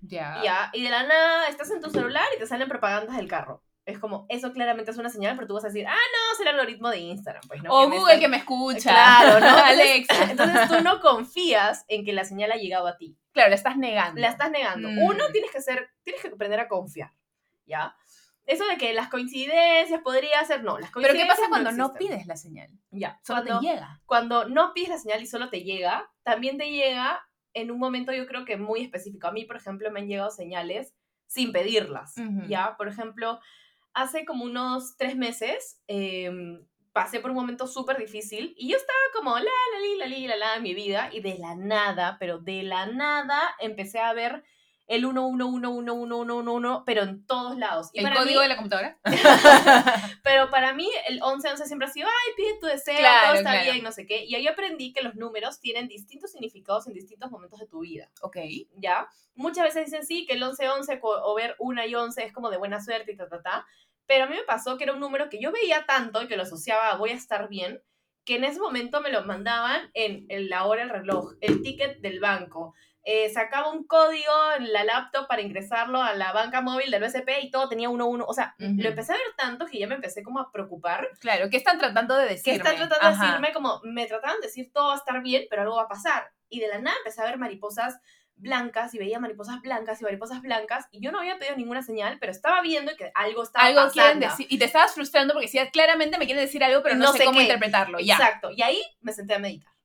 Ya. 0.00 0.40
Ya, 0.42 0.70
y 0.72 0.82
de 0.82 0.90
la 0.90 1.02
nada 1.02 1.48
estás 1.48 1.70
en 1.70 1.80
tu 1.80 1.90
celular 1.90 2.26
y 2.34 2.38
te 2.38 2.46
salen 2.46 2.68
propagandas 2.68 3.16
del 3.16 3.28
carro. 3.28 3.62
Es 3.86 4.00
como, 4.00 4.26
eso 4.28 4.52
claramente 4.52 4.90
es 4.90 4.96
una 4.96 5.08
señal, 5.08 5.36
pero 5.36 5.46
tú 5.46 5.54
vas 5.54 5.64
a 5.64 5.68
decir, 5.68 5.86
ah, 5.86 5.94
no, 5.94 6.36
será 6.36 6.50
el 6.50 6.58
algoritmo 6.58 6.90
de 6.90 6.98
Instagram, 6.98 7.42
pues, 7.46 7.62
¿no? 7.62 7.72
O 7.72 7.88
Google 7.88 8.18
que 8.18 8.26
me 8.26 8.38
escucha. 8.38 8.90
Claro, 8.90 9.38
¿no? 9.38 9.46
Alexa. 9.64 10.24
Entonces 10.30 10.68
tú 10.68 10.82
no 10.82 11.00
confías 11.00 11.84
en 11.86 12.04
que 12.04 12.12
la 12.12 12.24
señal 12.24 12.50
ha 12.50 12.56
llegado 12.56 12.88
a 12.88 12.96
ti. 12.96 13.16
Claro, 13.30 13.50
la 13.50 13.54
estás 13.54 13.76
negando. 13.76 14.20
La 14.20 14.30
estás 14.30 14.50
negando. 14.50 14.88
Mm. 14.88 14.98
Uno, 14.98 15.30
tienes 15.30 15.52
que 15.52 15.60
ser, 15.60 15.88
tienes 16.02 16.20
que 16.20 16.28
aprender 16.28 16.58
a 16.58 16.66
confiar, 16.66 17.12
¿ya? 17.64 17.96
Eso 18.46 18.64
de 18.66 18.78
que 18.78 18.92
las 18.92 19.08
coincidencias 19.08 20.00
podría 20.02 20.44
ser, 20.44 20.62
no, 20.62 20.78
las 20.78 20.90
Pero 20.92 21.14
¿qué 21.14 21.26
pasa 21.26 21.48
cuando 21.48 21.72
no, 21.72 21.92
pides 21.94 22.26
la 22.26 22.36
señal? 22.36 22.70
Ya. 22.90 23.20
Solo 23.24 23.42
te 23.42 23.52
llega. 23.60 24.00
Cuando 24.06 24.48
no 24.48 24.72
pides 24.72 24.88
la 24.88 24.98
señal 24.98 25.22
y 25.22 25.26
solo 25.26 25.50
te 25.50 25.62
llega, 25.62 26.10
también 26.22 26.56
te 26.56 26.70
llega 26.70 27.26
en 27.54 27.70
un 27.70 27.78
momento 27.78 28.12
yo 28.12 28.26
creo 28.26 28.44
que 28.44 28.56
muy 28.56 28.82
específico. 28.82 29.26
A 29.26 29.32
mí, 29.32 29.44
por 29.44 29.56
ejemplo, 29.56 29.90
me 29.90 30.00
han 30.00 30.08
llegado 30.08 30.30
señales 30.30 30.94
sin 31.26 31.52
pedirlas, 31.52 32.14
¿ya? 32.46 32.76
Por 32.76 32.86
ejemplo, 32.86 33.40
hace 33.94 34.24
como 34.24 34.44
unos 34.44 34.96
tres 34.96 35.16
meses 35.16 35.80
em, 35.88 36.64
pasé 36.92 37.18
por 37.18 37.30
un 37.30 37.36
momento 37.36 37.66
súper 37.66 37.96
difícil 37.96 38.54
y 38.56 38.68
yo 38.68 38.76
estaba 38.76 38.98
como 39.14 39.36
la, 39.38 39.44
la, 39.44 40.06
la, 40.06 40.06
la, 40.06 40.18
la, 40.28 40.36
la, 40.36 40.56
en 40.56 40.62
mi 40.62 40.74
vida 40.74 41.10
y 41.12 41.20
de 41.20 41.38
la 41.38 41.56
nada, 41.56 42.16
pero 42.20 42.38
de 42.38 42.62
la 42.62 42.86
nada 42.86 43.40
empecé 43.58 43.98
a 43.98 44.12
ver 44.12 44.44
el 44.86 45.04
1111111, 45.04 46.82
pero 46.86 47.02
en 47.02 47.26
todos 47.26 47.56
lados. 47.58 47.90
¿El 47.92 48.12
código 48.14 48.40
de 48.40 48.48
la 48.48 48.56
computadora? 48.56 48.98
pero 50.22 50.50
para 50.50 50.72
mí 50.72 50.88
el 51.08 51.14
1111 51.14 51.66
siempre 51.66 51.88
ha 51.88 51.90
sido, 51.90 52.08
ay, 52.08 52.32
pide 52.36 52.58
tu 52.60 52.66
deseo, 52.66 52.96
todo 53.24 53.34
está 53.34 53.62
bien, 53.62 53.82
no 53.82 53.92
sé 53.92 54.06
qué. 54.06 54.24
Y 54.24 54.34
ahí 54.34 54.46
aprendí 54.46 54.92
que 54.92 55.02
los 55.02 55.16
números 55.16 55.60
tienen 55.60 55.88
distintos 55.88 56.30
significados 56.32 56.86
en 56.86 56.94
distintos 56.94 57.30
momentos 57.30 57.58
de 57.58 57.66
tu 57.66 57.80
vida. 57.80 58.10
Ok. 58.22 58.36
¿Ya? 58.76 59.08
Muchas 59.34 59.64
veces 59.64 59.86
dicen 59.86 60.06
sí, 60.06 60.24
que 60.24 60.34
el 60.34 60.40
1111 60.40 61.00
o 61.02 61.34
ver 61.34 61.56
1 61.58 61.84
y 61.86 61.94
11 61.94 62.24
es 62.24 62.32
como 62.32 62.50
de 62.50 62.56
buena 62.56 62.80
suerte 62.80 63.12
y 63.12 63.16
ta, 63.16 63.28
ta, 63.28 63.42
ta. 63.42 63.66
Pero 64.06 64.24
a 64.24 64.26
mí 64.28 64.36
me 64.36 64.44
pasó 64.44 64.78
que 64.78 64.84
era 64.84 64.92
un 64.92 65.00
número 65.00 65.28
que 65.28 65.40
yo 65.40 65.50
veía 65.50 65.84
tanto 65.84 66.22
y 66.22 66.28
que 66.28 66.36
lo 66.36 66.44
asociaba 66.44 66.90
a 66.90 66.96
voy 66.96 67.10
a 67.10 67.14
estar 67.14 67.48
bien, 67.48 67.82
que 68.24 68.36
en 68.36 68.44
ese 68.44 68.60
momento 68.60 69.00
me 69.00 69.10
lo 69.10 69.24
mandaban 69.24 69.90
en, 69.94 70.26
en 70.28 70.48
la 70.48 70.64
hora 70.66 70.82
del 70.82 70.90
reloj, 70.90 71.34
el 71.40 71.62
ticket 71.62 72.00
del 72.00 72.20
banco, 72.20 72.74
eh, 73.08 73.30
sacaba 73.32 73.70
un 73.70 73.84
código 73.84 74.32
en 74.58 74.72
la 74.72 74.82
laptop 74.82 75.28
para 75.28 75.40
ingresarlo 75.40 76.02
a 76.02 76.12
la 76.14 76.32
banca 76.32 76.60
móvil 76.60 76.90
del 76.90 77.00
BCP 77.00 77.28
y 77.40 77.50
todo 77.52 77.68
tenía 77.68 77.88
uno 77.88 78.06
uno. 78.06 78.24
O 78.26 78.34
sea, 78.34 78.56
lo 78.58 78.88
empecé 78.88 79.12
a 79.12 79.16
ver 79.16 79.26
tanto 79.36 79.64
que 79.66 79.78
ya 79.78 79.86
me 79.86 79.94
empecé 79.94 80.24
como 80.24 80.40
a 80.40 80.50
preocupar. 80.50 81.08
Claro, 81.20 81.48
¿qué 81.48 81.56
están 81.56 81.78
tratando 81.78 82.16
de 82.16 82.24
decirme? 82.24 82.42
¿Qué 82.42 82.68
están 82.68 82.88
tratando 82.88 83.16
de 83.16 83.24
decirme? 83.24 83.52
Como 83.52 83.80
me 83.84 84.06
trataban 84.06 84.40
de 84.40 84.48
decir 84.48 84.72
todo 84.72 84.88
va 84.88 84.94
a 84.94 84.96
estar 84.96 85.22
bien, 85.22 85.44
pero 85.48 85.62
algo 85.62 85.76
va 85.76 85.82
a 85.82 85.88
pasar. 85.88 86.32
Y 86.48 86.58
de 86.58 86.66
la 86.66 86.80
nada 86.80 86.96
empecé 86.98 87.22
a 87.22 87.26
ver 87.26 87.38
mariposas 87.38 88.00
blancas 88.34 88.92
y 88.92 88.98
veía 88.98 89.20
mariposas 89.20 89.62
blancas 89.62 90.00
y 90.00 90.04
mariposas 90.04 90.42
blancas 90.42 90.88
y 90.90 91.00
yo 91.00 91.12
no 91.12 91.20
había 91.20 91.38
pedido 91.38 91.56
ninguna 91.56 91.82
señal, 91.82 92.18
pero 92.18 92.32
estaba 92.32 92.60
viendo 92.60 92.94
que 92.96 93.12
algo 93.14 93.44
estaba 93.44 93.66
algo 93.66 93.92
Quieren 93.92 94.18
decir, 94.18 94.48
y 94.50 94.58
te 94.58 94.64
estabas 94.64 94.94
frustrando 94.94 95.32
porque 95.32 95.46
decías, 95.46 95.70
claramente 95.72 96.18
me 96.18 96.26
quieren 96.26 96.44
decir 96.44 96.64
algo, 96.64 96.82
pero 96.82 96.96
no, 96.96 97.12
sé, 97.12 97.24
cómo 97.24 97.40
interpretarlo. 97.40 98.00
Exacto. 98.00 98.50
Y 98.50 98.62
ahí 98.62 98.82
me 99.00 99.12
senté 99.12 99.34
a 99.34 99.38
meditar. 99.38 99.75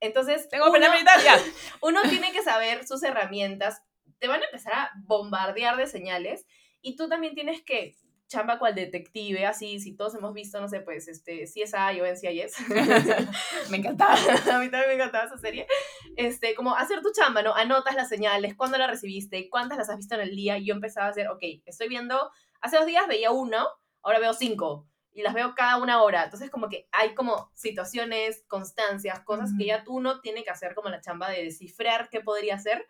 Entonces, 0.00 0.48
Tengo 0.48 0.70
uno, 0.70 0.86
uno 1.82 2.02
tiene 2.08 2.32
que 2.32 2.42
saber 2.42 2.86
sus 2.86 3.02
herramientas. 3.02 3.82
Te 4.18 4.28
van 4.28 4.42
a 4.42 4.46
empezar 4.46 4.72
a 4.72 4.90
bombardear 5.04 5.76
de 5.76 5.86
señales 5.86 6.46
y 6.80 6.96
tú 6.96 7.08
también 7.08 7.34
tienes 7.34 7.62
que 7.62 7.96
chamba 8.30 8.60
cual 8.60 8.76
detective, 8.76 9.44
así, 9.44 9.80
si 9.80 9.96
todos 9.96 10.14
hemos 10.14 10.32
visto, 10.32 10.60
no 10.60 10.68
sé, 10.68 10.80
pues, 10.80 11.08
este, 11.08 11.44
CSI 11.44 12.00
o 12.00 12.06
NCIS. 12.06 12.68
me 13.70 13.78
encantaba. 13.78 14.14
a 14.14 14.58
mí 14.60 14.70
también 14.70 14.86
me 14.86 14.94
encantaba 14.94 15.24
esa 15.24 15.36
serie. 15.36 15.66
Este, 16.16 16.54
como 16.54 16.76
hacer 16.76 17.02
tu 17.02 17.12
chamba, 17.12 17.42
¿no? 17.42 17.54
Anotas 17.54 17.96
las 17.96 18.08
señales, 18.08 18.54
cuándo 18.54 18.78
la 18.78 18.86
recibiste, 18.86 19.50
cuántas 19.50 19.78
las 19.78 19.90
has 19.90 19.96
visto 19.96 20.14
en 20.14 20.20
el 20.20 20.36
día. 20.36 20.58
Y 20.58 20.66
yo 20.66 20.74
empezaba 20.74 21.08
a 21.08 21.10
hacer, 21.10 21.28
ok, 21.28 21.42
estoy 21.66 21.88
viendo, 21.88 22.30
hace 22.60 22.76
dos 22.76 22.86
días 22.86 23.08
veía 23.08 23.32
uno, 23.32 23.66
ahora 24.00 24.20
veo 24.20 24.32
cinco 24.32 24.89
y 25.12 25.22
las 25.22 25.34
veo 25.34 25.54
cada 25.54 25.76
una 25.78 26.02
hora. 26.02 26.24
Entonces, 26.24 26.50
como 26.50 26.68
que 26.68 26.88
hay 26.92 27.14
como 27.14 27.50
situaciones, 27.54 28.44
constancias, 28.46 29.20
cosas 29.20 29.50
que 29.58 29.66
ya 29.66 29.84
tú 29.84 30.00
no 30.00 30.20
tienes 30.20 30.44
que 30.44 30.50
hacer 30.50 30.74
como 30.74 30.88
la 30.88 31.00
chamba 31.00 31.30
de 31.30 31.44
descifrar 31.44 32.08
qué 32.10 32.20
podría 32.20 32.58
ser. 32.58 32.86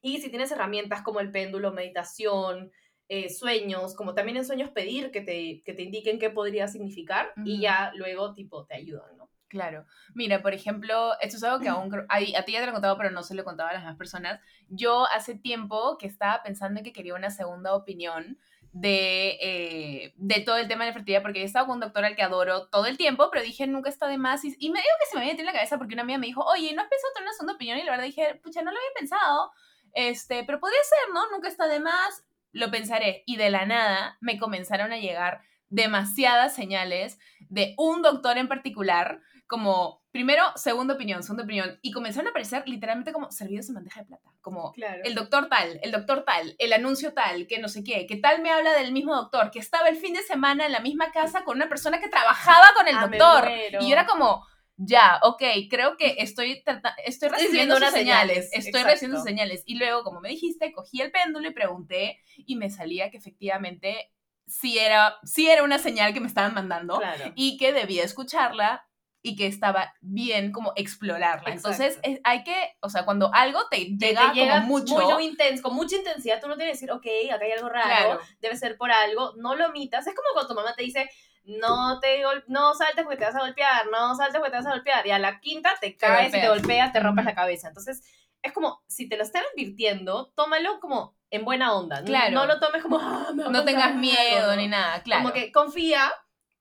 Y 0.00 0.20
si 0.20 0.28
tienes 0.30 0.52
herramientas 0.52 1.02
como 1.02 1.20
el 1.20 1.30
péndulo, 1.30 1.72
meditación, 1.72 2.70
eh, 3.08 3.28
sueños, 3.30 3.94
como 3.94 4.14
también 4.14 4.38
en 4.38 4.44
sueños 4.44 4.70
pedir 4.70 5.10
que 5.10 5.20
te, 5.20 5.62
que 5.64 5.74
te 5.74 5.82
indiquen 5.82 6.18
qué 6.18 6.30
podría 6.30 6.68
significar 6.68 7.32
y 7.44 7.60
ya 7.60 7.92
luego 7.94 8.32
tipo 8.32 8.64
te 8.66 8.74
ayudan, 8.74 9.16
¿no? 9.16 9.30
Claro. 9.48 9.84
Mira, 10.14 10.42
por 10.42 10.52
ejemplo, 10.52 11.12
esto 11.20 11.36
es 11.36 11.44
algo 11.44 11.60
que 11.60 11.68
aún 11.70 11.94
a, 11.94 12.16
a 12.16 12.18
ti 12.44 12.52
ya 12.52 12.60
te 12.60 12.66
lo 12.66 12.70
he 12.70 12.72
contado, 12.72 12.96
pero 12.96 13.10
no 13.10 13.22
se 13.22 13.34
lo 13.34 13.42
he 13.42 13.44
contado 13.44 13.68
a 13.68 13.72
las 13.74 13.82
demás 13.82 13.96
personas. 13.96 14.40
Yo 14.68 15.06
hace 15.06 15.34
tiempo 15.34 15.98
que 15.98 16.06
estaba 16.06 16.42
pensando 16.42 16.80
en 16.80 16.84
que 16.84 16.92
quería 16.92 17.14
una 17.14 17.30
segunda 17.30 17.74
opinión 17.74 18.38
de, 18.74 19.38
eh, 19.40 20.14
de 20.16 20.40
todo 20.40 20.56
el 20.56 20.66
tema 20.66 20.84
de 20.84 20.90
la 20.90 20.94
fertilidad, 20.94 21.22
porque 21.22 21.42
he 21.42 21.44
estado 21.44 21.66
con 21.66 21.76
un 21.76 21.80
doctor 21.80 22.04
al 22.04 22.16
que 22.16 22.22
adoro 22.22 22.66
todo 22.66 22.86
el 22.86 22.96
tiempo, 22.96 23.28
pero 23.30 23.44
dije, 23.44 23.68
nunca 23.68 23.88
está 23.88 24.08
de 24.08 24.18
más. 24.18 24.44
Y, 24.44 24.48
me 24.48 24.80
dijo 24.80 24.96
que 25.00 25.06
se 25.08 25.14
me 25.14 25.20
había 25.20 25.32
metido 25.32 25.48
en 25.48 25.54
la 25.54 25.60
cabeza 25.60 25.78
porque 25.78 25.94
una 25.94 26.02
amiga 26.02 26.18
me 26.18 26.26
dijo, 26.26 26.42
oye, 26.42 26.74
¿no 26.74 26.82
has 26.82 26.88
pensado 26.88 27.12
tener 27.14 27.28
una 27.28 27.32
segunda 27.34 27.52
opinión? 27.54 27.78
Y 27.78 27.84
la 27.84 27.92
verdad 27.92 28.04
dije, 28.04 28.34
pucha, 28.42 28.62
no 28.62 28.72
lo 28.72 28.76
había 28.76 28.98
pensado, 28.98 29.52
este, 29.94 30.42
pero 30.42 30.58
podría 30.58 30.80
ser, 30.82 31.14
¿no? 31.14 31.30
Nunca 31.30 31.46
está 31.46 31.68
de 31.68 31.78
más, 31.78 32.24
lo 32.50 32.68
pensaré. 32.72 33.22
Y 33.26 33.36
de 33.36 33.50
la 33.50 33.64
nada 33.64 34.18
me 34.20 34.40
comenzaron 34.40 34.92
a 34.92 34.98
llegar 34.98 35.42
demasiadas 35.68 36.52
señales 36.52 37.20
de 37.48 37.74
un 37.78 38.02
doctor 38.02 38.38
en 38.38 38.48
particular, 38.48 39.20
como 39.46 40.03
primero, 40.14 40.44
segunda 40.54 40.94
opinión, 40.94 41.24
segunda 41.24 41.42
opinión, 41.42 41.76
y 41.82 41.90
comenzaron 41.90 42.28
a 42.28 42.30
aparecer 42.30 42.62
literalmente 42.68 43.12
como 43.12 43.32
servidos 43.32 43.68
en 43.68 43.74
bandeja 43.74 44.02
de 44.02 44.06
plata, 44.06 44.30
como 44.42 44.72
el 45.02 45.12
doctor 45.12 45.48
tal, 45.48 45.80
el 45.82 45.90
doctor 45.90 46.24
tal, 46.24 46.54
el 46.60 46.72
anuncio 46.72 47.12
tal, 47.12 47.48
que 47.48 47.58
no 47.58 47.66
sé 47.66 47.82
qué, 47.82 48.06
que 48.06 48.14
tal 48.14 48.40
me 48.40 48.52
habla 48.52 48.74
del 48.74 48.92
mismo 48.92 49.16
doctor, 49.16 49.50
que 49.50 49.58
estaba 49.58 49.88
el 49.88 49.96
fin 49.96 50.14
de 50.14 50.22
semana 50.22 50.66
en 50.66 50.70
la 50.70 50.78
misma 50.78 51.10
casa 51.10 51.42
con 51.42 51.56
una 51.56 51.68
persona 51.68 51.98
que 51.98 52.08
trabajaba 52.08 52.64
con 52.76 52.86
el 52.86 52.94
ah, 52.94 53.08
doctor, 53.08 53.50
y 53.80 53.88
yo 53.88 53.92
era 53.92 54.06
como, 54.06 54.46
ya, 54.76 55.18
ok, 55.24 55.42
creo 55.68 55.96
que 55.96 56.14
estoy, 56.18 56.62
estoy 57.04 57.28
recibiendo 57.30 57.76
sus 57.76 57.88
señales, 57.88 58.50
estoy 58.52 58.84
recibiendo 58.84 59.16
sus 59.16 59.26
señales, 59.26 59.64
y 59.66 59.78
luego, 59.78 60.04
como 60.04 60.20
me 60.20 60.28
dijiste, 60.28 60.70
cogí 60.70 61.00
el 61.00 61.10
péndulo 61.10 61.48
y 61.48 61.52
pregunté, 61.52 62.20
y 62.36 62.54
me 62.54 62.70
salía 62.70 63.10
que 63.10 63.16
efectivamente 63.16 64.12
sí 64.46 64.78
era, 64.78 65.16
sí 65.24 65.50
era 65.50 65.64
una 65.64 65.80
señal 65.80 66.14
que 66.14 66.20
me 66.20 66.28
estaban 66.28 66.54
mandando, 66.54 67.02
y 67.34 67.56
que 67.56 67.72
debía 67.72 68.04
escucharla 68.04 68.86
y 69.26 69.36
que 69.36 69.46
estaba 69.46 69.94
bien 70.02 70.52
como 70.52 70.74
explorarla. 70.76 71.50
Entonces, 71.50 71.98
hay 72.24 72.44
que, 72.44 72.76
o 72.80 72.90
sea, 72.90 73.06
cuando 73.06 73.32
algo 73.32 73.66
te 73.70 73.86
llega, 73.96 74.34
como 74.34 74.66
mucho... 74.66 74.96
Muy 74.96 75.24
intenso, 75.24 75.62
con 75.62 75.74
mucha 75.74 75.96
intensidad, 75.96 76.42
tú 76.42 76.46
no 76.46 76.56
tienes 76.56 76.78
que 76.78 76.86
decir, 76.86 76.92
ok, 76.92 77.32
acá 77.34 77.46
hay 77.46 77.52
algo 77.52 77.70
raro, 77.70 78.20
debe 78.40 78.54
ser 78.54 78.76
por 78.76 78.92
algo, 78.92 79.32
no 79.38 79.54
lo 79.54 79.68
omitas. 79.68 80.06
Es 80.06 80.14
como 80.14 80.28
cuando 80.34 80.48
tu 80.48 80.54
mamá 80.54 80.74
te 80.74 80.82
dice, 80.82 81.08
no 81.44 82.00
te 82.00 82.22
no 82.48 82.74
saltes 82.74 83.02
porque 83.02 83.16
te 83.16 83.24
vas 83.24 83.34
a 83.34 83.40
golpear, 83.40 83.86
no 83.90 84.14
saltes 84.14 84.36
porque 84.36 84.50
te 84.50 84.58
vas 84.58 84.66
a 84.66 84.72
golpear, 84.72 85.06
y 85.06 85.10
a 85.10 85.18
la 85.18 85.40
quinta 85.40 85.72
te 85.80 85.96
caes 85.96 86.28
y 86.28 86.40
te 86.40 86.48
golpeas, 86.48 86.92
te 86.92 87.00
rompes 87.00 87.24
la 87.24 87.34
cabeza. 87.34 87.68
Entonces, 87.68 88.02
es 88.42 88.52
como, 88.52 88.82
si 88.86 89.08
te 89.08 89.16
lo 89.16 89.22
están 89.22 89.42
advirtiendo, 89.54 90.34
tómalo 90.36 90.80
como 90.80 91.16
en 91.30 91.46
buena 91.46 91.72
onda. 91.72 92.04
Claro. 92.04 92.32
No, 92.34 92.44
lo 92.44 92.60
tomes 92.60 92.82
como, 92.82 92.98
ah, 92.98 93.28
no 93.34 93.64
tengas 93.64 93.94
miedo 93.94 94.54
ni 94.54 94.68
nada, 94.68 95.02
claro. 95.02 95.22
Como 95.22 95.32
que 95.32 95.50
confía, 95.50 96.12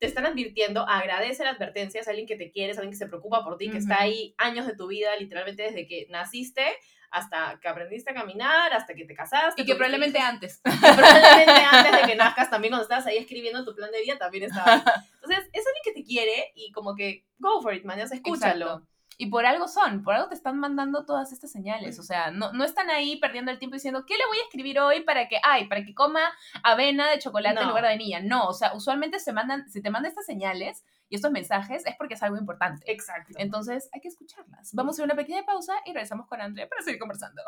te 0.04 0.08
están 0.08 0.26
advirtiendo, 0.26 0.86
agradece 0.86 1.46
la 1.46 1.52
advertencia, 1.52 2.02
es 2.02 2.10
alguien 2.10 2.28
que 2.28 2.36
te 2.36 2.52
quiere, 2.52 2.74
es 2.74 2.78
alguien 2.78 2.92
que 2.92 2.98
se 2.98 3.08
preocupa 3.08 3.42
por 3.42 3.56
ti, 3.56 3.70
que 3.70 3.78
está 3.78 4.02
ahí 4.02 4.36
años 4.38 4.68
de 4.68 4.76
tu 4.76 4.88
vida, 4.88 5.16
literalmente 5.16 5.64
desde 5.64 5.88
que 5.88 6.08
naciste 6.10 6.62
hasta 7.10 7.58
que 7.62 7.70
aprendiste 7.70 8.12
a 8.12 8.14
caminar, 8.14 8.74
hasta 8.74 8.96
que 8.96 9.06
te 9.06 9.16
casaste. 9.16 9.62
Y 9.62 9.66
que 9.66 9.76
probablemente 9.76 10.20
antes. 10.20 10.60
probablemente 10.62 11.52
antes 11.72 12.02
de 12.02 12.06
que 12.06 12.16
nazcas, 12.16 12.50
también 12.50 12.72
cuando 12.74 12.84
estabas 12.84 13.06
ahí 13.06 13.16
escribiendo 13.16 13.64
tu 13.64 13.74
plan 13.74 13.92
de 13.92 14.02
vida, 14.02 14.18
también 14.18 14.44
estaba. 14.44 14.74
Entonces, 15.14 15.50
es 15.54 15.66
alguien 15.66 15.84
que 15.86 15.94
te 15.94 16.04
quiere 16.04 16.52
y 16.54 16.74
como 16.74 16.96
que, 16.96 17.24
go 17.38 17.62
for 17.62 17.74
it, 17.74 17.86
man, 17.86 18.02
escúchalo. 18.02 18.86
Y 19.18 19.28
por 19.28 19.46
algo 19.46 19.68
son, 19.68 20.04
por 20.04 20.16
algo 20.16 20.30
te 20.30 20.36
están 20.36 20.60
mandando 20.60 21.06
todas 21.06 21.32
estas 21.32 21.52
señales. 21.52 22.00
O 22.00 22.04
sea, 22.04 22.32
no, 22.32 22.52
no 22.54 22.64
están 22.64 22.90
ahí 22.90 23.18
perdiendo 23.18 23.52
el 23.52 23.60
tiempo 23.60 23.76
diciendo, 23.76 24.06
¿qué 24.06 24.16
le 24.16 24.26
voy 24.28 24.38
a 24.40 24.44
escribir 24.44 24.80
hoy 24.80 25.02
para 25.02 25.28
que, 25.28 25.38
ay, 25.44 25.68
para 25.68 25.84
que 25.84 25.94
coma 25.94 26.22
avena 26.64 27.10
de 27.10 27.20
chocolate 27.20 27.60
en 27.60 27.68
lugar 27.68 27.84
de 27.84 27.90
vainilla? 27.90 28.20
No, 28.22 28.48
o 28.48 28.54
sea, 28.54 28.74
usualmente 28.74 29.20
se 29.20 29.34
mandan, 29.34 29.70
si 29.70 29.82
te 29.82 29.90
mandan 29.90 30.10
estas 30.10 30.26
señales 30.26 30.84
y 31.10 31.16
estos 31.16 31.32
mensajes 31.32 31.86
es 31.86 31.96
porque 31.98 32.16
es 32.16 32.24
algo 32.24 32.38
importante. 32.38 32.92
Exacto. 32.92 33.34
Entonces 33.38 33.90
hay 33.94 34.02
que 34.02 34.08
escucharlas. 34.08 34.74
Vamos 34.74 34.94
a 34.94 34.96
hacer 34.96 35.06
una 35.06 35.16
pequeña 35.16 35.44
pausa 35.44 35.74
y 35.86 35.94
regresamos 35.94 36.28
con 36.28 36.42
Andrea 36.42 36.68
para 36.68 36.82
seguir 36.82 37.00
conversando. 37.00 37.42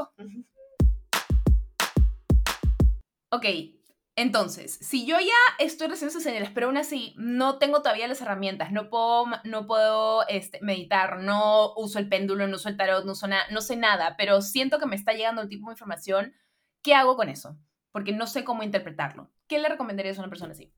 Ok, 3.32 3.46
entonces, 4.18 4.78
si 4.82 5.06
yo 5.06 5.18
ya 5.20 5.34
estoy 5.60 5.88
recibiendo 5.88 6.12
esas 6.12 6.24
señales, 6.24 6.50
pero 6.54 6.68
aún 6.68 6.78
así 6.78 7.14
no 7.18 7.58
tengo 7.58 7.82
todavía 7.82 8.08
las 8.08 8.22
herramientas, 8.22 8.72
no 8.72 8.90
puedo, 8.90 9.26
no 9.44 9.68
puedo 9.68 10.26
este, 10.30 10.60
meditar, 10.62 11.20
no 11.20 11.74
uso 11.76 12.00
el 12.00 12.08
péndulo, 12.08 12.48
no 12.48 12.56
uso 12.56 12.70
el 12.70 12.78
tarot, 12.78 13.04
no, 13.04 13.14
no 13.52 13.62
sé 13.62 13.76
nada, 13.76 14.16
pero 14.18 14.42
siento 14.42 14.80
que 14.80 14.86
me 14.86 14.96
está 14.96 15.12
llegando 15.12 15.42
un 15.42 15.50
tipo 15.50 15.68
de 15.68 15.74
información, 15.74 16.34
¿qué 16.82 16.96
hago 16.96 17.18
con 17.18 17.28
eso? 17.28 17.58
Porque 17.92 18.14
no 18.14 18.26
sé 18.26 18.46
cómo 18.46 18.64
interpretarlo. 18.64 19.32
¿Qué 19.48 19.60
le 19.60 19.68
recomendarías 19.68 20.18
a 20.18 20.22
una 20.22 20.30
persona 20.30 20.54
así? 20.54 20.74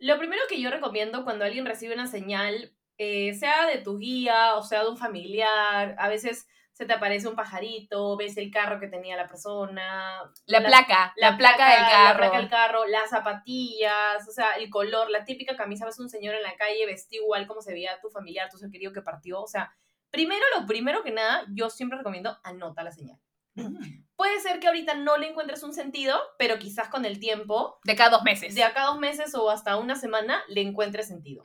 Lo 0.00 0.18
primero 0.18 0.42
que 0.48 0.60
yo 0.60 0.70
recomiendo 0.70 1.22
cuando 1.22 1.44
alguien 1.44 1.64
recibe 1.64 1.94
una 1.94 2.08
señal, 2.08 2.74
eh, 2.96 3.34
sea 3.34 3.66
de 3.66 3.78
tu 3.78 3.98
guía 3.98 4.56
o 4.56 4.64
sea 4.64 4.82
de 4.82 4.90
un 4.90 4.96
familiar, 4.96 5.94
a 5.96 6.08
veces 6.08 6.48
se 6.78 6.86
te 6.86 6.92
aparece 6.92 7.26
un 7.26 7.34
pajarito, 7.34 8.16
ves 8.16 8.36
el 8.36 8.52
carro 8.52 8.78
que 8.78 8.86
tenía 8.86 9.16
la 9.16 9.26
persona. 9.26 10.22
La, 10.46 10.64
placa, 10.64 11.12
la, 11.16 11.36
placa, 11.36 11.70
del 11.70 11.90
carro. 11.90 12.20
La 12.20 12.30
placa 12.30 12.38
del 12.38 12.48
carro, 12.48 12.86
las 12.86 13.10
zapatillas, 13.10 14.28
o 14.28 14.30
sea, 14.30 14.52
el 14.52 14.70
color, 14.70 15.10
la 15.10 15.24
típica 15.24 15.56
camisa, 15.56 15.86
ves 15.86 15.98
un 15.98 16.08
señor 16.08 16.36
en 16.36 16.44
la 16.44 16.54
calle 16.54 16.86
vestido 16.86 17.24
igual 17.24 17.48
como 17.48 17.62
se 17.62 17.72
veía 17.72 17.98
tu 18.00 18.10
familiar, 18.10 18.48
tu 18.48 18.58
ser 18.58 18.70
querido 18.70 18.92
que 18.92 19.02
partió. 19.02 19.42
O 19.42 19.48
sea, 19.48 19.74
primero, 20.10 20.44
lo 20.56 20.68
primero 20.68 21.02
que 21.02 21.10
nada, 21.10 21.44
yo 21.52 21.68
siempre 21.68 21.98
recomiendo 21.98 22.38
anota 22.44 22.84
la 22.84 22.92
señal. 22.92 23.18
Mm. 23.56 24.04
Puede 24.14 24.38
ser 24.38 24.60
que 24.60 24.68
ahorita 24.68 24.94
no 24.94 25.16
le 25.16 25.30
encuentres 25.30 25.64
un 25.64 25.74
sentido, 25.74 26.16
pero 26.38 26.60
quizás 26.60 26.88
con 26.90 27.04
el 27.04 27.18
tiempo. 27.18 27.80
De 27.82 27.96
cada 27.96 28.10
dos 28.10 28.22
meses. 28.22 28.54
De 28.54 28.62
acá 28.62 28.84
dos 28.84 29.00
meses 29.00 29.34
o 29.34 29.50
hasta 29.50 29.78
una 29.78 29.96
semana 29.96 30.44
le 30.46 30.60
encuentres 30.60 31.08
sentido. 31.08 31.42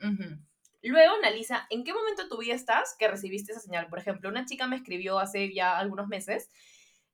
Luego 0.84 1.14
analiza 1.14 1.66
en 1.70 1.82
qué 1.82 1.94
momento 1.94 2.24
de 2.24 2.28
tu 2.28 2.38
vida 2.38 2.54
estás 2.54 2.94
que 2.98 3.08
recibiste 3.08 3.52
esa 3.52 3.60
señal. 3.60 3.88
Por 3.88 3.98
ejemplo, 3.98 4.28
una 4.28 4.44
chica 4.44 4.66
me 4.66 4.76
escribió 4.76 5.18
hace 5.18 5.52
ya 5.54 5.78
algunos 5.78 6.08
meses 6.08 6.50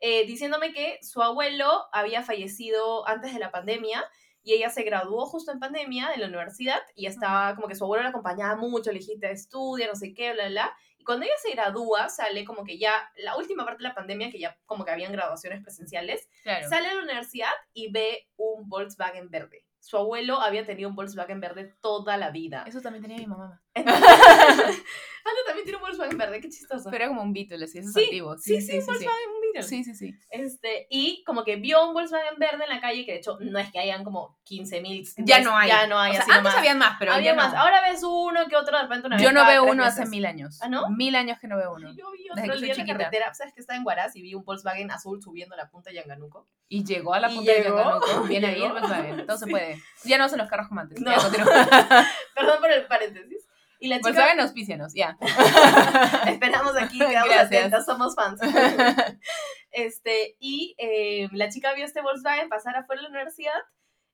eh, 0.01 0.27
diciéndome 0.27 0.73
que 0.73 0.99
su 1.03 1.23
abuelo 1.23 1.85
había 1.93 2.23
fallecido 2.23 3.07
antes 3.07 3.33
de 3.33 3.39
la 3.39 3.53
pandemia 3.53 4.05
y 4.43 4.55
ella 4.55 4.71
se 4.71 4.83
graduó 4.83 5.27
justo 5.27 5.53
en 5.53 5.61
pandemia 5.61 6.09
de 6.09 6.17
la 6.17 6.27
universidad 6.27 6.81
y 6.97 7.07
estaba 7.07 7.55
como 7.55 7.69
que 7.69 7.75
su 7.75 7.85
abuelo 7.85 8.05
la 8.05 8.09
acompañaba 8.09 8.57
mucho, 8.57 8.91
le 8.91 8.99
dijiste 8.99 9.31
estudia, 9.31 9.87
no 9.87 9.95
sé 9.95 10.15
qué, 10.15 10.33
bla, 10.33 10.49
bla. 10.49 10.75
Y 10.97 11.05
cuando 11.05 11.27
ella 11.27 11.35
se 11.43 11.53
gradúa, 11.53 12.09
sale 12.09 12.45
como 12.45 12.65
que 12.65 12.79
ya 12.79 13.11
la 13.17 13.37
última 13.37 13.65
parte 13.65 13.83
de 13.83 13.89
la 13.89 13.95
pandemia, 13.95 14.31
que 14.31 14.39
ya 14.41 14.59
como 14.67 14.85
que 14.85 14.91
habían 14.91 15.13
graduaciones 15.13 15.63
presenciales, 15.63 16.29
sale 16.43 16.89
a 16.89 16.95
la 16.95 17.03
universidad 17.03 17.53
y 17.73 17.93
ve 17.93 18.27
un 18.37 18.69
Volkswagen 18.69 19.31
verde 19.31 19.65
su 19.81 19.97
abuelo 19.97 20.41
había 20.41 20.65
tenido 20.65 20.89
un 20.89 20.95
Volkswagen 20.95 21.41
verde 21.41 21.75
toda 21.81 22.17
la 22.17 22.31
vida. 22.31 22.65
Eso 22.67 22.81
también 22.81 23.03
tenía 23.03 23.19
mi 23.19 23.27
mamá. 23.27 23.63
Ah, 25.23 25.33
también 25.47 25.65
tiene 25.65 25.77
un 25.77 25.83
Volkswagen 25.83 26.17
verde, 26.17 26.41
qué 26.41 26.49
chistoso. 26.49 26.89
Pero 26.91 27.05
era 27.05 27.09
como 27.09 27.23
un 27.23 27.35
Beetle, 27.35 27.63
así, 27.63 27.79
eso 27.79 27.91
sí. 27.93 28.09
Sí, 28.39 28.61
sí, 28.61 28.61
sí, 28.63 28.79
un 28.79 28.87
Volkswagen, 28.87 29.31
Sí, 29.63 29.85
sí, 29.85 29.95
sí. 29.95 30.15
Este, 30.31 30.87
y 30.91 31.23
como 31.25 31.45
que 31.45 31.57
vio 31.57 31.87
un 31.87 31.95
Volkswagen 31.95 32.39
verde 32.39 32.65
en 32.65 32.71
la 32.71 32.81
calle, 32.81 33.05
que 33.05 33.13
de 33.13 33.19
hecho 33.19 33.39
no 33.41 33.59
es 33.59 33.71
que 33.71 33.79
hayan 33.79 34.05
como 34.05 34.39
15 34.45 34.81
mil. 34.81 35.09
Ya 35.19 35.41
no 35.41 35.57
hay. 35.57 35.69
Ya 35.69 35.87
no 35.87 35.99
hay. 35.99 36.13
O 36.17 36.23
sea, 36.23 36.37
antes 36.37 36.55
habían 36.55 36.79
más, 36.79 36.97
pero 36.99 37.13
había 37.13 37.35
más. 37.35 37.55
Ahora 37.55 37.83
ves 37.83 38.03
uno 38.03 38.47
que 38.49 38.57
otro 38.57 38.77
de 38.77 38.83
repente 38.83 39.07
una 39.07 39.19
Yo 39.19 39.33
no 39.33 39.47
veo 39.47 39.65
uno 39.65 39.85
hace 39.85 40.07
mil 40.07 40.27
años. 40.27 40.59
¿Ah, 40.63 40.69
no? 40.69 40.89
Mil 40.91 41.15
años 41.15 41.39
que 41.39 41.49
no 41.49 41.57
veo 41.57 41.75
uno. 41.75 41.93
Yo 41.95 42.11
vi 42.13 42.29
otro 42.31 42.61
día 42.61 42.73
en 42.73 42.79
la 42.79 42.87
carretera, 42.87 43.35
¿sabes 43.35 43.55
que 43.55 43.61
estaba 43.61 43.77
en 43.77 43.85
Guaraz 43.85 44.17
y 44.17 44.23
vi 44.23 44.35
un 44.35 44.45
Volkswagen 44.45 44.91
azul 44.91 45.23
subiendo 45.23 45.57
la 45.57 45.69
punta 45.69 45.91
de 45.91 45.97
Yanganuco? 45.97 46.49
Y 46.69 46.85
llegó 46.85 47.15
a 47.15 47.21
la 47.21 47.29
punta 47.29 47.53
de 47.53 47.65
Yanganuco. 47.65 48.23
Viene 48.29 48.47
ahí 48.49 48.63
el 48.63 48.73
Volkswagen. 48.73 49.27
Todo 49.27 49.37
se 49.37 49.47
puede. 49.47 49.83
Ya 50.05 50.19
no 50.19 50.25
hacen 50.25 50.39
los 50.39 50.49
carros 50.49 50.69
como 50.69 50.81
antes. 50.81 51.01
No. 51.01 51.11
Perdón 52.35 52.61
por 52.61 52.71
el 52.71 52.87
paréntesis. 52.87 53.50
Y 53.81 53.89
la 53.89 53.97
chica... 53.97 54.11
Volkswagen 54.11 54.41
auspicianos, 54.41 54.93
ya. 54.95 55.17
Esperamos 56.29 56.77
aquí, 56.77 56.99
quedamos 56.99 57.35
atentas, 57.35 57.87
somos 57.87 58.15
fans. 58.15 58.39
este, 59.71 60.37
y 60.39 60.75
eh, 60.79 61.29
la 61.33 61.49
chica 61.49 61.73
vio 61.73 61.87
este 61.87 62.03
Volkswagen 62.03 62.51
pasar 62.51 62.77
afuera 62.77 63.01
de 63.01 63.05
la 63.05 63.09
universidad 63.09 63.59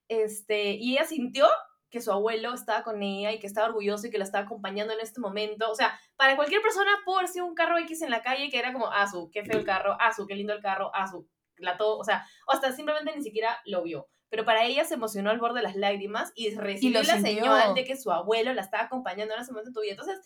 este, 0.08 0.74
y 0.74 0.92
ella 0.92 1.04
sintió 1.04 1.48
que 1.90 2.00
su 2.00 2.12
abuelo 2.12 2.54
estaba 2.54 2.84
con 2.84 3.02
ella 3.02 3.32
y 3.32 3.40
que 3.40 3.48
estaba 3.48 3.68
orgulloso 3.68 4.06
y 4.06 4.10
que 4.10 4.18
la 4.18 4.24
estaba 4.24 4.44
acompañando 4.44 4.92
en 4.92 5.00
este 5.00 5.20
momento. 5.20 5.68
O 5.68 5.74
sea, 5.74 5.98
para 6.16 6.36
cualquier 6.36 6.62
persona 6.62 6.90
pudo 7.04 7.18
haber 7.18 7.28
sido 7.28 7.46
un 7.46 7.54
carro 7.54 7.78
X 7.78 8.02
en 8.02 8.10
la 8.10 8.22
calle 8.22 8.50
que 8.50 8.58
era 8.58 8.72
como, 8.72 8.90
ah, 8.92 9.08
su, 9.08 9.30
qué 9.32 9.44
feo 9.44 9.58
el 9.58 9.64
carro, 9.64 9.96
ah, 10.00 10.12
su, 10.12 10.26
qué 10.26 10.36
lindo 10.36 10.52
el 10.52 10.62
carro, 10.62 10.92
ah, 10.94 11.08
su, 11.08 11.28
la 11.56 11.76
todo, 11.76 11.98
o 11.98 12.04
sea, 12.04 12.24
o 12.46 12.52
hasta 12.52 12.70
simplemente 12.72 13.14
ni 13.16 13.22
siquiera 13.22 13.58
lo 13.64 13.82
vio 13.82 14.08
pero 14.28 14.44
para 14.44 14.64
ella 14.64 14.84
se 14.84 14.94
emocionó 14.94 15.30
al 15.30 15.38
borde 15.38 15.60
de 15.60 15.64
las 15.64 15.76
lágrimas 15.76 16.32
y 16.34 16.54
recibió 16.54 17.02
la 17.02 17.20
señal 17.20 17.74
de 17.74 17.84
que 17.84 17.96
su 17.96 18.10
abuelo 18.10 18.52
la 18.54 18.62
estaba 18.62 18.84
acompañando 18.84 19.34
en 19.34 19.40
ese 19.40 19.52
momento 19.52 19.70
de 19.70 19.74
tu 19.74 19.80
vida. 19.80 19.92
Entonces, 19.92 20.20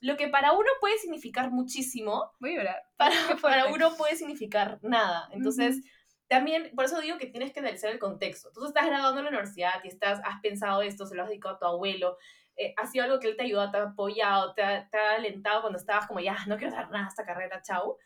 lo 0.00 0.16
que 0.16 0.28
para 0.28 0.52
uno 0.52 0.68
puede 0.80 0.98
significar 0.98 1.50
muchísimo, 1.50 2.30
voy 2.40 2.54
a 2.54 2.56
llorar. 2.58 2.82
Para, 2.96 3.14
para 3.42 3.66
uno 3.66 3.96
puede 3.96 4.16
significar 4.16 4.78
nada. 4.82 5.28
Entonces, 5.32 5.82
también, 6.28 6.70
por 6.74 6.84
eso 6.84 7.00
digo 7.00 7.16
que 7.16 7.26
tienes 7.26 7.52
que 7.52 7.60
analizar 7.60 7.90
el 7.90 7.98
contexto. 7.98 8.50
Tú 8.52 8.66
estás 8.66 8.86
graduando 8.86 9.18
en 9.20 9.24
la 9.24 9.30
universidad 9.30 9.82
y 9.82 9.88
estás, 9.88 10.20
has 10.24 10.40
pensado 10.40 10.82
esto, 10.82 11.06
se 11.06 11.14
lo 11.14 11.22
has 11.22 11.28
dedicado 11.28 11.56
a 11.56 11.58
tu 11.58 11.66
abuelo, 11.66 12.18
eh, 12.56 12.74
ha 12.76 12.86
sido 12.86 13.04
algo 13.04 13.18
que 13.18 13.28
él 13.28 13.36
te 13.36 13.44
ayudó, 13.44 13.70
te 13.70 13.78
ha 13.78 13.82
apoyado, 13.84 14.52
te 14.52 14.62
ha, 14.62 14.88
te 14.90 14.98
ha 14.98 15.12
alentado 15.14 15.62
cuando 15.62 15.78
estabas 15.78 16.06
como, 16.06 16.20
ya, 16.20 16.36
no 16.46 16.58
quiero 16.58 16.74
hacer 16.74 16.90
nada 16.90 17.08
esta 17.08 17.24
carrera, 17.24 17.62
chao. 17.62 17.98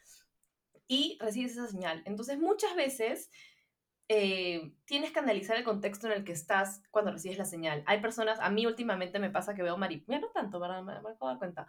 Y 0.86 1.18
recibes 1.20 1.52
esa 1.52 1.66
señal. 1.68 2.02
Entonces, 2.04 2.38
muchas 2.38 2.76
veces 2.76 3.30
eh, 4.08 4.72
tienes 4.84 5.12
que 5.12 5.20
analizar 5.20 5.56
el 5.56 5.64
contexto 5.64 6.06
en 6.06 6.12
el 6.12 6.24
que 6.24 6.32
estás 6.32 6.82
cuando 6.90 7.12
recibes 7.12 7.38
la 7.38 7.44
señal. 7.44 7.82
Hay 7.86 8.00
personas, 8.00 8.38
a 8.40 8.50
mí 8.50 8.66
últimamente 8.66 9.18
me 9.18 9.30
pasa 9.30 9.54
que 9.54 9.62
veo 9.62 9.76
mariposas, 9.76 10.20
no 10.20 10.28
tanto, 10.28 10.60
¿verdad? 10.60 10.82
Me, 10.82 10.92
acabo 10.92 11.28
de 11.28 11.32
dar 11.32 11.38
cuenta. 11.38 11.66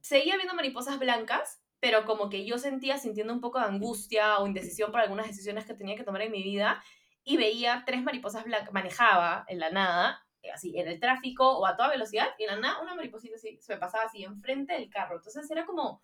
Seguía 0.00 0.36
viendo 0.36 0.54
mariposas 0.54 0.98
blancas, 0.98 1.62
pero 1.80 2.04
como 2.04 2.28
que 2.28 2.44
yo 2.44 2.58
sentía 2.58 2.98
sintiendo 2.98 3.32
un 3.32 3.40
poco 3.40 3.58
de 3.58 3.66
angustia 3.66 4.38
o 4.38 4.46
indecisión 4.46 4.92
por 4.92 5.00
algunas 5.00 5.26
decisiones 5.26 5.64
que 5.64 5.74
tenía 5.74 5.96
que 5.96 6.04
tomar 6.04 6.22
en 6.22 6.32
mi 6.32 6.42
vida 6.42 6.82
y 7.24 7.36
veía 7.36 7.82
tres 7.86 8.02
mariposas 8.02 8.44
blancas, 8.44 8.72
manejaba 8.72 9.44
en 9.48 9.58
la 9.58 9.70
nada, 9.70 10.26
así, 10.52 10.78
en 10.78 10.88
el 10.88 10.98
tráfico 11.00 11.58
o 11.58 11.66
a 11.66 11.76
toda 11.76 11.90
velocidad, 11.90 12.28
y 12.38 12.44
en 12.44 12.50
la 12.50 12.56
nada 12.56 12.82
una 12.82 12.94
mariposita 12.94 13.38
se 13.38 13.58
me 13.68 13.76
pasaba 13.78 14.04
así 14.04 14.24
enfrente 14.24 14.74
del 14.74 14.90
carro. 14.90 15.16
Entonces 15.16 15.50
era 15.50 15.64
como, 15.64 16.02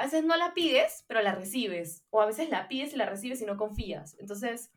a 0.00 0.04
veces 0.04 0.24
no 0.24 0.34
la 0.34 0.54
pides, 0.54 1.04
pero 1.08 1.20
la 1.20 1.34
recibes. 1.34 2.06
O 2.08 2.22
a 2.22 2.26
veces 2.26 2.48
la 2.48 2.68
pides 2.68 2.94
y 2.94 2.96
la 2.96 3.04
recibes 3.04 3.42
y 3.42 3.44
no 3.44 3.58
confías. 3.58 4.16
Entonces, 4.18 4.72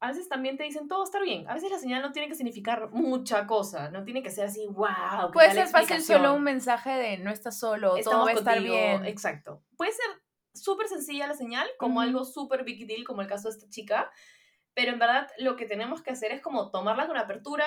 a 0.00 0.08
veces 0.08 0.30
también 0.30 0.56
te 0.56 0.64
dicen 0.64 0.88
todo 0.88 1.00
va 1.00 1.04
a 1.04 1.04
estar 1.04 1.22
bien. 1.22 1.46
A 1.46 1.52
veces 1.52 1.70
la 1.70 1.78
señal 1.78 2.00
no 2.00 2.12
tiene 2.12 2.26
que 2.28 2.34
significar 2.34 2.90
mucha 2.90 3.46
cosa. 3.46 3.90
No 3.90 4.02
tiene 4.02 4.22
que 4.22 4.30
ser 4.30 4.46
así, 4.46 4.66
wow. 4.68 5.30
Puede 5.30 5.52
ser 5.52 5.66
fácil 5.66 6.00
solo 6.02 6.32
un 6.32 6.42
mensaje 6.42 6.90
de 6.90 7.18
no 7.18 7.30
estás 7.30 7.58
solo, 7.58 7.96
todo 8.02 8.24
va 8.24 8.30
a 8.30 8.32
estar 8.32 8.62
bien. 8.62 9.04
Exacto. 9.04 9.62
Puede 9.76 9.92
ser 9.92 10.06
súper 10.54 10.88
sencilla 10.88 11.26
la 11.26 11.34
señal, 11.34 11.68
como 11.78 12.00
algo 12.00 12.24
súper 12.24 12.64
big 12.64 12.86
deal, 12.86 13.04
como 13.04 13.20
el 13.20 13.28
caso 13.28 13.48
de 13.50 13.58
esta 13.58 13.68
chica. 13.68 14.10
Pero 14.72 14.92
en 14.92 14.98
verdad 14.98 15.28
lo 15.36 15.56
que 15.56 15.66
tenemos 15.66 16.00
que 16.00 16.12
hacer 16.12 16.32
es 16.32 16.40
como 16.40 16.70
tomarla 16.70 17.06
con 17.06 17.18
apertura, 17.18 17.66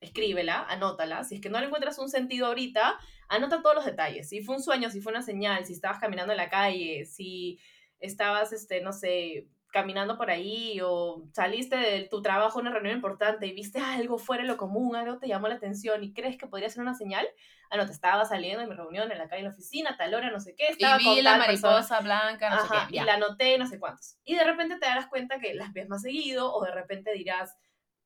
escríbela, 0.00 0.64
anótala. 0.68 1.24
Si 1.24 1.36
es 1.36 1.40
que 1.40 1.50
no 1.50 1.60
le 1.60 1.66
encuentras 1.66 1.98
un 1.98 2.08
sentido 2.08 2.46
ahorita, 2.46 2.98
anota 3.28 3.62
todos 3.62 3.76
los 3.76 3.84
detalles. 3.84 4.28
Si 4.28 4.42
fue 4.42 4.56
un 4.56 4.62
sueño, 4.62 4.90
si 4.90 5.00
fue 5.00 5.12
una 5.12 5.22
señal, 5.22 5.64
si 5.66 5.72
estabas 5.72 5.98
caminando 5.98 6.32
en 6.32 6.38
la 6.38 6.48
calle, 6.48 7.04
si 7.06 7.58
estabas, 8.00 8.52
este, 8.52 8.80
no 8.80 8.92
sé, 8.92 9.46
caminando 9.70 10.16
por 10.16 10.30
ahí 10.30 10.80
o 10.82 11.22
saliste 11.32 11.76
de 11.76 12.08
tu 12.08 12.22
trabajo 12.22 12.58
a 12.58 12.62
una 12.62 12.72
reunión 12.72 12.96
importante 12.96 13.46
y 13.46 13.52
viste 13.52 13.78
algo 13.78 14.18
fuera 14.18 14.42
de 14.42 14.48
lo 14.48 14.56
común, 14.56 14.96
algo 14.96 15.18
te 15.18 15.28
llamó 15.28 15.48
la 15.48 15.54
atención 15.54 16.02
y 16.02 16.12
crees 16.12 16.36
que 16.36 16.46
podría 16.46 16.68
ser 16.68 16.82
una 16.82 16.94
señal, 16.94 17.28
ah, 17.70 17.76
no, 17.76 17.86
te 17.86 17.92
estaba 17.92 18.24
saliendo 18.24 18.62
en 18.62 18.68
mi 18.68 18.74
reunión 18.74 19.10
en 19.12 19.18
la 19.18 19.28
calle 19.28 19.40
en 19.40 19.46
la 19.46 19.52
oficina, 19.52 19.96
tal 19.96 20.14
hora, 20.14 20.30
no 20.30 20.40
sé 20.40 20.54
qué, 20.56 20.68
estaba 20.68 21.00
y 21.00 21.04
con 21.04 21.14
vi 21.14 21.22
la 21.22 21.36
mariposa 21.36 21.98
persona. 21.98 22.00
blanca, 22.00 22.50
no 22.50 22.62
sé 22.62 22.68
qué. 22.68 22.94
y 22.94 22.96
ya. 22.96 23.04
la 23.04 23.14
anoté, 23.14 23.58
no 23.58 23.66
sé 23.66 23.78
cuántos. 23.78 24.16
Y 24.24 24.34
de 24.34 24.44
repente 24.44 24.76
te 24.76 24.86
darás 24.86 25.06
cuenta 25.06 25.38
que 25.38 25.54
las 25.54 25.72
ves 25.72 25.88
más 25.88 26.02
seguido 26.02 26.52
o 26.52 26.64
de 26.64 26.72
repente 26.72 27.12
dirás 27.12 27.56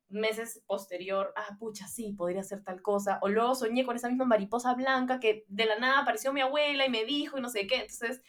meses 0.09 0.63
posterior, 0.67 1.33
ah, 1.37 1.57
pucha, 1.59 1.89
sí, 1.89 2.13
podría 2.13 2.43
ser 2.43 2.63
tal 2.63 2.83
cosa. 2.83 3.19
O 3.23 3.29
luego 3.29 3.55
soñé 3.55 3.85
con 3.85 3.97
esa 3.97 4.09
misma 4.09 4.25
mariposa 4.25 4.75
blanca 4.75 5.21
que 5.21 5.45
de 5.49 5.67
la 5.67 5.79
nada 5.79 6.01
apareció 6.01 6.33
mi 6.33 6.41
abuela 6.41 6.87
y 6.87 6.91
me 6.91 7.05
dijo 7.05 7.39
y 7.39 7.41
no 7.41 7.49
sé 7.49 7.67
qué. 7.67 7.77
Entonces, 7.77 8.23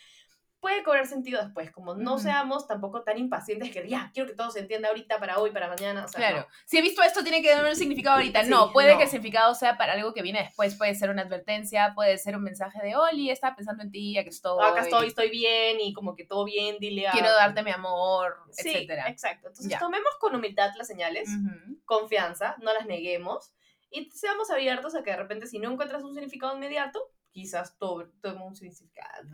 puede 0.65 0.81
cobrar 0.81 1.05
sentido 1.05 1.43
después. 1.43 1.69
Como 1.69 1.93
no 1.93 2.13
Ujú. 2.15 2.23
seamos 2.23 2.65
tampoco 2.65 3.03
tan 3.03 3.19
impacientes 3.19 3.69
que 3.69 3.87
ya, 3.87 4.09
quiero 4.15 4.27
que 4.27 4.35
todo 4.35 4.49
se 4.49 4.61
entienda 4.61 4.87
ahorita, 4.87 5.19
para 5.19 5.37
hoy, 5.37 5.51
para 5.51 5.67
mañana. 5.67 6.05
O 6.05 6.07
sea, 6.07 6.17
Claro. 6.17 6.47
Si 6.65 6.79
he 6.79 6.81
visto 6.81 7.03
esto, 7.03 7.21
tiene 7.21 7.43
que 7.43 7.49
tener 7.49 7.63
un 7.65 7.75
significado 7.75 8.15
ahorita. 8.15 8.43
Sí, 8.45 8.49
no, 8.49 8.71
puede 8.73 8.93
no. 8.93 8.97
que 8.97 9.03
el 9.03 9.09
significado 9.11 9.53
sea 9.53 9.77
para 9.77 9.93
algo 9.93 10.11
que 10.15 10.23
viene 10.23 10.39
después. 10.41 10.73
Puede 10.73 10.95
ser 10.95 11.11
una 11.11 11.21
advertencia, 11.21 11.91
puede 11.93 12.17
ser 12.17 12.35
un 12.35 12.41
mensaje 12.41 12.81
de 12.81 12.95
Oli, 12.95 13.29
estaba 13.29 13.55
pensando 13.55 13.83
en 13.83 13.91
ti, 13.91 14.17
aquí 14.17 14.29
estoy. 14.29 14.57
no. 14.57 14.65
Acá 14.65 14.81
estoy, 14.81 15.05
estoy 15.05 15.29
bien 15.29 15.79
y 15.79 15.93
como 15.93 16.15
que 16.15 16.25
todo 16.25 16.43
bien, 16.45 16.77
dile 16.79 17.09
a... 17.09 17.11
Quiero 17.11 17.31
darte 17.31 17.61
mi 17.61 17.69
amor, 17.69 18.35
Sí, 18.49 18.69
etcétera. 18.69 19.07
exacto. 19.09 19.49
Entonces, 19.49 19.71
Ya. 19.71 19.77
tomemos 19.77 20.15
con 20.19 20.33
humildad 20.33 20.71
las 20.77 20.87
señales. 20.87 21.29
Confianza, 21.85 22.55
no 22.63 22.73
las 22.73 22.87
neguemos 22.87 23.53
y 23.91 24.09
seamos 24.11 24.49
abiertos 24.49 24.95
a 24.95 25.03
que 25.03 25.11
de 25.11 25.17
repente 25.17 25.45
si 25.47 25.59
no 25.59 25.71
encuentras 25.71 26.03
un 26.03 26.13
significado 26.13 26.55
inmediato, 26.55 26.99
quizás 27.35 27.77
to- 27.77 28.07
tome 28.21 28.41
un 28.45 28.55
significado. 28.55 29.27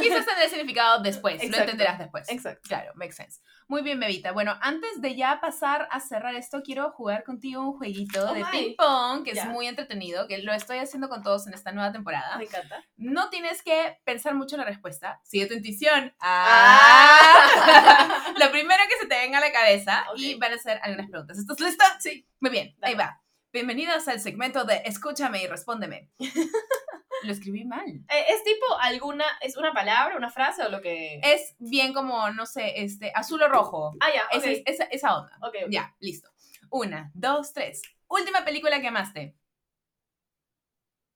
Quizás 0.00 0.24
tendrá 0.24 0.48
significado 0.48 1.02
después, 1.02 1.34
lo 1.36 1.42
Exacto. 1.42 1.62
entenderás 1.64 1.98
después. 1.98 2.26
Exacto. 2.30 2.62
Claro, 2.66 2.92
makes 2.94 3.12
sense. 3.16 3.42
Muy 3.68 3.82
bien, 3.82 4.00
Bebita. 4.00 4.32
Bueno, 4.32 4.56
antes 4.62 5.02
de 5.02 5.14
ya 5.14 5.42
pasar 5.42 5.86
a 5.90 6.00
cerrar 6.00 6.34
esto, 6.36 6.62
quiero 6.62 6.90
jugar 6.92 7.22
contigo 7.22 7.60
un 7.60 7.76
jueguito 7.76 8.30
Oh, 8.30 8.32
de 8.32 8.44
my. 8.44 8.50
ping 8.50 8.76
pong, 8.78 9.24
que 9.24 9.32
es 9.32 9.36
Ya. 9.36 9.44
muy 9.44 9.66
entretenido, 9.66 10.26
que 10.26 10.38
lo 10.38 10.54
estoy 10.54 10.78
haciendo 10.78 11.10
con 11.10 11.22
todos 11.22 11.46
en 11.46 11.52
esta 11.52 11.70
nueva 11.72 11.92
temporada. 11.92 12.38
Me 12.38 12.44
encanta. 12.44 12.82
No 12.96 13.28
tienes 13.28 13.62
que 13.62 13.98
pensar 14.04 14.34
mucho 14.34 14.54
en 14.56 14.60
la 14.60 14.66
respuesta. 14.66 15.20
Sigue 15.24 15.44
tu 15.46 15.52
intuición. 15.52 16.14
Ah. 16.20 18.32
Lo 18.40 18.50
primero 18.52 18.82
que 18.88 19.00
se 19.02 19.06
te 19.06 19.18
venga 19.18 19.36
a 19.36 19.40
la 19.42 19.52
cabeza 19.52 20.06
Ok. 20.12 20.18
y 20.18 20.34
van 20.36 20.54
a 20.54 20.58
ser 20.58 20.80
algunas 20.82 21.10
preguntas. 21.10 21.36
¿Estás 21.38 21.60
lista? 21.60 21.84
Sí. 22.00 22.26
Muy 22.40 22.50
bien, 22.50 22.68
ahí 22.80 22.94
Dale. 22.94 22.96
va. 22.96 23.20
Bienvenidos 23.52 24.08
al 24.08 24.18
segmento 24.18 24.64
de 24.64 24.80
Escúchame 24.86 25.42
y 25.42 25.46
respóndeme. 25.46 26.10
Lo 27.22 27.32
escribí 27.32 27.64
mal. 27.64 27.86
Eh, 27.86 28.24
¿Es 28.28 28.42
tipo 28.42 28.66
alguna, 28.80 29.24
es 29.40 29.56
una 29.56 29.72
palabra, 29.72 30.16
una 30.16 30.30
frase 30.30 30.62
o 30.62 30.68
lo 30.68 30.80
que...? 30.80 31.20
Es 31.22 31.54
bien 31.58 31.92
como, 31.92 32.30
no 32.30 32.46
sé, 32.46 32.82
este, 32.82 33.12
azul 33.14 33.42
o 33.42 33.48
rojo. 33.48 33.92
ah, 34.00 34.08
ya, 34.12 34.36
ok. 34.36 34.44
Esa, 34.44 34.62
esa, 34.66 34.84
esa 34.84 35.18
onda. 35.18 35.36
Ok, 35.40 35.54
ok. 35.64 35.70
Ya, 35.70 35.94
listo. 36.00 36.30
Una, 36.70 37.10
dos, 37.14 37.52
tres. 37.52 37.82
Última 38.08 38.44
película 38.44 38.80
que 38.80 38.88
amaste. 38.88 39.34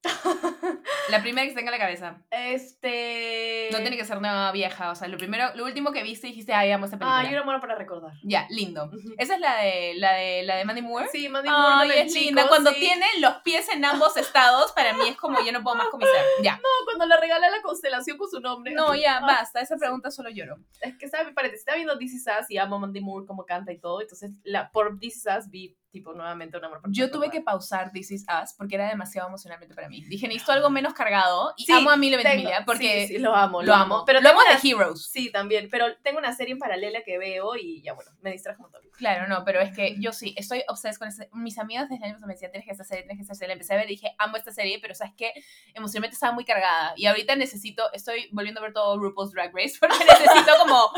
La 1.10 1.22
primera 1.22 1.44
que 1.44 1.50
se 1.50 1.56
tenga 1.56 1.70
en 1.70 1.78
la 1.78 1.84
cabeza. 1.84 2.22
Este... 2.30 3.68
No 3.72 3.78
tiene 3.78 3.96
que 3.96 4.04
ser 4.04 4.20
nueva 4.20 4.52
vieja. 4.52 4.90
O 4.90 4.94
sea, 4.94 5.08
lo 5.08 5.16
primero, 5.16 5.54
lo 5.54 5.64
último 5.64 5.92
que 5.92 6.02
viste 6.02 6.26
y 6.28 6.30
dijiste, 6.30 6.52
ay, 6.52 6.70
amo 6.70 6.84
esta 6.84 6.98
película. 6.98 7.20
Ah, 7.20 7.24
y 7.24 7.34
un 7.34 7.40
amor 7.40 7.60
para 7.60 7.74
recordar. 7.74 8.12
Ya, 8.22 8.46
lindo. 8.50 8.90
Esa 9.16 9.34
es 9.34 9.40
la 9.40 9.56
de 9.56 9.94
la 9.96 10.12
de 10.12 10.42
la 10.42 10.56
de 10.56 10.64
Mandy 10.64 10.82
Moore. 10.82 11.08
Sí, 11.10 11.28
Mandy 11.28 11.48
Moore 11.48 11.72
Ay, 11.72 11.90
es 11.94 12.12
chico, 12.12 12.26
linda. 12.26 12.48
Cuando 12.48 12.70
sí. 12.72 12.80
tiene 12.80 13.06
los 13.20 13.36
pies 13.36 13.68
en 13.70 13.84
ambos 13.84 14.16
estados, 14.16 14.72
para 14.72 14.92
mí 14.94 15.08
es 15.08 15.16
como 15.16 15.40
yo 15.40 15.52
no 15.52 15.62
puedo 15.62 15.76
más 15.76 15.88
ser. 15.90 16.24
Ya. 16.42 16.56
No, 16.56 16.68
cuando 16.84 17.06
le 17.06 17.20
regala 17.20 17.50
la 17.50 17.62
constelación 17.62 18.18
con 18.18 18.28
su 18.28 18.40
nombre. 18.40 18.72
No, 18.74 18.94
ya, 18.94 19.18
Ah, 19.18 19.26
basta. 19.26 19.60
Esa 19.60 19.76
pregunta 19.76 20.10
solo 20.10 20.30
lloro. 20.30 20.58
Es 20.80 20.96
que, 20.96 21.08
¿sabes? 21.08 21.32
Parece, 21.34 21.56
estaba 21.56 21.76
viendo 21.76 21.98
This 21.98 22.14
Is 22.14 22.26
Us 22.26 22.50
y 22.50 22.58
amo 22.58 22.76
a 22.76 22.78
Mandy 22.80 23.00
Moore 23.00 23.26
como 23.26 23.44
canta 23.44 23.72
y 23.72 23.78
todo. 23.78 24.00
Entonces, 24.00 24.30
la, 24.44 24.70
por 24.70 24.98
This 24.98 25.16
Is 25.16 25.26
Us 25.26 25.50
vi, 25.50 25.76
tipo, 25.98 26.12
nuevamente 26.14 26.56
un 26.56 26.64
amor 26.64 26.80
Yo 26.88 27.10
tuve 27.10 27.30
que 27.30 27.40
pausar 27.40 27.90
This 27.92 28.10
Is 28.10 28.22
Us 28.42 28.54
porque 28.56 28.76
era 28.76 28.88
demasiado 28.88 29.28
emocionalmente 29.28 29.74
para 29.74 29.88
mí. 29.88 30.04
Dije, 30.04 30.26
necesito 30.28 30.52
algo 30.52 30.70
menos 30.70 30.94
cargado. 30.94 31.52
Y 31.56 31.64
Sí, 31.64 31.72
amo 31.72 31.90
a 31.90 31.96
Milo 31.96 32.16
Ventimiglia 32.16 32.64
porque 32.64 33.06
sí, 33.08 33.14
sí, 33.14 33.18
lo 33.18 33.34
amo, 33.34 33.62
lo 33.62 33.74
amo. 33.74 34.04
Pero 34.06 34.20
lo 34.20 34.28
amo 34.30 34.40
de 34.42 34.68
Heroes. 34.68 35.06
Sí, 35.10 35.30
también. 35.30 35.68
Pero 35.70 35.86
tengo 36.02 36.18
una 36.18 36.32
serie 36.34 36.52
en 36.52 36.58
paralela 36.58 37.02
que 37.04 37.18
veo 37.18 37.56
y 37.56 37.82
ya, 37.82 37.92
bueno, 37.94 38.10
me 38.20 38.30
distrajo 38.32 38.58
un 38.62 38.70
montón. 38.70 38.82
Claro, 38.96 39.28
no, 39.28 39.44
pero 39.44 39.60
es 39.60 39.72
que 39.74 39.96
yo 40.00 40.12
sí, 40.12 40.34
estoy 40.36 40.62
obsesionada 40.68 40.98
con 40.98 41.08
ese- 41.08 41.28
Mis 41.32 41.58
amigos 41.58 41.88
desde 41.88 42.04
el 42.06 42.12
año 42.14 42.26
me 42.26 42.32
decían, 42.34 42.50
tienes 42.50 42.66
que 42.66 42.72
esta 42.72 42.84
serie, 42.84 43.02
tienes 43.04 43.18
que 43.18 43.22
esta 43.22 43.34
serie. 43.34 43.48
La 43.48 43.52
empecé 43.54 43.74
a 43.74 43.76
ver 43.76 43.86
y 43.86 43.90
dije, 43.94 44.14
amo 44.18 44.36
esta 44.36 44.50
serie, 44.52 44.78
pero 44.80 44.94
¿sabes 44.94 45.14
qué? 45.16 45.32
Emocionalmente 45.74 46.14
estaba 46.14 46.32
muy 46.32 46.44
cargada. 46.44 46.94
Y 46.96 47.06
ahorita 47.06 47.36
necesito, 47.36 47.92
estoy 47.92 48.28
volviendo 48.32 48.60
a 48.60 48.64
ver 48.64 48.72
todo 48.72 48.98
RuPaul's 48.98 49.32
Drag 49.32 49.54
Race 49.54 49.74
porque 49.80 49.96
necesito 50.04 50.52
como 50.58 50.90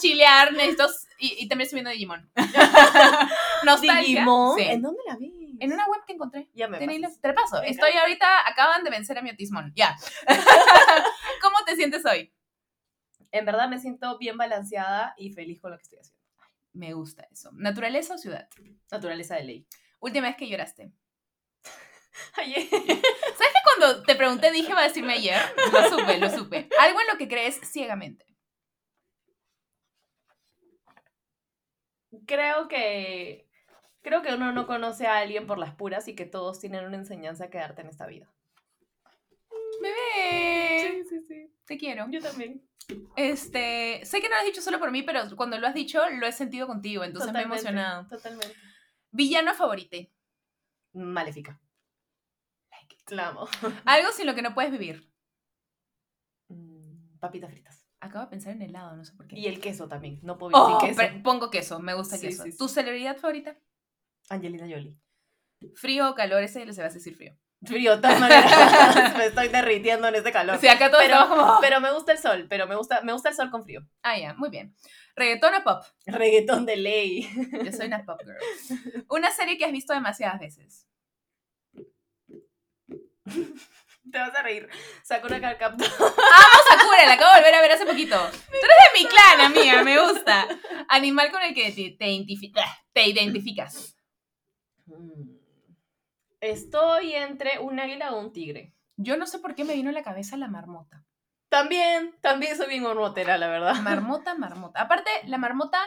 chilear, 0.00 0.52
necesito... 0.52 0.86
Y, 1.18 1.44
y 1.44 1.48
también 1.48 1.64
estoy 1.66 1.76
viendo 1.78 1.90
Digimon. 1.90 2.30
Digimon. 3.74 4.56
Sí. 4.58 4.64
¿En 4.64 4.82
dónde 4.82 5.00
la 5.06 5.16
vi? 5.16 5.56
En 5.60 5.72
una 5.72 5.86
web 5.86 6.00
que 6.06 6.12
encontré. 6.12 6.48
Ya 6.54 6.68
me 6.68 6.78
hilos- 6.84 7.20
Te 7.20 7.32
paso. 7.32 7.60
Me 7.60 7.68
Estoy 7.70 7.92
ahorita, 7.92 8.46
acaban 8.48 8.84
de 8.84 8.90
vencer 8.90 9.18
a 9.18 9.22
mi 9.22 9.30
autismón. 9.30 9.72
Ya. 9.74 9.96
¿Cómo 11.42 11.56
te 11.66 11.76
sientes 11.76 12.04
hoy? 12.04 12.32
En 13.32 13.44
verdad 13.44 13.68
me 13.68 13.78
siento 13.78 14.16
bien 14.18 14.36
balanceada 14.36 15.14
y 15.16 15.32
feliz 15.32 15.60
con 15.60 15.70
lo 15.72 15.78
que 15.78 15.82
estoy 15.82 15.98
haciendo. 15.98 16.22
Me 16.72 16.92
gusta 16.92 17.26
eso. 17.30 17.50
¿Naturaleza 17.54 18.14
o 18.14 18.18
ciudad? 18.18 18.48
Naturaleza 18.90 19.36
de 19.36 19.44
ley. 19.44 19.66
Última 19.98 20.28
vez 20.28 20.36
que 20.36 20.48
lloraste. 20.48 20.92
Ayer. 22.36 22.68
¿Sabes 22.68 22.88
que 22.88 23.60
cuando 23.78 24.02
te 24.04 24.14
pregunté 24.14 24.50
dije 24.52 24.72
va 24.72 24.80
a 24.80 24.88
decirme 24.88 25.14
ayer? 25.14 25.40
Lo 25.72 25.88
supe, 25.88 26.18
lo 26.18 26.30
supe. 26.30 26.68
Algo 26.78 27.00
en 27.00 27.06
lo 27.08 27.18
que 27.18 27.28
crees 27.28 27.60
ciegamente. 27.62 28.24
creo 32.26 32.68
que 32.68 33.45
creo 34.06 34.22
que 34.22 34.32
uno 34.32 34.52
no 34.52 34.68
conoce 34.68 35.08
a 35.08 35.16
alguien 35.18 35.48
por 35.48 35.58
las 35.58 35.74
puras 35.74 36.06
y 36.06 36.14
que 36.14 36.26
todos 36.26 36.60
tienen 36.60 36.84
una 36.84 36.96
enseñanza 36.96 37.50
que 37.50 37.58
darte 37.58 37.82
en 37.82 37.88
esta 37.88 38.06
vida. 38.06 38.30
Bebé. 39.82 41.04
sí, 41.08 41.20
sí. 41.26 41.52
Te 41.66 41.76
quiero. 41.76 42.06
Yo 42.08 42.20
también. 42.20 42.62
Este, 43.16 44.00
sé 44.04 44.20
que 44.20 44.28
no 44.28 44.36
lo 44.36 44.40
has 44.40 44.46
dicho 44.46 44.62
solo 44.62 44.78
por 44.78 44.92
mí, 44.92 45.02
pero 45.02 45.20
cuando 45.36 45.58
lo 45.58 45.66
has 45.66 45.74
dicho 45.74 46.00
lo 46.08 46.24
he 46.24 46.30
sentido 46.30 46.68
contigo, 46.68 47.02
entonces 47.02 47.32
me 47.32 47.40
he 47.40 47.42
emocionado. 47.42 48.06
Totalmente. 48.06 48.54
Villano 49.10 49.54
favorito. 49.54 49.96
Maléfica. 50.92 51.60
La 53.08 53.28
amo. 53.28 53.48
Algo 53.84 54.12
sin 54.12 54.26
lo 54.26 54.34
que 54.36 54.42
no 54.42 54.54
puedes 54.54 54.70
vivir. 54.70 55.12
Mm, 56.48 57.18
Papitas 57.18 57.50
fritas. 57.50 57.84
Acabo 57.98 58.24
de 58.26 58.30
pensar 58.30 58.52
en 58.52 58.62
helado, 58.62 58.96
no 58.96 59.04
sé 59.04 59.14
por 59.14 59.26
qué. 59.26 59.36
Y 59.36 59.46
el 59.46 59.60
queso 59.60 59.88
también. 59.88 60.20
No 60.22 60.38
puedo 60.38 60.50
vivir 60.50 60.76
Oh, 60.76 60.80
sin 60.80 60.96
queso. 60.96 61.22
pongo 61.24 61.50
queso, 61.50 61.80
me 61.80 61.94
gusta 61.94 62.16
Sí, 62.18 62.26
queso. 62.28 62.44
sí, 62.44 62.52
sí. 62.52 62.58
¿Tu 62.58 62.68
celebridad 62.68 63.16
favorita? 63.16 63.56
Angelina 64.28 64.66
Jolie. 64.68 64.96
Frío 65.74 66.10
o 66.10 66.14
calor, 66.14 66.42
ese 66.42 66.72
se 66.72 66.80
va 66.82 66.88
a 66.88 66.90
decir 66.90 67.14
frío. 67.16 67.32
Frío, 67.64 67.96
de 67.96 68.02
todas 68.02 68.20
maneras. 68.20 69.14
me 69.16 69.26
estoy 69.26 69.48
derritiendo 69.48 70.06
en 70.08 70.14
este 70.14 70.30
calor. 70.30 70.58
Sea, 70.58 70.74
acá 70.74 70.90
todos 70.90 71.02
pero, 71.02 71.14
estamos 71.14 71.38
como... 71.38 71.60
pero 71.60 71.80
me 71.80 71.90
gusta 71.92 72.12
el 72.12 72.18
sol, 72.18 72.46
pero 72.48 72.66
me 72.66 72.76
gusta, 72.76 73.00
me 73.00 73.12
gusta 73.12 73.30
el 73.30 73.34
sol 73.34 73.50
con 73.50 73.64
frío. 73.64 73.80
Ah, 74.02 74.18
ya, 74.18 74.34
muy 74.34 74.50
bien. 74.50 74.74
¿Reggaetón 75.16 75.54
o 75.54 75.64
pop? 75.64 75.82
Reggaetón 76.04 76.66
de 76.66 76.76
ley. 76.76 77.28
Yo 77.64 77.72
soy 77.72 77.86
una 77.86 78.04
pop 78.04 78.20
girl. 78.22 79.04
Una 79.08 79.30
serie 79.30 79.56
que 79.56 79.64
has 79.64 79.72
visto 79.72 79.94
demasiadas 79.94 80.38
veces. 80.38 80.86
Te 84.12 84.18
vas 84.18 84.34
a 84.36 84.42
reír. 84.42 84.68
Sakura 85.02 85.40
Card 85.40 85.58
Captor. 85.58 85.86
¡Amo 85.98 86.60
Sakura! 86.68 87.06
La 87.06 87.14
acabo 87.14 87.32
de 87.34 87.40
volver 87.40 87.54
a 87.54 87.60
ver 87.62 87.72
hace 87.72 87.86
poquito. 87.86 88.16
Tú 88.30 88.36
eres 88.52 88.60
de 88.94 89.02
mi 89.02 89.08
clan, 89.08 89.40
amiga, 89.40 89.82
me 89.82 89.98
gusta. 90.00 90.46
Animal 90.88 91.32
con 91.32 91.42
el 91.42 91.54
que 91.54 91.72
te, 91.72 91.96
te 91.98 92.06
identifi- 92.06 92.52
te 92.92 93.08
identificas. 93.08 93.95
Mm. 94.86 95.36
Estoy 96.40 97.14
entre 97.14 97.58
un 97.58 97.80
águila 97.80 98.12
o 98.12 98.20
un 98.20 98.32
tigre. 98.32 98.74
Yo 98.96 99.16
no 99.16 99.26
sé 99.26 99.38
por 99.38 99.54
qué 99.54 99.64
me 99.64 99.74
vino 99.74 99.90
a 99.90 99.92
la 99.92 100.02
cabeza 100.02 100.36
la 100.36 100.48
marmota. 100.48 101.04
También, 101.48 102.14
también 102.20 102.56
soy 102.56 102.68
bien 102.68 102.84
hormotera, 102.84 103.38
la 103.38 103.48
verdad. 103.48 103.76
Marmota, 103.82 104.34
marmota. 104.34 104.80
Aparte, 104.80 105.10
la 105.26 105.38
marmota 105.38 105.78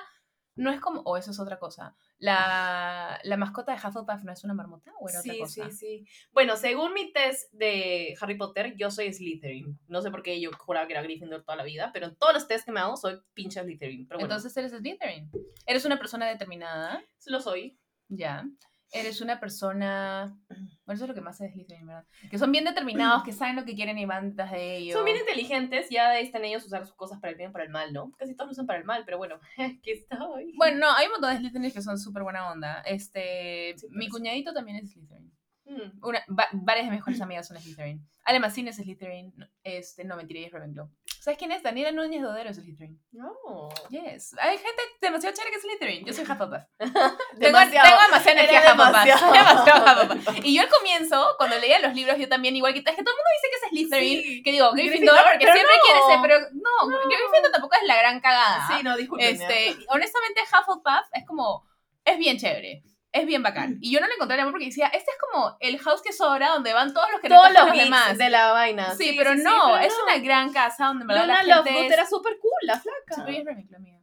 no 0.56 0.72
es 0.72 0.80
como... 0.80 1.02
O 1.02 1.18
eso 1.18 1.32
es 1.32 1.40
otra 1.40 1.60
cosa. 1.60 1.96
La, 2.18 3.20
la 3.24 3.38
mascota 3.38 3.72
de 3.74 3.78
Hufflepuff 3.78 4.24
no 4.24 4.32
es 4.34 4.44
una 4.44 4.54
marmota 4.54 4.92
o 5.00 5.10
era 5.10 5.22
Sí, 5.22 5.30
otra 5.30 5.40
cosa. 5.42 5.70
sí, 5.70 5.78
sí. 5.78 6.06
Bueno, 6.32 6.56
según 6.58 6.94
mi 6.94 7.12
test 7.14 7.52
de 7.54 8.16
Harry 8.20 8.36
Potter, 8.38 8.76
yo 8.76 8.90
soy 8.92 9.14
Slytherin. 9.14 9.80
No 9.88 10.02
sé 10.02 10.12
por 10.12 10.24
qué 10.24 10.40
yo 10.42 10.52
juraba 10.58 10.88
que 10.88 10.94
era 10.94 11.02
Gryffindor 11.04 11.44
toda 11.44 11.56
la 11.58 11.64
vida, 11.64 11.92
pero 11.94 12.08
en 12.08 12.16
todos 12.16 12.34
los 12.34 12.48
tests 12.48 12.66
que 12.66 12.72
me 12.72 12.80
hago 12.80 12.98
soy 12.98 13.20
pinche 13.34 13.62
Slytherin. 13.62 14.08
Pero 14.08 14.20
bueno, 14.20 14.34
Entonces 14.36 14.56
eres 14.58 14.72
Slytherin. 14.72 15.30
Eres 15.66 15.86
una 15.86 15.98
persona 15.98 16.26
determinada. 16.28 17.02
lo 17.28 17.40
soy. 17.40 17.80
Ya. 18.08 18.46
Eres 18.92 19.22
una 19.22 19.40
persona. 19.40 20.36
Bueno, 20.48 20.96
eso 20.96 21.04
es 21.04 21.10
lo 21.10 21.14
que 21.14 21.22
más 21.22 21.40
es 21.42 21.54
Slytherin, 21.54 21.86
¿verdad? 21.86 22.06
Que 22.30 22.40
son 22.40 22.52
bien 22.52 22.66
determinados, 22.66 23.24
que 23.24 23.32
saben 23.32 23.56
lo 23.56 23.66
que 23.66 23.76
quieren 23.76 23.98
y 23.98 24.06
van 24.06 24.32
detrás 24.32 24.52
de 24.52 24.78
ellos. 24.78 24.96
Son 24.96 25.06
bien 25.06 25.18
inteligentes, 25.18 25.90
ya 25.90 26.18
están 26.20 26.44
ellos 26.46 26.66
usar 26.66 26.86
sus 26.86 26.96
cosas 26.96 27.20
para 27.20 27.32
el 27.32 27.38
bien 27.38 27.52
y 27.52 27.54
para 27.54 27.66
el 27.66 27.70
mal, 27.70 27.94
¿no? 27.94 28.12
Casi 28.18 28.36
todos 28.36 28.48
lo 28.48 28.52
usan 28.54 28.66
para 28.66 28.80
el 28.80 28.86
mal, 28.86 29.04
pero 29.06 29.18
bueno, 29.18 29.40
aquí 29.58 29.92
estoy. 29.92 30.54
Bueno, 30.58 30.80
no, 30.80 30.92
hay 30.92 31.06
un 31.06 31.14
montón 31.14 31.32
de 31.32 31.38
Slytherins 31.38 31.74
que 31.74 31.82
son 31.82 32.00
súper 32.00 32.24
buena 32.24 32.52
onda. 32.52 32.82
Este. 32.82 33.76
Sí, 33.78 33.88
mi 33.92 34.10
cuñadito 34.10 34.54
también 34.54 34.78
es 34.78 34.92
Slytherin. 34.92 35.32
Mm. 35.70 36.00
Una, 36.04 36.26
va- 36.30 36.50
varias 36.52 36.86
de 36.88 36.92
mis 36.92 37.00
mejores 37.00 37.22
amigas 37.22 37.48
son 37.48 37.60
Slytherin. 37.60 38.04
Ale 38.24 38.40
Massine 38.40 38.72
es 38.72 38.78
Slytherin. 38.78 39.34
no, 39.38 39.46
Este, 39.64 40.04
no, 40.04 40.16
mentira, 40.16 40.40
ella 40.40 40.48
es 40.48 40.54
Ravenclaw. 40.54 40.90
¿Sabes 41.22 41.38
quién 41.38 41.52
es? 41.52 41.62
Daniela 41.62 41.92
Núñez 41.92 42.22
Dodero 42.24 42.50
es 42.50 42.56
Slytherin. 42.58 43.00
No. 43.12 43.70
Yes. 43.90 44.36
Hay 44.40 44.58
gente 44.58 44.82
demasiado 45.02 45.36
chévere 45.36 45.52
que 45.52 45.58
es 45.58 45.62
Slytherin. 45.64 46.06
Yo 46.06 46.14
soy 46.14 46.24
Hufflepuff. 46.24 46.64
Tengo, 46.80 47.18
Demasiado. 47.34 47.88
tengo 47.90 48.02
demasiada 48.04 48.32
energía 48.40 48.60
Hufflepuff. 48.62 48.86
demasiado. 48.88 50.04
Hufflepuff. 50.14 50.46
Y 50.46 50.56
yo 50.56 50.62
al 50.64 50.70
comienzo, 50.70 51.28
cuando 51.38 51.60
leía 51.60 51.80
los 51.80 51.94
libros, 51.94 52.18
yo 52.18 52.28
también, 52.28 52.56
igual 52.56 52.74
que 52.74 52.80
es 52.80 52.86
que 52.86 53.04
todo 53.04 53.14
el 53.14 53.18
mundo 53.18 53.32
dice 53.38 53.48
que 53.52 53.56
es 53.56 53.70
Slytherin, 53.70 54.24
Sí. 54.24 54.44
que 54.44 54.52
digo, 54.52 54.72
Gryffindor, 54.72 55.18
porque 55.32 55.46
siempre 55.46 55.64
no. 55.64 55.84
quiere 55.84 56.00
ser, 56.08 56.20
pero 56.22 56.36
no, 56.54 57.00
Gryffindor 57.10 57.52
tampoco 57.52 57.76
es 57.76 57.88
la 57.88 57.98
gran 57.98 58.20
cagada. 58.22 58.68
Sí, 58.68 58.84
no, 58.84 58.98
disculpen. 58.98 59.28
Este, 59.36 59.76
honestamente, 59.90 60.42
Hufflepuff 60.42 61.08
es 61.14 61.26
como, 61.28 61.64
es 62.06 62.18
bien 62.18 62.38
chévere. 62.38 62.82
Es 63.12 63.26
bien 63.26 63.42
bacán. 63.42 63.78
Y 63.82 63.92
yo 63.92 64.00
no 64.00 64.08
le 64.08 64.14
encontré 64.14 64.36
el 64.36 64.42
amor 64.42 64.54
porque 64.54 64.68
decía, 64.68 64.88
este 64.88 65.10
es 65.12 65.18
como 65.20 65.58
el 65.60 65.80
house 65.80 66.02
que 66.04 66.14
sobra 66.14 66.50
donde 66.50 66.74
van 66.74 66.94
todos 66.94 67.08
los 67.12 67.22
que 67.22 67.28
Todos 67.30 67.52
no 67.52 67.60
los 67.60 67.70
los 67.70 67.78
demás. 67.78 68.18
de 68.18 68.30
la 68.30 68.52
vaina. 68.52 68.94
Sí, 68.96 69.16
pero 69.18 69.34
no, 69.36 69.78
es 69.78 69.94
una 70.04 70.18
gran 70.20 70.54
casa 70.54 70.86
donde 70.88 71.06
me 71.06 71.14
Luna 71.16 71.42
la 71.44 71.64
gente 71.64 71.88
es... 71.88 71.92
era 71.92 72.06
súper 72.06 72.38
cool, 72.40 72.52
la 72.64 72.76
Sí, 72.76 72.82
flaca. 72.84 73.24
pero 73.26 73.30
ella 73.30 73.40
es 73.40 73.46
Ravenclaw, 73.48 73.80
amiga. 73.80 74.00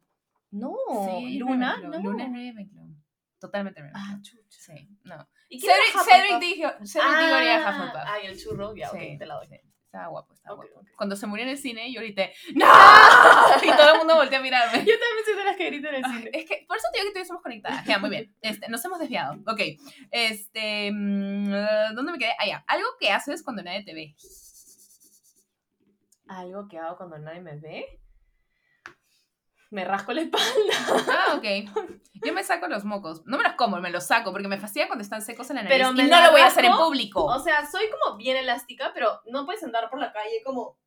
No, 0.51 0.77
Sí, 1.21 1.39
Luna, 1.39 1.77
Ravenclaw. 1.77 2.03
no. 2.03 2.11
Luna 2.11 2.25
es 2.25 2.31
Ravenclaw. 2.31 2.87
Totalmente 3.39 3.81
Ravenclaw. 3.81 4.05
Ah, 4.17 4.19
chucha. 4.23 4.43
Sí, 4.49 4.89
no. 5.05 5.29
¿Y 5.49 5.61
Cedric, 5.61 5.95
Hufflepuff? 5.95 6.09
Cedric 6.13 6.41
dijo, 6.41 6.69
Cedric 6.85 7.19
dijo 7.19 7.35
haría 7.37 7.69
Ah, 7.69 7.71
Hufflepuff. 7.71 8.03
Ay, 8.07 8.27
el 8.27 8.37
churro, 8.43 8.75
ya, 8.75 8.89
Sí, 8.91 8.97
ok, 8.97 9.19
te 9.21 9.27
la 9.27 9.35
doy. 9.37 9.47
Estaba 9.87 10.09
guapo, 10.09 10.35
estaba 10.35 10.57
guapo. 10.57 10.83
Cuando 10.97 11.17
se 11.17 11.27
murió 11.27 11.45
en 11.45 11.51
el 11.51 11.59
cine, 11.59 11.91
yo 11.93 12.01
grité, 12.01 12.35
¡No! 12.55 12.67
y 13.63 13.77
todo 13.77 13.93
el 13.93 13.99
mundo 13.99 14.17
volteó 14.17 14.39
a 14.39 14.43
mirarme. 14.43 14.79
Yo 14.79 14.85
también 14.99 15.25
soy 15.25 15.35
de 15.37 15.45
las 15.45 15.57
que 15.57 15.67
gritan 15.67 15.95
en 15.95 16.05
el 16.05 16.11
Ay, 16.11 16.19
cine. 16.19 16.31
es 16.35 16.45
que 16.45 16.65
por 16.69 16.77
eso 16.77 16.87
te 16.93 17.01
digo 17.01 17.13
que 17.15 17.25
somos 17.25 17.43
conectadas. 17.43 17.85
Ya, 17.87 17.99
muy 17.99 18.11
bien. 18.11 18.35
Este, 18.43 18.69
nos 18.69 18.85
hemos 18.85 18.99
desviado. 18.99 19.35
Ok. 19.47 19.61
Este. 20.11 20.91
mm, 20.93 21.95
¿Dónde 21.95 22.13
me 22.13 22.19
quedé? 22.19 22.33
Ah, 22.39 22.47
ya. 22.47 22.65
Algo 22.67 22.87
que 23.01 23.11
haces 23.11 23.43
cuando 23.43 23.63
nadie 23.63 23.85
te 23.85 23.95
ve. 23.95 24.15
Algo 26.29 26.67
que 26.69 26.79
hago 26.79 26.97
cuando 26.97 27.19
nadie 27.19 27.41
me 27.41 27.57
ve. 27.57 28.01
Me 29.77 29.85
rasco 29.85 30.15
la 30.15 30.23
espalda. 30.23 31.05
Ah, 31.07 31.35
ok. 31.37 31.45
Yo 32.25 32.33
me 32.33 32.43
saco 32.43 32.67
los 32.67 32.85
mocos. 32.87 33.21
No 33.27 33.37
me 33.37 33.45
los 33.45 33.53
como, 33.57 33.77
me 33.79 33.91
los 33.91 34.07
saco 34.07 34.33
porque 34.33 34.49
me 34.49 34.57
fastidia 34.59 34.87
cuando 34.87 35.03
están 35.03 35.21
secos 35.21 35.51
en 35.51 35.57
la 35.57 35.65
nariz. 35.65 35.77
Pero 35.77 35.91
y 35.91 36.09
no 36.09 36.21
lo 36.23 36.31
voy 36.31 36.41
a 36.41 36.47
hacer 36.47 36.65
en 36.65 36.73
público. 36.73 37.23
O 37.27 37.39
sea, 37.41 37.71
soy 37.71 37.85
como 37.91 38.17
bien 38.17 38.39
elástica, 38.39 38.93
pero 38.95 39.21
no 39.27 39.45
puedes 39.45 39.63
andar 39.63 39.91
por 39.91 40.01
la 40.01 40.15
calle 40.15 40.41
como. 40.47 40.79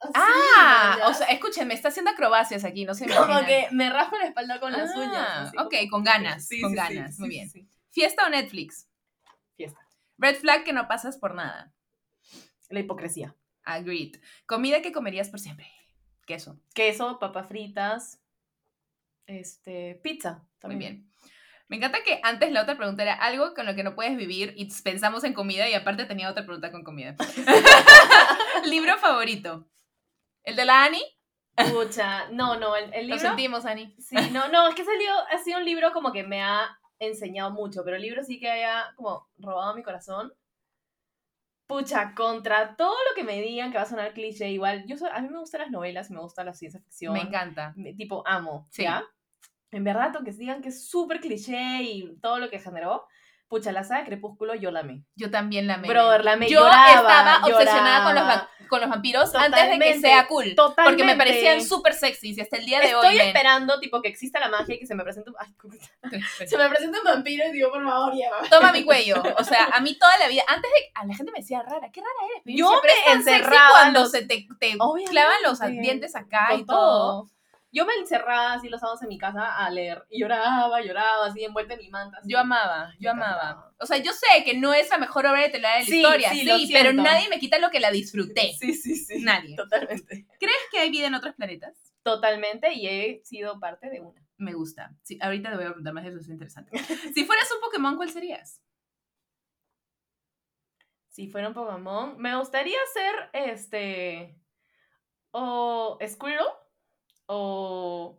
así, 0.00 0.12
ah, 0.14 0.96
¿ya? 1.00 1.08
o 1.08 1.12
sea, 1.12 1.26
escuchen, 1.26 1.68
me 1.68 1.74
está 1.74 1.88
haciendo 1.88 2.12
acrobacias 2.12 2.64
aquí, 2.64 2.86
no 2.86 2.94
se 2.94 3.06
me 3.06 3.14
Como 3.14 3.44
que 3.44 3.68
me 3.72 3.90
rasco 3.90 4.16
la 4.16 4.24
espalda 4.24 4.58
con 4.58 4.72
las 4.72 4.90
Ah, 4.96 4.98
uñas. 4.98 5.48
ok, 5.58 5.74
como- 5.80 5.90
con 5.90 6.04
ganas, 6.04 6.46
Sí, 6.48 6.62
con 6.62 6.70
sí, 6.70 6.76
ganas, 6.76 7.16
sí, 7.16 7.20
muy 7.20 7.28
bien. 7.28 7.50
¿Fiesta 7.90 8.24
o 8.24 8.30
Netflix? 8.30 8.88
Fiesta. 9.56 9.80
Red 10.16 10.36
flag 10.36 10.64
que 10.64 10.72
no 10.72 10.88
pasas 10.88 11.18
por 11.18 11.34
nada. 11.34 11.74
La 12.70 12.80
hipocresía. 12.80 13.36
Agreed. 13.64 14.16
Comida 14.46 14.80
que 14.80 14.92
comerías 14.92 15.28
por 15.28 15.40
siempre. 15.40 15.70
Queso. 16.26 16.58
Queso, 16.74 17.18
papas 17.18 17.48
fritas, 17.48 18.19
este, 19.30 20.00
pizza. 20.02 20.38
Muy 20.40 20.46
También. 20.60 20.78
bien. 20.98 21.10
Me 21.68 21.76
encanta 21.76 22.02
que 22.04 22.18
antes 22.24 22.50
la 22.50 22.62
otra 22.62 22.76
pregunta 22.76 23.02
era 23.04 23.14
algo 23.14 23.54
con 23.54 23.64
lo 23.64 23.74
que 23.76 23.84
no 23.84 23.94
puedes 23.94 24.16
vivir 24.16 24.52
y 24.56 24.68
pensamos 24.82 25.22
en 25.22 25.34
comida 25.34 25.68
y 25.68 25.74
aparte 25.74 26.04
tenía 26.04 26.28
otra 26.28 26.44
pregunta 26.44 26.72
con 26.72 26.82
comida. 26.82 27.14
Libro 28.64 28.98
favorito. 28.98 29.68
¿El 30.42 30.56
de 30.56 30.64
la 30.64 30.84
Ani? 30.84 31.02
Pucha, 31.72 32.28
no, 32.30 32.56
no, 32.58 32.74
el, 32.74 32.84
el 32.94 33.06
Lo 33.08 33.14
libro. 33.16 33.20
sentimos, 33.20 33.66
Ani. 33.66 33.94
Sí, 34.00 34.16
no, 34.32 34.48
no, 34.48 34.66
es 34.68 34.74
que 34.74 34.82
libro 34.82 35.14
ha 35.30 35.38
sido 35.38 35.58
un 35.58 35.64
libro 35.64 35.92
como 35.92 36.10
que 36.12 36.24
me 36.24 36.42
ha 36.42 36.76
enseñado 36.98 37.50
mucho, 37.50 37.82
pero 37.84 37.96
el 37.96 38.02
libro 38.02 38.22
sí 38.24 38.40
que 38.40 38.50
haya 38.50 38.92
como 38.96 39.28
robado 39.38 39.74
mi 39.74 39.82
corazón. 39.82 40.32
Pucha, 41.66 42.14
contra 42.16 42.74
todo 42.76 42.96
lo 43.08 43.14
que 43.14 43.22
me 43.22 43.40
digan 43.40 43.70
que 43.70 43.76
va 43.78 43.84
a 43.84 43.88
sonar 43.88 44.12
cliché, 44.12 44.48
igual, 44.50 44.84
yo 44.88 44.96
soy- 44.98 45.10
a 45.12 45.20
mí 45.20 45.28
me 45.28 45.38
gustan 45.38 45.60
las 45.60 45.70
novelas, 45.70 46.10
me 46.10 46.18
gusta 46.20 46.42
la 46.42 46.52
ciencia 46.52 46.80
ficción. 46.80 47.12
Me 47.12 47.20
encanta. 47.20 47.72
me- 47.76 47.94
tipo 47.94 48.26
amo, 48.26 48.66
Sí. 48.72 48.82
¿ya? 48.82 49.04
En 49.72 49.84
verdad, 49.84 50.12
aunque 50.16 50.32
digan 50.32 50.62
que 50.62 50.68
es 50.70 50.88
súper 50.88 51.20
cliché 51.20 51.82
y 51.82 52.16
todo 52.20 52.38
lo 52.38 52.50
que 52.50 52.58
generó, 52.58 53.06
pucha, 53.48 53.72
la 53.72 53.84
saga 53.84 54.04
Crepúsculo 54.04 54.54
yo 54.54 54.70
la 54.70 54.80
amé. 54.80 55.04
Yo 55.16 55.30
también 55.30 55.66
la 55.66 55.74
amé. 55.74 55.88
Brother, 55.88 56.24
la 56.24 56.32
amé, 56.32 56.48
Yo 56.48 56.60
lloraba, 56.60 56.88
estaba 56.92 57.46
obsesionada 57.46 58.04
con 58.04 58.14
los, 58.14 58.24
va- 58.24 58.48
con 58.68 58.80
los 58.80 58.90
vampiros 58.90 59.34
antes 59.34 59.50
de 59.50 59.56
que 59.56 59.62
Totalmente, 59.72 60.00
sea 60.00 60.26
cool. 60.28 60.44
Porque 60.44 60.54
me 60.54 60.54
Totalmente. 60.56 61.16
parecían 61.16 61.62
súper 61.64 61.94
sexys 61.94 62.38
y 62.38 62.40
hasta 62.40 62.56
el 62.58 62.64
día 62.66 62.78
de 62.80 62.86
Estoy 62.86 63.08
hoy. 63.08 63.16
men. 63.18 63.26
esperando, 63.28 63.80
tipo, 63.80 64.00
que 64.02 64.08
exista 64.08 64.38
la 64.40 64.48
magia 64.48 64.74
y 64.76 64.78
que 64.78 64.86
se 64.86 64.94
me 64.94 65.02
presente 65.02 65.30
un... 65.30 65.36
Ay, 65.40 65.52
se 66.46 66.56
me 66.56 66.68
presente 66.68 66.98
un 66.98 67.04
vampiro 67.04 67.44
y 67.48 67.52
digo, 67.52 67.70
por 67.70 67.84
favor, 67.84 68.14
llévame. 68.14 68.48
Toma 68.48 68.72
mi 68.72 68.84
cuello. 68.84 69.22
O 69.38 69.44
sea, 69.44 69.66
a 69.72 69.80
mí 69.80 69.96
toda 69.98 70.16
la 70.18 70.28
vida, 70.28 70.42
antes 70.48 70.70
de. 70.70 70.90
A 70.94 71.04
la 71.06 71.14
gente 71.14 71.32
me 71.32 71.38
decía 71.40 71.62
rara, 71.62 71.90
qué 71.92 72.00
rara 72.00 72.12
eres. 72.44 72.56
Yo 72.56 72.70
me 72.82 72.88
sexy 72.90 73.10
encerraba 73.12 73.70
cuando 73.70 74.00
los- 74.00 74.10
se 74.12 74.22
te, 74.26 74.46
te 74.60 74.76
clavan 75.08 75.36
los 75.44 75.60
dientes 75.60 76.14
acá 76.16 76.48
y 76.54 76.58
Con 76.58 76.66
todo. 76.66 77.28
Yo 77.72 77.86
me 77.86 77.92
encerraba 77.94 78.54
así 78.54 78.68
los 78.68 78.80
sábados 78.80 79.02
en 79.02 79.08
mi 79.08 79.18
casa 79.18 79.56
a 79.56 79.70
leer 79.70 80.04
y 80.10 80.20
lloraba, 80.20 80.80
lloraba, 80.82 81.26
así 81.26 81.44
envuelta 81.44 81.74
en 81.74 81.80
mi 81.80 81.88
manta. 81.88 82.18
así. 82.18 82.28
Yo 82.30 82.38
amaba, 82.40 82.92
yo 82.98 83.14
Me 83.14 83.22
amaba. 83.22 83.72
O 83.78 83.86
sea, 83.86 83.98
yo 83.98 84.12
sé 84.12 84.26
que 84.44 84.54
no 84.58 84.74
es 84.74 84.90
la 84.90 84.98
mejor 84.98 85.26
obra 85.26 85.42
de 85.42 85.50
telar 85.50 85.74
de 85.74 85.80
la 85.80 85.86
Sí, 85.86 85.96
historia, 86.00 86.30
sí, 86.30 86.66
sí, 86.66 86.72
pero 86.72 86.92
nadie 86.92 87.28
me 87.28 87.38
quita 87.38 87.58
lo 87.58 87.70
que 87.70 87.78
la 87.78 87.92
disfruté. 87.92 88.54
Sí, 88.58 88.74
sí, 88.74 88.96
sí. 88.96 89.22
Nadie. 89.22 89.54
Totalmente. 89.56 90.26
¿Crees 90.38 90.56
que 90.72 90.80
hay 90.80 90.90
vida 90.90 91.06
en 91.06 91.14
otros 91.14 91.34
planetas? 91.36 91.92
Totalmente 92.02 92.72
y 92.72 92.88
he 92.88 93.20
sido 93.24 93.60
parte 93.60 93.88
de 93.88 94.00
una. 94.00 94.20
Me 94.36 94.54
gusta. 94.54 94.90
Sí, 95.02 95.18
ahorita 95.20 95.50
te 95.50 95.56
voy 95.56 95.64
a 95.66 95.68
preguntar 95.68 95.92
más 95.92 96.02
de 96.04 96.10
eso, 96.10 96.18
es 96.18 96.28
interesante. 96.28 96.76
si 97.14 97.24
fueras 97.24 97.48
un 97.52 97.60
Pokémon, 97.60 97.96
¿cuál 97.96 98.10
serías? 98.10 98.60
Si 101.08 101.28
fuera 101.28 101.48
un 101.48 101.54
Pokémon, 101.54 102.18
me 102.18 102.36
gustaría 102.36 102.78
ser 102.92 103.30
este. 103.32 104.36
O 105.32 105.98
Squirtle 106.04 106.46
o. 107.32 108.18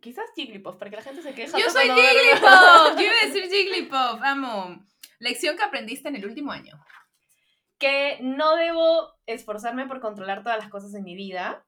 Quizás 0.00 0.26
Jigglypuff, 0.36 0.76
para 0.76 0.90
que 0.90 0.96
la 0.96 1.02
gente 1.02 1.22
se 1.22 1.34
queje. 1.34 1.50
Yo 1.60 1.70
soy 1.70 1.88
Jigglypuff. 1.88 2.96
Yo 2.96 3.02
iba 3.02 3.14
a 3.22 3.26
decir 3.26 3.48
Jigglypuff. 3.50 4.22
Amo. 4.22 4.86
Lección 5.18 5.56
que 5.56 5.64
aprendiste 5.64 6.08
en 6.08 6.16
el 6.16 6.26
último 6.26 6.52
año. 6.52 6.74
que 7.78 8.18
no 8.20 8.56
debo 8.56 9.14
esforzarme 9.26 9.86
por 9.86 10.00
controlar 10.00 10.42
todas 10.42 10.58
las 10.58 10.68
cosas 10.68 10.94
en 10.94 11.04
mi 11.04 11.14
vida. 11.14 11.64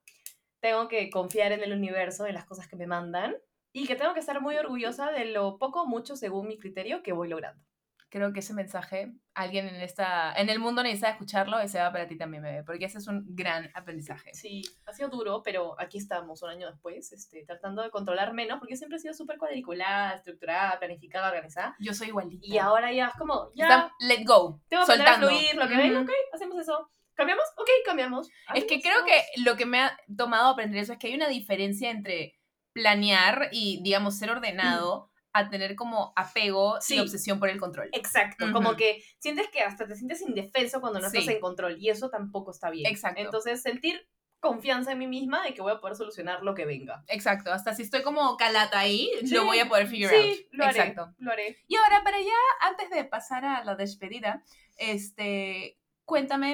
Tengo 0.61 0.89
que 0.89 1.09
confiar 1.11 1.53
en 1.53 1.63
el 1.63 1.73
universo, 1.73 2.27
en 2.27 2.35
las 2.35 2.45
cosas 2.45 2.69
que 2.69 2.77
me 2.77 2.87
mandan. 2.87 3.37
Y 3.73 3.87
que 3.87 3.97
tengo 3.97 4.15
que 4.15 4.21
estar 4.21 4.41
muy 4.41 4.57
orgullosa 4.57 5.13
de 5.13 5.27
lo 5.27 5.57
poco 5.59 5.83
o 5.83 5.87
mucho, 5.87 6.17
según 6.17 6.49
mi 6.49 6.59
criterio, 6.59 7.03
que 7.03 7.13
voy 7.13 7.29
logrando. 7.29 7.65
Creo 8.13 8.33
que 8.33 8.41
ese 8.41 8.55
mensaje, 8.55 9.13
alguien 9.35 9.69
en 9.69 9.77
esta, 9.77 10.33
en 10.35 10.49
el 10.51 10.59
mundo 10.59 10.83
necesita 10.83 11.11
escucharlo, 11.11 11.61
ese 11.61 11.79
va 11.79 11.93
para 11.93 12.09
ti 12.09 12.19
también, 12.19 12.43
bebé, 12.43 12.65
porque 12.65 12.87
ese 12.87 12.99
es 12.99 13.07
un 13.07 13.25
gran 13.37 13.71
aprendizaje. 13.73 14.35
Sí, 14.35 14.63
ha 14.85 14.93
sido 14.93 15.09
duro, 15.11 15.43
pero 15.45 15.81
aquí 15.81 15.99
estamos 15.99 16.43
un 16.43 16.51
año 16.51 16.69
después, 16.69 17.13
este, 17.13 17.45
tratando 17.47 17.83
de 17.83 17.91
controlar 17.91 18.33
menos, 18.33 18.59
porque 18.59 18.77
siempre 18.77 18.97
he 18.97 19.01
sido 19.01 19.15
súper 19.15 19.39
cuadriculada, 19.39 20.15
estructurada, 20.17 20.77
planificada, 20.81 21.29
organizada. 21.29 21.77
Yo 21.79 21.95
soy 21.95 22.09
igualita. 22.09 22.45
Y 22.45 22.59
ahora 22.59 22.93
ya 22.93 23.07
es 23.07 23.15
como, 23.15 23.51
ya, 23.55 23.67
Está- 23.69 23.93
let 24.01 24.25
go. 24.27 24.61
tengo 24.69 24.85
que 24.87 24.93
soltando. 24.97 25.29
fluir, 25.29 25.55
lo 25.55 25.69
que 25.69 25.75
Ujú. 25.75 25.83
venga, 25.83 26.01
ok, 26.01 26.11
hacemos 26.33 26.59
eso. 26.59 26.91
¿Cambiamos? 27.15 27.45
Ok, 27.59 27.69
cambiamos. 27.85 28.29
Es 28.55 28.65
que 28.65 28.81
creo 28.81 29.05
que 29.05 29.23
lo 29.45 29.55
que 29.57 29.67
me 29.67 29.83
ha 29.83 29.97
tomado 30.17 30.49
aprender 30.49 30.81
eso 30.83 30.95
es 30.95 30.99
que 30.99 31.07
hay 31.09 31.15
una 31.15 31.29
diferencia 31.29 31.91
entre 31.91 32.41
planear 32.73 33.49
y, 33.53 33.81
digamos, 33.83 34.17
ser 34.19 34.31
ordenado 34.31 35.10
a 35.33 35.49
tener 35.49 35.76
como 35.76 36.12
apego 36.16 36.81
Sí. 36.81 36.97
y 36.97 36.99
obsesión 37.01 37.39
por 37.39 37.49
el 37.49 37.59
control. 37.61 37.89
Exacto, 37.93 38.51
como 38.53 38.74
que 38.76 39.03
sientes 39.18 39.49
que 39.49 39.61
hasta 39.62 39.87
te 39.87 39.95
sientes 39.97 40.20
indefenso 40.22 40.81
cuando 40.81 40.99
no 41.01 41.09
Sí. 41.11 41.18
estás 41.18 41.35
en 41.35 41.41
control 41.41 41.76
y 41.78 41.89
eso 41.91 42.11
tampoco 42.11 42.51
está 42.51 42.70
bien. 42.70 42.87
Exacto. 42.91 43.20
Entonces, 43.20 43.62
sentir 43.62 44.07
confianza 44.41 44.93
en 44.93 44.99
mí 44.99 45.07
misma 45.07 45.43
de 45.45 45.53
que 45.53 45.61
voy 45.61 45.70
a 45.72 45.81
poder 45.81 45.97
solucionar 45.97 46.43
lo 46.43 46.55
que 46.55 46.64
venga. 46.64 47.05
Exacto, 47.09 47.53
hasta 47.53 47.74
si 47.74 47.83
estoy 47.83 48.03
como 48.03 48.37
calata 48.39 48.78
ahí, 48.81 49.11
Sí. 49.24 49.35
lo 49.35 49.45
voy 49.45 49.59
a 49.59 49.68
poder 49.68 49.87
figure 49.87 50.16
out. 50.16 50.24
Sí, 50.35 50.49
lo 50.53 50.64
haré. 50.64 50.78
Exacto. 50.81 51.14
Lo 51.18 51.31
haré. 51.33 51.59
Y 51.68 51.76
ahora, 51.76 52.03
para 52.03 52.18
ya, 52.20 52.68
antes 52.68 52.89
de 52.91 53.05
pasar 53.05 53.45
a 53.45 53.62
la 53.64 53.74
despedida, 53.76 54.43
este, 54.78 55.78
cuéntame, 56.07 56.53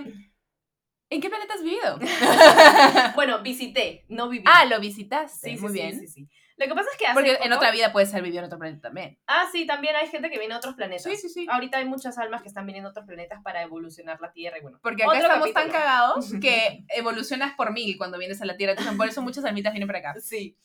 ¿en 1.11 1.20
qué 1.20 1.29
planeta 1.31 1.55
has 1.55 1.62
vivido? 1.62 1.99
Bueno, 3.14 3.41
visité, 3.43 4.05
no 4.09 4.29
viví. 4.29 4.45
ah, 4.47 4.64
lo 4.66 4.81
visitaste, 4.81 5.51
sí, 5.57 5.62
muy 5.62 5.72
bien. 5.72 5.99
sí, 5.99 6.09
sí. 6.09 6.29
Lo 6.57 6.67
que 6.67 6.75
pasa 6.75 6.89
es 6.91 6.99
que 6.99 7.07
hace 7.07 7.15
Porque 7.15 7.39
en 7.43 7.53
otra 7.53 7.71
vida 7.71 7.93
puedes 7.93 8.11
haber 8.13 8.25
vivido 8.25 8.41
en 8.41 8.47
otro 8.47 8.59
planeta 8.59 8.89
también. 8.89 9.19
Ah, 9.27 9.47
sí, 9.53 9.67
también 9.67 9.95
hay 9.95 10.09
gente 10.09 10.31
que 10.31 10.39
viene 10.39 10.55
a 10.55 10.57
otros 10.57 10.75
planetas. 10.75 11.03
Sí, 11.03 11.17
sí, 11.17 11.29
sí. 11.29 11.47
Ahorita 11.51 11.79
hay 11.79 11.85
muchas 11.85 12.17
almas 12.17 12.41
que 12.41 12.49
están 12.49 12.67
viniendo 12.67 12.89
a 12.89 12.91
otros 12.93 13.07
planetas 13.07 13.43
para 13.43 13.63
evolucionar 13.63 14.21
la 14.21 14.33
Tierra 14.33 14.59
y 14.59 14.63
bueno. 14.63 14.79
Porque 14.83 15.05
acá 15.05 15.19
estamos 15.19 15.53
tan 15.53 15.71
cagados 15.71 16.33
que 16.41 16.85
evolucionas 16.89 17.55
por 17.55 17.73
mí 17.73 17.97
cuando 17.97 18.17
vienes 18.19 18.41
a 18.41 18.47
la 18.47 18.57
Tierra. 18.57 18.73
Entonces, 18.73 18.97
por 18.97 19.07
eso 19.07 19.21
muchas 19.21 19.45
almitas 19.45 19.73
vienen 19.73 19.87
para 19.87 19.99
acá. 19.99 20.15
Sí. 20.21 20.57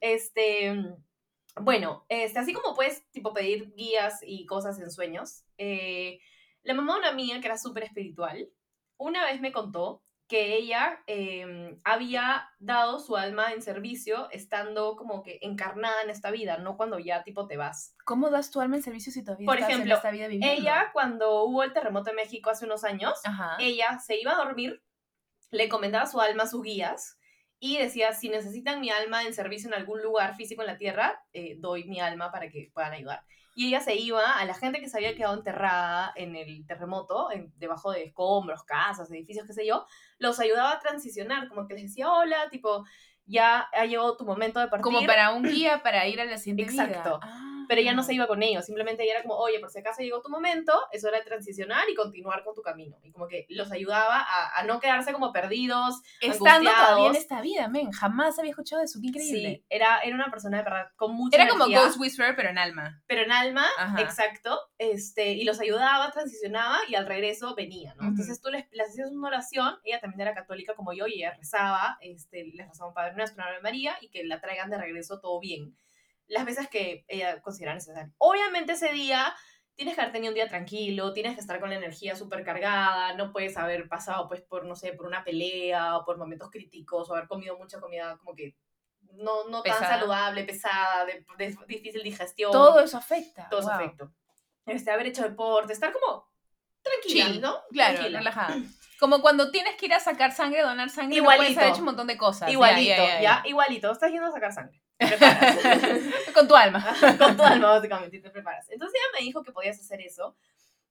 Este. 0.00 0.76
Bueno, 1.56 2.06
este, 2.08 2.38
así 2.38 2.52
como 2.52 2.76
puedes 2.76 3.10
tipo 3.10 3.34
pedir 3.34 3.74
guías 3.74 4.20
y 4.22 4.46
cosas 4.46 4.78
en 4.78 4.88
sueños, 4.88 5.42
eh, 5.58 6.20
la 6.62 6.74
mamá 6.74 6.94
de 6.94 7.00
una 7.00 7.08
amiga 7.08 7.40
que 7.40 7.46
era 7.46 7.58
súper 7.58 7.82
espiritual, 7.82 8.48
una 8.98 9.24
vez 9.24 9.40
me 9.40 9.50
contó 9.50 10.02
que 10.30 10.54
ella 10.54 11.02
em, 11.08 11.80
había 11.82 12.48
dado 12.60 13.00
su 13.00 13.16
alma 13.16 13.52
en 13.52 13.62
servicio 13.62 14.30
estando 14.30 14.94
como 14.94 15.24
que 15.24 15.40
encarnada 15.42 16.02
en 16.04 16.10
esta 16.10 16.30
vida, 16.30 16.56
no 16.58 16.76
cuando 16.76 17.00
ya 17.00 17.24
tipo 17.24 17.48
te 17.48 17.56
vas. 17.56 17.96
¿Cómo 18.04 18.30
das 18.30 18.52
tu 18.52 18.60
alma 18.60 18.76
en 18.76 18.82
servicio 18.84 19.12
si 19.12 19.24
todavía 19.24 19.44
Por 19.46 19.56
estás 19.56 19.70
ejemplo, 19.70 19.94
en 19.94 19.96
esta 19.96 20.10
vida 20.12 20.28
viviendo? 20.28 20.62
Ella, 20.62 20.90
cuando 20.92 21.42
hubo 21.42 21.64
el 21.64 21.72
terremoto 21.72 22.10
en 22.10 22.16
México 22.16 22.48
hace 22.48 22.64
unos 22.64 22.84
años, 22.84 23.14
Ajá. 23.24 23.56
ella 23.58 23.98
se 23.98 24.20
iba 24.20 24.32
a 24.32 24.36
dormir, 24.36 24.80
le 25.50 25.64
encomendaba 25.64 26.06
su 26.06 26.20
alma 26.20 26.44
a 26.44 26.46
sus 26.46 26.62
guías 26.62 27.18
y 27.58 27.78
decía, 27.78 28.12
si 28.12 28.28
necesitan 28.28 28.80
mi 28.80 28.90
alma 28.90 29.24
en 29.24 29.34
servicio 29.34 29.66
en 29.66 29.74
algún 29.74 30.00
lugar 30.00 30.36
físico 30.36 30.62
en 30.62 30.68
la 30.68 30.78
tierra, 30.78 31.24
eh, 31.32 31.56
doy 31.58 31.88
mi 31.88 31.98
alma 31.98 32.30
para 32.30 32.48
que 32.48 32.70
puedan 32.72 32.92
ayudar. 32.92 33.24
Y 33.54 33.68
ella 33.68 33.80
se 33.80 33.96
iba 33.96 34.38
a 34.38 34.44
la 34.44 34.54
gente 34.54 34.80
que 34.80 34.88
se 34.88 34.96
había 34.96 35.14
quedado 35.16 35.34
enterrada 35.34 36.12
en 36.16 36.36
el 36.36 36.64
terremoto, 36.66 37.30
en- 37.32 37.52
debajo 37.56 37.90
de 37.92 38.04
escombros, 38.04 38.62
casas, 38.64 39.10
edificios, 39.10 39.46
qué 39.46 39.52
sé 39.52 39.66
yo, 39.66 39.84
los 40.18 40.38
ayudaba 40.40 40.72
a 40.72 40.78
transicionar, 40.80 41.48
como 41.48 41.66
que 41.66 41.74
les 41.74 41.84
decía, 41.84 42.10
hola, 42.10 42.48
tipo, 42.50 42.84
ya 43.26 43.68
ha 43.72 43.84
llegado 43.86 44.16
tu 44.16 44.24
momento 44.24 44.60
de 44.60 44.68
partir. 44.68 44.82
Como 44.84 45.04
para 45.06 45.30
un 45.32 45.42
guía 45.42 45.82
para 45.82 46.06
ir 46.06 46.20
a 46.20 46.24
la 46.24 46.38
siguiente 46.38 46.72
vida. 46.72 46.84
Exacto. 46.84 47.20
Ah. 47.22 47.49
Pero 47.70 47.82
ella 47.82 47.94
no 47.94 48.02
se 48.02 48.14
iba 48.14 48.26
con 48.26 48.42
ellos, 48.42 48.64
simplemente 48.64 49.04
ella 49.04 49.12
era 49.12 49.22
como, 49.22 49.36
oye, 49.36 49.60
por 49.60 49.70
si 49.70 49.78
acaso 49.78 50.02
llegó 50.02 50.20
tu 50.20 50.28
momento, 50.28 50.72
es 50.90 51.04
hora 51.04 51.18
de 51.18 51.24
transicionar 51.24 51.88
y 51.88 51.94
continuar 51.94 52.42
con 52.42 52.52
tu 52.52 52.62
camino. 52.62 52.96
Y 53.04 53.12
como 53.12 53.28
que 53.28 53.46
los 53.48 53.70
ayudaba 53.70 54.18
a, 54.18 54.58
a 54.58 54.64
no 54.64 54.80
quedarse 54.80 55.12
como 55.12 55.32
perdidos, 55.32 56.02
Estando 56.20 56.68
todavía 56.68 57.10
en 57.10 57.14
esta 57.14 57.40
vida, 57.40 57.68
men. 57.68 57.92
Jamás 57.92 58.40
había 58.40 58.50
escuchado 58.50 58.82
de. 58.82 58.88
Qué 59.00 59.06
increíble. 59.06 59.48
Sí, 59.54 59.64
era, 59.68 60.00
era 60.00 60.16
una 60.16 60.32
persona 60.32 60.56
de 60.58 60.64
verdad 60.64 60.88
con 60.96 61.14
mucha 61.14 61.36
Era 61.36 61.48
como 61.48 61.66
energía, 61.66 61.86
Ghost 61.86 62.00
Whisperer, 62.00 62.34
pero 62.34 62.48
en 62.48 62.58
alma. 62.58 63.00
pero 63.06 63.22
en 63.22 63.30
alma, 63.30 63.68
Ajá. 63.78 64.00
exacto, 64.00 64.58
este, 64.76 65.34
y 65.34 65.44
los 65.44 65.60
ayudaba, 65.60 66.10
transicionaba 66.10 66.78
y 66.88 66.96
al 66.96 67.06
regreso 67.06 67.54
venía, 67.54 67.94
¿no? 67.94 68.02
Ujú. 68.02 68.10
Entonces 68.10 68.40
tú 68.40 68.50
les, 68.50 68.66
les 68.72 68.88
hacías 68.88 69.12
una 69.12 69.28
oración, 69.28 69.76
ella 69.84 70.00
también 70.00 70.22
era 70.22 70.34
católica 70.34 70.74
como 70.74 70.92
yo 70.92 71.06
y 71.06 71.20
ella 71.20 71.34
rezaba, 71.36 71.98
este, 72.00 72.46
les 72.52 72.66
rezaba 72.66 72.88
un 72.88 72.94
Padre 72.94 73.14
Nuestro, 73.14 73.44
una 73.44 73.52
Ave 73.52 73.62
María 73.62 73.96
y 74.00 74.08
que 74.08 74.24
la 74.24 74.40
traigan 74.40 74.70
de 74.70 74.78
regreso 74.78 75.20
todo 75.20 75.38
bien. 75.38 75.76
Las 76.30 76.44
veces 76.44 76.68
que 76.68 77.04
ella 77.08 77.40
considera 77.42 77.74
necesario. 77.74 78.12
Obviamente 78.18 78.72
ese 78.72 78.92
día 78.92 79.34
tienes 79.74 79.94
que 79.94 80.00
haber 80.02 80.12
tenido 80.12 80.30
un 80.30 80.34
día 80.34 80.48
tranquilo, 80.48 81.12
tienes 81.12 81.34
que 81.34 81.40
estar 81.40 81.58
con 81.58 81.70
la 81.70 81.76
energía 81.76 82.14
súper 82.14 82.44
cargada, 82.44 83.14
no 83.14 83.32
puedes 83.32 83.56
haber 83.56 83.88
pasado 83.88 84.28
pues 84.28 84.40
por, 84.42 84.64
no 84.64 84.76
sé, 84.76 84.92
por 84.92 85.06
una 85.06 85.24
pelea 85.24 85.96
o 85.96 86.04
por 86.04 86.18
momentos 86.18 86.50
críticos 86.50 87.08
o 87.10 87.14
haber 87.14 87.26
comido 87.28 87.56
mucha 87.58 87.80
comida 87.80 88.16
como 88.18 88.34
que 88.34 88.56
no, 89.14 89.48
no 89.48 89.62
tan 89.62 89.78
saludable, 89.80 90.44
pesada, 90.44 91.04
de, 91.04 91.24
de 91.38 91.56
difícil 91.66 92.02
digestión 92.02 92.52
Todo 92.52 92.80
eso 92.80 92.96
afecta. 92.98 93.48
todo 93.50 93.62
Wow. 93.62 93.70
afecto. 93.70 94.12
Este, 94.66 94.90
haber 94.90 95.06
hecho 95.08 95.22
deporte, 95.22 95.72
estar 95.72 95.92
como 95.92 96.28
tranquila, 96.82 97.26
Chill, 97.26 97.40
¿no? 97.40 97.58
Claro, 97.72 97.94
Tranquila. 97.94 98.18
relajada. 98.20 98.56
Como 99.00 99.20
cuando 99.22 99.50
tienes 99.50 99.76
que 99.76 99.86
ir 99.86 99.94
a 99.94 100.00
sacar 100.00 100.30
sangre, 100.32 100.60
donar 100.62 100.90
sangre, 100.90 101.16
no 101.16 101.22
Igualito. 101.22 101.42
puedes 101.44 101.58
haber 101.58 101.70
hecho 101.70 101.78
un 101.80 101.84
montón 101.86 102.06
de 102.06 102.16
cosas. 102.18 102.48
Ya, 102.48 102.52
Igualito, 102.52 102.88
ya, 102.88 102.96
ya, 103.14 103.20
ya, 103.20 103.42
igualito. 103.46 103.90
Estás 103.90 104.12
yendo 104.12 104.26
a 104.26 104.30
sacar 104.32 104.52
sangre. 104.52 104.80
Con 106.34 106.46
tu 106.46 106.54
alma. 106.54 106.94
Con 107.18 107.36
tu 107.36 107.42
alma, 107.42 107.70
básicamente, 107.70 108.16
y 108.16 108.22
te 108.22 108.30
preparas. 108.30 108.68
Entonces 108.70 109.00
ella 109.00 109.18
me 109.18 109.24
dijo 109.24 109.42
que 109.42 109.52
podías 109.52 109.78
hacer 109.80 110.00
eso. 110.00 110.36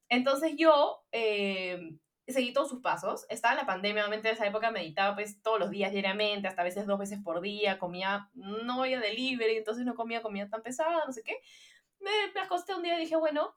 Entonces 0.10 0.54
yo 0.58 1.04
eh, 1.12 1.96
seguí 2.28 2.54
todos 2.54 2.70
sus 2.70 2.82
pasos. 2.82 3.26
Estaba 3.30 3.54
en 3.54 3.60
la 3.60 3.66
pandemia, 3.66 4.04
obviamente 4.04 4.30
en 4.30 4.36
esa 4.36 4.48
época 4.48 4.72
meditaba 4.72 5.16
pues 5.16 5.42
todos 5.42 5.60
los 5.60 5.70
días 5.70 5.92
diariamente, 5.92 6.48
hasta 6.48 6.62
a 6.62 6.66
veces 6.66 6.86
dos 6.86 7.00
veces 7.00 7.20
por 7.24 7.42
día, 7.42 7.78
comía, 7.78 8.30
no 8.34 8.82
había 8.82 9.00
delivery, 9.00 9.58
entonces 9.58 9.86
no 9.86 9.96
comía 9.96 10.22
comida 10.22 10.50
tan 10.50 10.62
pesada, 10.62 11.06
no 11.06 11.14
sé 11.14 11.24
qué. 11.24 11.38
Me, 12.00 12.12
me 12.34 12.42
acosté 12.42 12.76
un 12.76 12.84
día 12.84 12.98
y 12.98 13.02
dije, 13.02 13.16
bueno, 13.16 13.56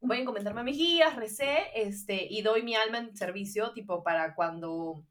voy 0.00 0.18
a 0.18 0.20
encomendarme 0.20 0.60
a 0.60 0.64
mis 0.64 0.76
guías, 0.76 1.16
recé, 1.16 1.70
este, 1.74 2.26
y 2.28 2.42
doy 2.42 2.62
mi 2.62 2.74
alma 2.74 2.98
en 2.98 3.16
servicio, 3.16 3.72
tipo, 3.72 4.02
para 4.02 4.34
cuando, 4.34 5.04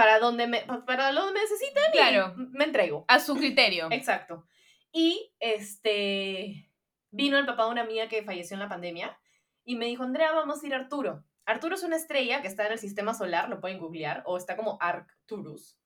para 0.00 0.18
donde 0.18 0.46
me, 0.46 0.62
para 0.86 1.12
donde 1.12 1.34
me 1.34 1.40
necesiten, 1.40 1.82
y 1.90 1.92
Claro. 1.92 2.32
me 2.36 2.64
entrego. 2.64 3.04
A 3.06 3.20
su 3.20 3.36
criterio. 3.36 3.88
Exacto. 3.90 4.46
Y 4.92 5.30
este 5.38 6.70
vino 7.10 7.36
el 7.36 7.44
papá 7.44 7.66
de 7.66 7.72
una 7.72 7.82
amiga 7.82 8.08
que 8.08 8.22
falleció 8.22 8.54
en 8.54 8.60
la 8.60 8.68
pandemia 8.70 9.20
y 9.62 9.76
me 9.76 9.84
dijo, 9.84 10.02
Andrea, 10.02 10.32
vamos 10.32 10.62
a 10.62 10.66
ir 10.66 10.72
a 10.72 10.78
Arturo. 10.78 11.22
Arturo 11.44 11.74
es 11.74 11.82
una 11.82 11.96
estrella 11.96 12.40
que 12.40 12.48
está 12.48 12.64
en 12.64 12.72
el 12.72 12.78
sistema 12.78 13.12
solar, 13.12 13.50
lo 13.50 13.60
pueden 13.60 13.78
googlear, 13.78 14.22
o 14.24 14.38
está 14.38 14.56
como 14.56 14.78
Arcturus. 14.80 15.78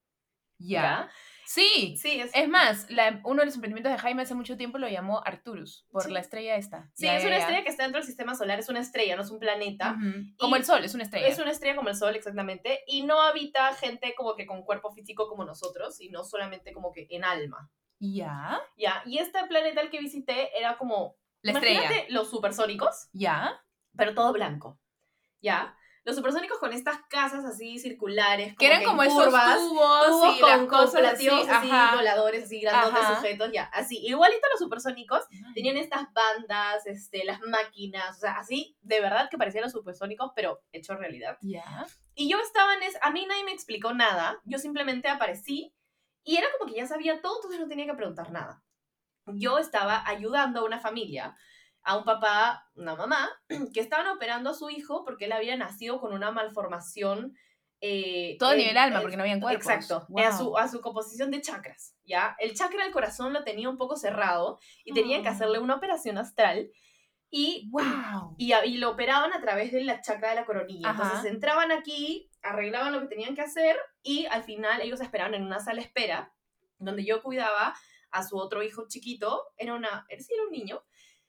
Ya. 0.58 1.10
Sí. 1.46 1.96
Sí, 2.00 2.20
es, 2.20 2.30
Es 2.34 2.48
más, 2.48 2.88
la- 2.90 3.20
uno 3.24 3.40
de 3.40 3.46
los 3.46 3.54
emprendimientos 3.54 3.92
de 3.92 3.98
Jaime 3.98 4.22
hace 4.22 4.34
mucho 4.34 4.56
tiempo 4.56 4.78
lo 4.78 4.88
llamó 4.88 5.20
Arcturus, 5.26 5.86
por 5.90 6.04
Sí. 6.04 6.10
la 6.10 6.20
estrella 6.20 6.56
esta. 6.56 6.90
sí, 6.94 7.04
Ya, 7.04 7.16
es 7.18 7.24
una 7.24 7.32
ya. 7.36 7.38
estrella 7.40 7.62
que 7.62 7.68
está 7.68 7.82
dentro 7.82 8.00
del 8.00 8.06
sistema 8.06 8.34
solar, 8.34 8.58
es 8.58 8.68
una 8.70 8.80
estrella, 8.80 9.14
no 9.16 9.22
es 9.22 9.30
un 9.30 9.38
planeta. 9.38 9.96
Como 10.38 10.56
Y 10.56 10.60
el 10.60 10.64
sol, 10.64 10.82
es 10.84 10.94
una 10.94 11.04
estrella. 11.04 11.26
Es 11.28 11.38
una 11.38 11.50
estrella 11.50 11.76
como 11.76 11.90
el 11.90 11.96
Sol, 11.96 12.14
exactamente, 12.16 12.80
y 12.86 13.02
no 13.02 13.20
habita 13.20 13.74
gente 13.74 14.14
como 14.16 14.34
que 14.36 14.46
con 14.46 14.62
cuerpo 14.64 14.90
físico 14.92 15.28
como 15.28 15.44
nosotros, 15.44 15.96
sino 15.96 16.24
solamente 16.24 16.72
como 16.72 16.92
que 16.92 17.06
en 17.10 17.24
alma. 17.24 17.70
Ya. 18.00 18.60
¿Ya? 18.78 19.02
Y 19.04 19.18
este 19.18 19.44
planeta 19.46 19.80
al 19.82 19.90
que 19.90 20.00
visité 20.00 20.58
era 20.58 20.78
como, 20.78 21.16
La 21.42 21.52
estrella. 21.52 21.80
imagínate 21.84 22.12
los 22.12 22.30
supersónicos, 22.30 23.08
Ya. 23.12 23.62
pero 23.96 24.14
todo 24.14 24.32
blanco. 24.32 24.80
¿Ya? 25.42 25.76
Los 26.04 26.16
supersónicos 26.16 26.58
con 26.58 26.72
estas 26.74 26.98
casas 27.08 27.46
así 27.46 27.78
circulares, 27.78 28.54
Que 28.58 28.66
eran 28.66 28.84
como 28.84 29.02
esos 29.02 29.24
curvas, 29.24 29.58
tubos, 29.58 30.06
tubos 30.06 30.36
y 30.36 30.40
con, 30.40 30.66
cosas 30.66 31.14
así, 31.14 31.28
ajá. 31.28 31.96
voladores, 31.96 32.44
así 32.44 32.60
grandotes, 32.60 33.00
Ajá. 33.00 33.16
sujetos, 33.16 33.50
ya, 33.52 33.64
así. 33.72 33.98
Igualito 34.06 34.46
los 34.50 34.60
supersónicos 34.60 35.24
tenían 35.54 35.78
estas 35.78 36.12
bandas, 36.12 36.86
este, 36.86 37.24
las 37.24 37.40
máquinas, 37.40 38.18
o 38.18 38.20
sea, 38.20 38.36
así, 38.36 38.76
de 38.82 39.00
verdad 39.00 39.30
que 39.30 39.38
parecían 39.38 39.64
los 39.64 39.72
supersónicos, 39.72 40.32
pero 40.36 40.62
hecho 40.72 40.94
realidad. 40.94 41.38
Ya. 41.40 41.86
Y 42.14 42.28
yo 42.28 42.38
estaba 42.38 42.74
en 42.74 42.82
es, 42.82 42.98
a 43.00 43.10
mí 43.10 43.24
nadie 43.26 43.44
me 43.44 43.52
explicó 43.52 43.94
nada, 43.94 44.40
yo 44.44 44.58
simplemente 44.58 45.08
aparecí 45.08 45.74
y 46.22 46.36
era 46.36 46.48
como 46.58 46.70
que 46.70 46.78
ya 46.78 46.86
sabía 46.86 47.22
todo, 47.22 47.36
entonces 47.36 47.60
no 47.60 47.68
tenía 47.68 47.86
que 47.86 47.94
preguntar 47.94 48.30
nada. 48.30 48.62
Yo 49.26 49.58
estaba 49.58 50.06
ayudando 50.06 50.60
a 50.60 50.64
una 50.64 50.80
familia, 50.80 51.34
a 51.84 51.96
un 51.98 52.04
papá, 52.04 52.68
una 52.74 52.96
mamá, 52.96 53.30
que 53.74 53.80
estaban 53.80 54.06
operando 54.08 54.50
a 54.50 54.54
su 54.54 54.70
hijo 54.70 55.04
porque 55.04 55.26
él 55.26 55.32
había 55.32 55.56
nacido 55.56 56.00
con 56.00 56.12
una 56.12 56.30
malformación. 56.30 57.36
eh, 57.86 58.36
Todo 58.38 58.50
a 58.50 58.52
en- 58.52 58.58
nivel 58.60 58.78
alma, 58.78 59.02
porque 59.02 59.16
no 59.18 59.22
habían 59.24 59.40
cuerpos. 59.40 59.66
Exacto, 59.66 60.06
Wow. 60.08 60.24
a, 60.24 60.32
su, 60.38 60.56
a 60.58 60.68
su 60.68 60.80
composición 60.80 61.30
de 61.30 61.42
chakras, 61.42 61.94
¿ya? 62.04 62.34
El 62.38 62.54
chakra 62.54 62.84
del 62.84 62.92
corazón 62.94 63.34
lo 63.34 63.44
tenía 63.44 63.68
un 63.68 63.76
poco 63.76 63.96
cerrado 63.96 64.58
y 64.84 64.94
tenían 64.94 65.22
que 65.22 65.28
Oh. 65.28 65.32
hacerle 65.32 65.58
una 65.58 65.74
operación 65.74 66.16
astral 66.16 66.70
y 67.30 67.68
Wow. 67.70 68.36
y, 68.38 68.78
lo 68.78 68.90
operaban 68.90 69.32
a 69.34 69.40
través 69.42 69.70
de 69.72 69.84
la 69.84 70.00
chakra 70.00 70.30
de 70.30 70.36
la 70.36 70.46
coronilla. 70.46 70.88
Ajá. 70.90 71.02
Entonces 71.02 71.30
entraban 71.30 71.72
aquí, 71.72 72.30
arreglaban 72.42 72.92
lo 72.92 73.00
que 73.00 73.08
tenían 73.08 73.34
que 73.34 73.42
hacer 73.42 73.76
y 74.02 74.24
al 74.26 74.44
final 74.44 74.80
ellos 74.80 75.00
esperaban 75.02 75.34
en 75.34 75.42
una 75.42 75.60
sala 75.60 75.82
espera 75.82 76.32
donde 76.78 77.04
yo 77.04 77.22
cuidaba 77.22 77.74
a 78.12 78.22
su 78.22 78.38
otro 78.38 78.62
hijo 78.62 78.84
chiquito, 78.88 79.42
era 79.58 79.74
una, 79.74 80.06
era, 80.08 80.22
sí, 80.22 80.32
era 80.32 80.44
un 80.44 80.52
niño, 80.52 80.82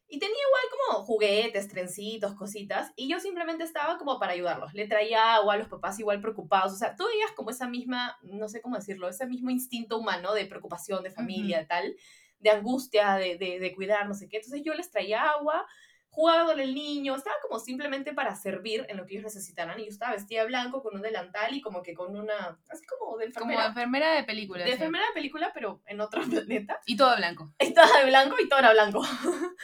y 0.08 0.20
tenía 0.20 0.36
igual 0.36 0.64
como 0.72 1.06
juguetes, 1.06 1.68
trencitos, 1.68 2.36
cositas, 2.36 2.92
y 2.96 3.10
yo 3.10 3.20
simplemente 3.20 3.64
estaba 3.64 3.98
como 3.98 4.20
para 4.20 4.34
ayudarlos. 4.34 4.74
Le 4.74 4.88
traía 4.88 5.36
agua 5.36 5.56
a 5.56 5.58
los 5.58 5.68
papás 5.68 6.00
igual 6.00 6.22
preocupados, 6.22 6.74
o 6.74 6.78
sea, 6.78 6.96
tú 6.96 7.06
veías 7.08 7.32
como 7.32 7.50
esa 7.50 7.68
misma, 7.68 8.18
no 8.22 8.48
sé 8.48 8.62
cómo 8.62 8.76
decirlo, 8.76 9.10
ese 9.10 9.26
mismo 9.26 9.50
instinto 9.50 9.98
humano 9.98 10.34
de 10.34 10.46
preocupación, 10.46 11.04
de 11.04 11.12
familia, 11.12 11.60
de 11.60 11.66
tal, 11.66 11.96
de 12.40 12.50
angustia, 12.52 13.16
de, 13.16 13.38
de, 13.38 13.60
de 13.60 13.76
cuidar, 13.76 14.08
no 14.08 14.14
sé 14.14 14.30
qué. 14.30 14.38
Entonces 14.38 14.62
yo 14.64 14.74
les 14.76 14.92
traía 14.92 15.24
agua, 15.24 15.66
jugaba 16.10 16.46
con 16.46 16.60
el 16.60 16.74
niño, 16.74 17.16
estaba 17.16 17.36
como 17.42 17.60
simplemente 17.60 18.14
para 18.14 18.36
servir 18.36 18.86
en 18.88 18.98
lo 18.98 19.06
que 19.06 19.14
ellos 19.16 19.26
necesitaran. 19.26 19.80
Y 19.80 19.84
yo 19.84 19.90
estaba 19.90 20.14
vestida 20.14 20.42
de 20.42 20.48
blanco 20.48 20.82
con 20.82 20.96
un 20.96 21.02
delantal 21.02 21.54
y 21.54 21.62
como 21.62 21.82
que 21.82 21.94
con 21.94 22.16
una, 22.16 22.58
así 22.70 22.86
como 22.86 23.18
de 23.18 23.32
Como 23.34 23.52
enfermera. 23.52 23.66
enfermera 23.68 24.12
de 24.14 24.24
película. 24.24 24.60
de 24.64 24.68
sí. 24.68 24.74
enfermera 24.74 25.06
de 25.08 25.14
película, 25.14 25.52
pero 25.54 25.82
en 25.86 26.00
otro 26.00 26.22
planeta. 26.30 26.80
Y 26.86 26.96
todo 26.96 27.16
blanco. 27.18 27.54
Estaba 27.58 28.00
de 28.00 28.06
blanco 28.06 28.36
y 28.40 28.48
todo 28.48 28.60
era 28.60 28.72
blanco. 28.72 29.02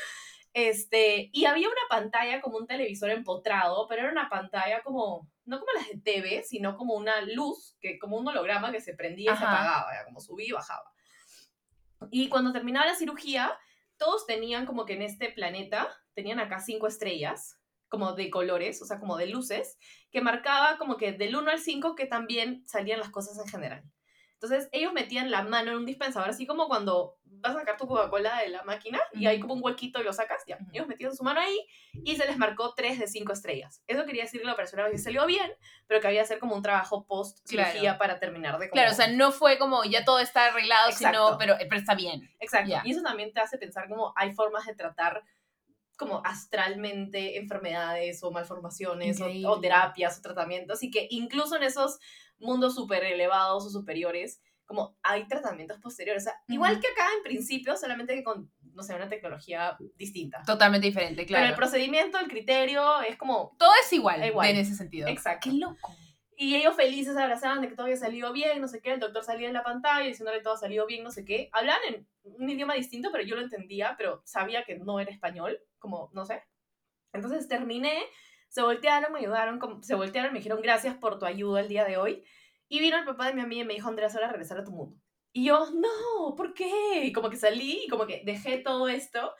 Este, 0.54 1.30
y 1.32 1.46
había 1.46 1.68
una 1.68 1.88
pantalla 1.90 2.42
como 2.42 2.58
un 2.58 2.68
televisor 2.68 3.10
empotrado, 3.10 3.88
pero 3.88 4.02
era 4.02 4.12
una 4.12 4.30
pantalla 4.30 4.82
como, 4.84 5.30
no 5.46 5.60
como 5.60 5.72
las 5.74 5.88
de 5.88 5.98
TV, 6.00 6.44
sino 6.44 6.76
como 6.76 6.96
una 6.96 7.22
luz, 7.22 7.78
que 7.80 7.98
como 8.00 8.18
un 8.18 8.28
holograma 8.28 8.72
que 8.72 8.82
se 8.82 8.94
prendía 8.94 9.34
y 9.34 9.38
se 9.38 9.44
apagaba, 9.44 9.88
como 10.06 10.20
subía 10.20 10.48
y 10.48 10.52
bajaba. 10.52 10.92
Y 12.10 12.28
cuando 12.30 12.52
terminaba 12.52 12.88
la 12.88 12.96
cirugía, 12.96 13.58
todos 13.98 14.26
tenían 14.26 14.66
como 14.66 14.86
que 14.86 14.94
en 14.94 15.04
este 15.04 15.30
planeta, 15.30 15.90
tenían 16.14 16.40
acá 16.40 16.60
cinco 16.60 16.88
estrellas, 16.88 17.62
como 17.88 18.14
de 18.14 18.30
colores, 18.30 18.82
o 18.82 18.86
sea, 18.86 19.00
como 19.00 19.18
de 19.18 19.28
luces, 19.28 19.78
que 20.12 20.22
marcaba 20.22 20.78
como 20.78 20.98
que 20.98 21.12
del 21.12 21.36
1 21.36 21.52
al 21.52 21.60
5 21.60 21.96
que 21.96 22.06
también 22.06 22.64
salían 22.66 23.00
las 23.00 23.10
cosas 23.10 23.38
en 23.38 23.52
general. 23.52 23.84
Entonces 24.42 24.70
ellos 24.72 24.92
metían 24.92 25.30
la 25.30 25.44
mano 25.44 25.70
en 25.72 25.78
un 25.78 25.86
dispensador, 25.86 26.28
así 26.30 26.48
como 26.48 26.68
cuando 26.68 27.20
vas 27.26 27.56
a 27.56 27.60
sacar 27.60 27.78
tu 27.78 27.88
Coca-Cola 27.88 28.40
de 28.42 28.50
la 28.50 28.64
máquina 28.64 29.00
y 29.14 29.28
hay 29.28 29.40
como 29.40 29.54
un 29.54 29.64
huequito 29.64 30.02
y 30.02 30.04
lo 30.04 30.14
sacas, 30.14 30.42
ya. 30.48 30.56
Ujú. 30.60 30.70
Ellos 30.74 30.88
metían 30.88 31.16
su 31.16 31.24
mano 31.24 31.40
ahí 31.40 31.58
y 32.04 32.16
se 32.16 32.26
les 32.26 32.38
marcó 32.38 32.74
3 32.74 32.98
de 33.00 33.06
5 33.08 33.34
estrellas. 33.34 33.84
Eso 33.88 34.04
quería 34.06 34.24
decir 34.24 34.40
que 34.42 34.48
la 34.48 34.54
operación 34.54 34.82
había 34.82 34.98
salió 34.98 35.28
bien, 35.28 35.52
pero 35.86 36.02
que 36.02 36.08
había 36.08 36.22
que 36.22 36.24
hacer 36.24 36.40
como 36.40 36.56
un 36.56 36.64
trabajo 36.64 37.06
post 37.06 37.40
cirugía 37.48 37.82
Claro. 37.82 37.98
para 38.00 38.20
terminar 38.20 38.58
de 38.58 38.68
como- 38.70 38.74
Claro, 38.80 38.92
o 38.92 38.96
sea, 38.96 39.08
no 39.10 39.32
fue 39.32 39.60
como 39.60 39.84
ya 39.84 40.04
todo 40.04 40.20
está 40.20 40.46
arreglado, 40.48 40.92
sino, 40.92 41.10
Exacto. 41.12 41.38
pero, 41.38 41.56
pero 41.60 41.76
está 41.78 41.94
bien. 41.94 42.28
Exacto. 42.40 42.70
Ya. 42.70 42.82
Y 42.84 42.92
eso 42.92 43.04
también 43.04 43.32
te 43.34 43.42
hace 43.42 43.60
pensar 43.60 43.88
como 43.90 44.12
hay 44.16 44.34
formas 44.34 44.66
de 44.66 44.74
tratar 44.74 45.24
como 45.98 46.24
astralmente 46.26 47.38
enfermedades 47.38 48.24
o 48.24 48.32
malformaciones 48.32 49.22
o, 49.22 49.28
o 49.50 49.60
terapias 49.60 50.18
o 50.18 50.22
tratamientos 50.24 50.82
y 50.82 50.90
que 50.90 51.06
incluso 51.12 51.56
en 51.58 51.62
esos 51.64 52.00
mundos 52.42 52.76
súper 52.76 53.04
elevados 53.04 53.66
o 53.66 53.70
superiores, 53.70 54.42
como 54.66 54.98
hay 55.04 55.28
tratamientos 55.28 55.80
posteriores. 55.80 56.24
O 56.24 56.26
sea, 56.26 56.36
igual 56.48 56.74
Ujú. 56.74 56.82
que 56.82 56.88
acá 56.88 57.08
en 57.18 57.24
principio, 57.24 57.76
solamente 57.76 58.16
que 58.16 58.24
con, 58.24 58.52
no 58.74 58.84
sé, 58.84 58.96
una 58.96 59.10
tecnología 59.10 59.78
distinta. 59.96 60.44
Totalmente 60.46 60.88
diferente, 60.88 61.26
Pero 61.26 61.40
el 61.40 61.44
claro. 61.46 61.56
procedimiento, 61.58 62.18
el 62.20 62.28
criterio 62.28 63.02
es 63.02 63.18
como 63.18 63.56
Todo 63.58 63.72
es 63.84 63.92
igual, 63.94 64.24
Igual. 64.26 64.50
en 64.50 64.58
ese 64.58 64.76
sentido. 64.76 65.08
exacto. 65.10 65.50
Qué 65.50 65.58
loco. 65.58 65.96
Y 66.38 66.56
ellos 66.56 66.76
felices 66.76 67.16
abrazaban 67.18 67.62
de 67.62 67.68
que 67.68 67.76
todo 67.76 67.86
había 67.86 67.98
salido 67.98 68.34
bien, 68.34 68.62
no 68.62 68.68
sé 68.68 68.82
qué. 68.82 68.94
El 68.94 69.00
doctor 69.00 69.24
salía 69.24 69.48
en 69.48 69.54
la 69.54 69.64
pantalla 69.64 70.08
diciéndole 70.08 70.42
todo 70.42 70.56
ha 70.56 70.58
salido 70.58 70.88
bien, 70.88 71.04
no 71.04 71.12
sé 71.12 71.24
qué. 71.24 71.50
Hablaban 71.52 71.82
en 71.90 72.08
un 72.24 72.50
idioma 72.50 72.74
distinto, 72.74 73.10
pero 73.12 73.24
yo 73.24 73.36
lo 73.36 73.42
entendía, 73.44 73.94
pero 73.98 74.24
sabía 74.26 74.64
que 74.64 74.80
no 74.80 75.00
era 75.00 75.12
español, 75.12 75.60
como, 75.78 76.10
no 76.14 76.26
sé. 76.26 76.42
Entonces 77.14 77.48
terminé, 77.48 78.02
se 78.52 78.62
voltearon, 78.62 79.14
me 79.14 79.20
ayudaron, 79.20 79.82
se 79.82 79.96
voltearon, 79.96 80.34
me 80.34 80.40
dijeron 80.40 80.62
gracias 80.62 80.98
por 80.98 81.18
tu 81.18 81.26
ayuda 81.26 81.62
el 81.62 81.70
día 81.70 81.86
de 81.86 81.96
hoy. 81.96 82.22
Y 82.68 82.82
vino 82.82 82.98
el 82.98 83.06
papá 83.06 83.28
de 83.28 83.34
mi 83.34 83.40
amiga 83.40 83.62
y 83.62 83.66
me 83.66 83.74
dijo, 83.76 83.88
Andrea, 83.88 84.10
es 84.10 84.16
hora 84.16 84.28
de 84.28 84.34
regresar 84.34 84.58
a 84.58 84.66
tu 84.66 84.72
mundo. 84.72 85.00
Y 85.32 85.46
yo, 85.46 85.70
no, 85.72 86.36
¿por 86.36 86.54
qué? 86.54 87.06
Y 87.06 87.14
como 87.14 87.30
que 87.30 87.38
salí 87.38 87.84
y 87.86 87.88
como 87.88 88.06
que 88.06 88.24
dejé 88.26 88.58
todo 88.58 88.90
esto 88.90 89.34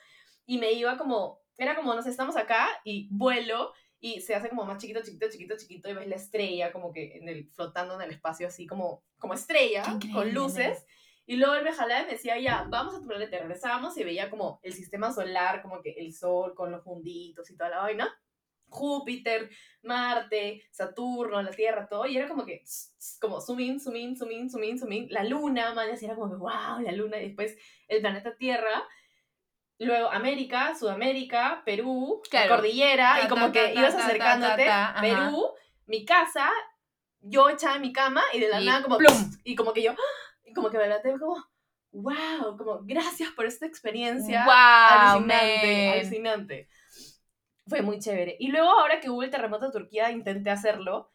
y 0.46 0.56
me 0.56 0.72
iba 0.72 0.96
como, 0.96 1.42
era 1.58 1.76
como, 1.76 1.94
no 1.94 2.02
sé, 2.02 2.08
estamos 2.08 2.36
acá 2.36 2.66
y 2.84 3.08
vuelo 3.10 3.74
y 4.00 4.22
se 4.22 4.34
hace 4.34 4.48
como 4.48 4.64
más 4.64 4.80
chiquito, 4.80 5.02
chiquito, 5.02 5.28
chiquito, 5.30 5.56
chiquito 5.58 5.90
y 5.90 5.94
ves 5.94 6.08
la 6.08 6.16
estrella 6.16 6.72
como 6.72 6.90
que 6.90 7.18
en 7.18 7.28
el, 7.28 7.50
flotando 7.50 7.96
en 7.96 8.00
el 8.00 8.12
espacio 8.12 8.46
así 8.46 8.66
como, 8.66 9.04
como 9.18 9.34
estrella, 9.34 9.84
con 10.14 10.32
luces. 10.32 10.86
Y 11.26 11.36
luego 11.36 11.54
él 11.54 11.64
me 11.64 11.74
jalaba 11.74 12.00
y 12.00 12.06
me 12.06 12.12
decía, 12.12 12.38
ya, 12.40 12.66
vamos 12.70 12.94
a 12.94 13.00
tu 13.00 13.06
planeta. 13.06 13.38
Regresábamos 13.38 13.94
y 13.98 14.04
veía 14.04 14.30
como 14.30 14.58
el 14.62 14.72
sistema 14.72 15.12
solar, 15.12 15.60
como 15.60 15.82
que 15.82 15.90
el 15.98 16.14
sol 16.14 16.54
con 16.54 16.72
los 16.72 16.86
munditos 16.86 17.50
y 17.50 17.56
toda 17.58 17.68
la 17.68 17.82
vaina. 17.82 18.21
Júpiter, 18.72 19.50
Marte, 19.82 20.62
Saturno, 20.70 21.40
la 21.42 21.50
Tierra, 21.50 21.86
todo. 21.88 22.06
Y 22.06 22.16
era 22.16 22.26
como 22.26 22.44
que, 22.44 22.62
como 23.20 23.40
zoom 23.40 23.60
in, 23.60 23.78
zoom 23.80 23.96
in, 23.96 24.16
zoom 24.16 24.30
in, 24.32 24.50
zoom 24.50 24.64
in, 24.64 24.78
zoom 24.78 24.92
in. 24.92 25.06
La 25.10 25.22
luna, 25.24 25.74
man, 25.74 25.90
así 25.90 26.06
era 26.06 26.14
como 26.14 26.30
que, 26.30 26.36
wow, 26.36 26.80
la 26.80 26.92
luna. 26.92 27.18
Y 27.18 27.26
después 27.26 27.56
el 27.88 28.00
planeta 28.00 28.34
Tierra. 28.36 28.82
Luego 29.78 30.10
América, 30.12 30.74
Sudamérica, 30.78 31.62
Perú, 31.64 32.22
la 32.32 32.48
cordillera. 32.48 33.16
Ta, 33.18 33.24
y 33.24 33.28
como 33.28 33.46
ta, 33.46 33.52
que 33.52 33.68
ta, 33.68 33.80
ibas 33.80 33.94
acercándote. 33.94 34.66
Perú, 35.00 35.48
mi 35.86 36.04
casa, 36.04 36.50
yo 37.20 37.48
echada 37.50 37.76
en 37.76 37.82
mi 37.82 37.92
cama 37.92 38.22
y 38.32 38.38
de 38.40 38.48
la 38.48 38.60
Y 38.60 38.66
nada 38.66 38.82
como, 38.82 38.98
plum. 38.98 39.12
y 39.44 39.56
como 39.56 39.72
que 39.72 39.82
yo, 39.82 39.94
y 40.44 40.52
como 40.52 40.70
que 40.70 40.78
me 40.78 40.84
levanté 40.84 41.10
como, 41.18 41.36
wow, 41.90 42.56
como 42.56 42.80
gracias 42.84 43.30
por 43.32 43.44
esta 43.44 43.66
experiencia 43.66 44.44
Wow, 44.44 44.52
alucinante, 44.54 45.86
man. 45.88 45.98
alucinante. 45.98 46.68
Fue 47.72 47.80
muy 47.80 47.98
chévere. 47.98 48.36
Y 48.38 48.48
luego 48.48 48.68
ahora 48.68 49.00
que 49.00 49.08
hubo 49.08 49.22
el 49.22 49.30
terremoto 49.30 49.64
de 49.64 49.72
Turquía 49.72 50.10
intenté 50.10 50.50
hacerlo, 50.50 51.08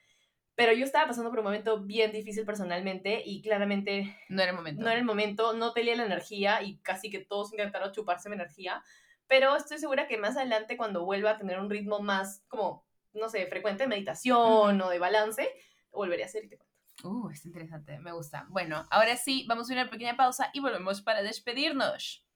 pero 0.56 0.74
yo 0.74 0.86
estaba 0.86 1.06
pasando 1.06 1.30
por 1.30 1.38
un 1.38 1.46
momento 1.46 1.84
bien 1.84 2.12
difícil 2.12 2.44
personalmente 2.46 3.22
y 3.24 3.44
claramente 3.44 4.18
No 4.28 4.42
era 4.42 4.50
el 4.50 4.58
momento. 4.58 4.82
no 4.82 4.90
era 4.90 4.98
el 4.98 5.06
momento, 5.06 5.54
no 5.54 5.72
tenía 5.72 5.96
la 5.96 6.06
energía 6.06 6.64
y 6.64 6.80
casi 6.80 7.12
que 7.12 7.20
todos 7.20 7.54
intentaron 7.54 7.92
chuparse 7.92 8.28
mi 8.28 8.36
energía, 8.36 8.84
pero 9.28 9.56
estoy 9.56 9.78
segura 9.78 10.08
que 10.08 10.18
más 10.18 10.36
adelante 10.36 10.78
cuando 10.78 11.06
vuelva 11.06 11.32
a 11.32 11.38
tener 11.38 11.60
un 11.60 11.70
ritmo 11.70 12.00
más 12.00 12.44
como, 12.48 12.88
no 13.14 13.30
sé, 13.30 13.46
frecuente 13.46 13.84
de 13.84 13.90
meditación 13.90 14.82
o 14.82 14.90
de 14.90 14.98
balance, 14.98 15.48
volveré 15.92 16.24
a 16.24 16.26
hacer 16.26 16.46
y 16.46 16.50
te 16.50 16.58
cuento. 16.58 16.76
Uh, 17.04 17.30
es 17.30 17.46
interesante, 17.46 18.00
me 18.00 18.14
gusta. 18.14 18.48
Bueno, 18.50 18.88
ahora 18.90 19.16
sí, 19.16 19.46
vamos 19.48 19.70
a 19.70 19.74
una 19.74 19.92
pequeña 19.92 20.18
pausa 20.18 20.50
y 20.54 20.60
volvemos 20.60 21.04
para 21.04 21.22
despedirnos. 21.22 22.27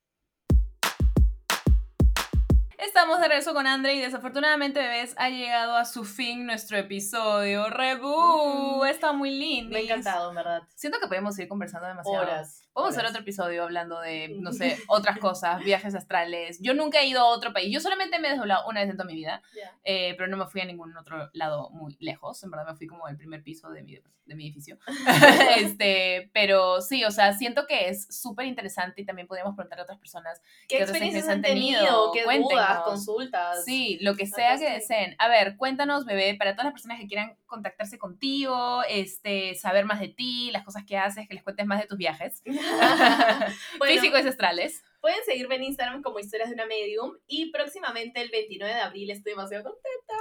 Estamos 2.81 3.19
de 3.19 3.27
regreso 3.27 3.53
con 3.53 3.67
Andre 3.67 3.93
y 3.93 4.01
desafortunadamente, 4.01 4.79
bebés, 4.79 5.13
ha 5.17 5.29
llegado 5.29 5.75
a 5.75 5.85
su 5.85 6.03
fin 6.03 6.47
nuestro 6.47 6.77
episodio. 6.79 7.69
Rebu, 7.69 8.81
Mm. 8.83 8.85
está 8.87 9.13
muy 9.13 9.29
lindo. 9.29 9.73
Me 9.75 9.81
ha 9.81 9.83
encantado, 9.83 10.29
en 10.29 10.35
verdad. 10.35 10.63
Siento 10.73 10.99
que 10.99 11.07
podemos 11.07 11.37
ir 11.37 11.47
conversando 11.47 11.87
demasiado. 11.87 12.23
Horas. 12.23 12.60
Vamos 12.73 12.91
a 12.91 12.99
hacer 12.99 13.09
otro 13.09 13.21
episodio 13.21 13.63
hablando 13.63 13.99
de, 13.99 14.29
no 14.39 14.51
sé, 14.53 14.77
otras 14.87 15.17
cosas, 15.19 15.63
viajes 15.63 15.93
astrales. 15.93 16.59
Yo 16.61 16.73
nunca 16.73 17.01
he 17.01 17.07
ido 17.07 17.19
a 17.21 17.25
otro 17.25 17.51
país. 17.53 17.73
Yo 17.73 17.79
solamente 17.79 18.19
me 18.19 18.29
he 18.29 18.31
desdoblado 18.31 18.67
una 18.67 18.81
vez 18.81 18.89
en 18.89 18.97
toda 18.97 19.07
mi 19.07 19.15
vida, 19.15 19.41
eh, 19.83 20.15
pero 20.17 20.29
no 20.29 20.37
me 20.37 20.47
fui 20.47 20.61
a 20.61 20.65
ningún 20.65 20.95
otro 20.95 21.29
lado 21.33 21.69
muy 21.71 21.97
lejos. 21.99 22.41
En 22.43 22.51
verdad 22.51 22.67
me 22.67 22.75
fui 22.75 22.87
como 22.87 23.05
al 23.05 23.17
primer 23.17 23.43
piso 23.43 23.69
de 23.71 23.83
mi, 23.83 23.95
de 24.25 24.35
mi 24.35 24.45
edificio. 24.45 24.79
este, 25.57 26.29
pero 26.33 26.81
sí, 26.81 27.03
o 27.03 27.11
sea, 27.11 27.33
siento 27.33 27.67
que 27.67 27.89
es 27.89 28.07
súper 28.09 28.45
interesante 28.45 29.01
y 29.01 29.05
también 29.05 29.27
podríamos 29.27 29.55
preguntarle 29.55 29.81
a 29.81 29.83
otras 29.83 29.99
personas. 29.99 30.41
¿Qué, 30.67 30.77
¿Qué 30.77 30.83
experiencias 30.83 31.27
han 31.27 31.41
tenido? 31.41 31.79
tenido? 31.79 32.11
¿Qué 32.13 32.23
Cuéntenos. 32.23 32.51
dudas, 32.51 32.81
consultas? 32.83 33.65
Sí, 33.65 33.97
lo 34.01 34.15
que 34.15 34.25
sea 34.25 34.57
que 34.57 34.69
deseen. 34.71 35.15
A 35.19 35.27
ver, 35.27 35.57
cuéntanos, 35.57 36.05
bebé, 36.05 36.35
para 36.35 36.53
todas 36.53 36.65
las 36.65 36.73
personas 36.73 36.99
que 36.99 37.07
quieran 37.07 37.35
contactarse 37.45 37.97
contigo, 37.97 38.81
este, 38.87 39.55
saber 39.55 39.85
más 39.85 39.99
de 39.99 40.07
ti, 40.07 40.51
las 40.51 40.63
cosas 40.63 40.85
que 40.85 40.97
haces, 40.97 41.27
que 41.27 41.33
les 41.33 41.43
cuentes 41.43 41.65
más 41.65 41.81
de 41.81 41.87
tus 41.87 41.97
viajes. 41.97 42.41
Bueno, 43.77 43.93
Físicos 44.01 44.23
y 44.23 44.27
astrales. 44.27 44.83
Pueden 44.99 45.23
seguirme 45.25 45.55
en 45.55 45.63
Instagram 45.63 46.01
como 46.03 46.19
Historias 46.19 46.49
de 46.49 46.55
una 46.55 46.65
Medium 46.67 47.17
y 47.27 47.51
próximamente 47.51 48.21
el 48.21 48.29
29 48.29 48.73
de 48.73 48.81
abril 48.81 49.09
estoy 49.09 49.31
demasiado 49.33 49.63
contenta. 49.63 50.13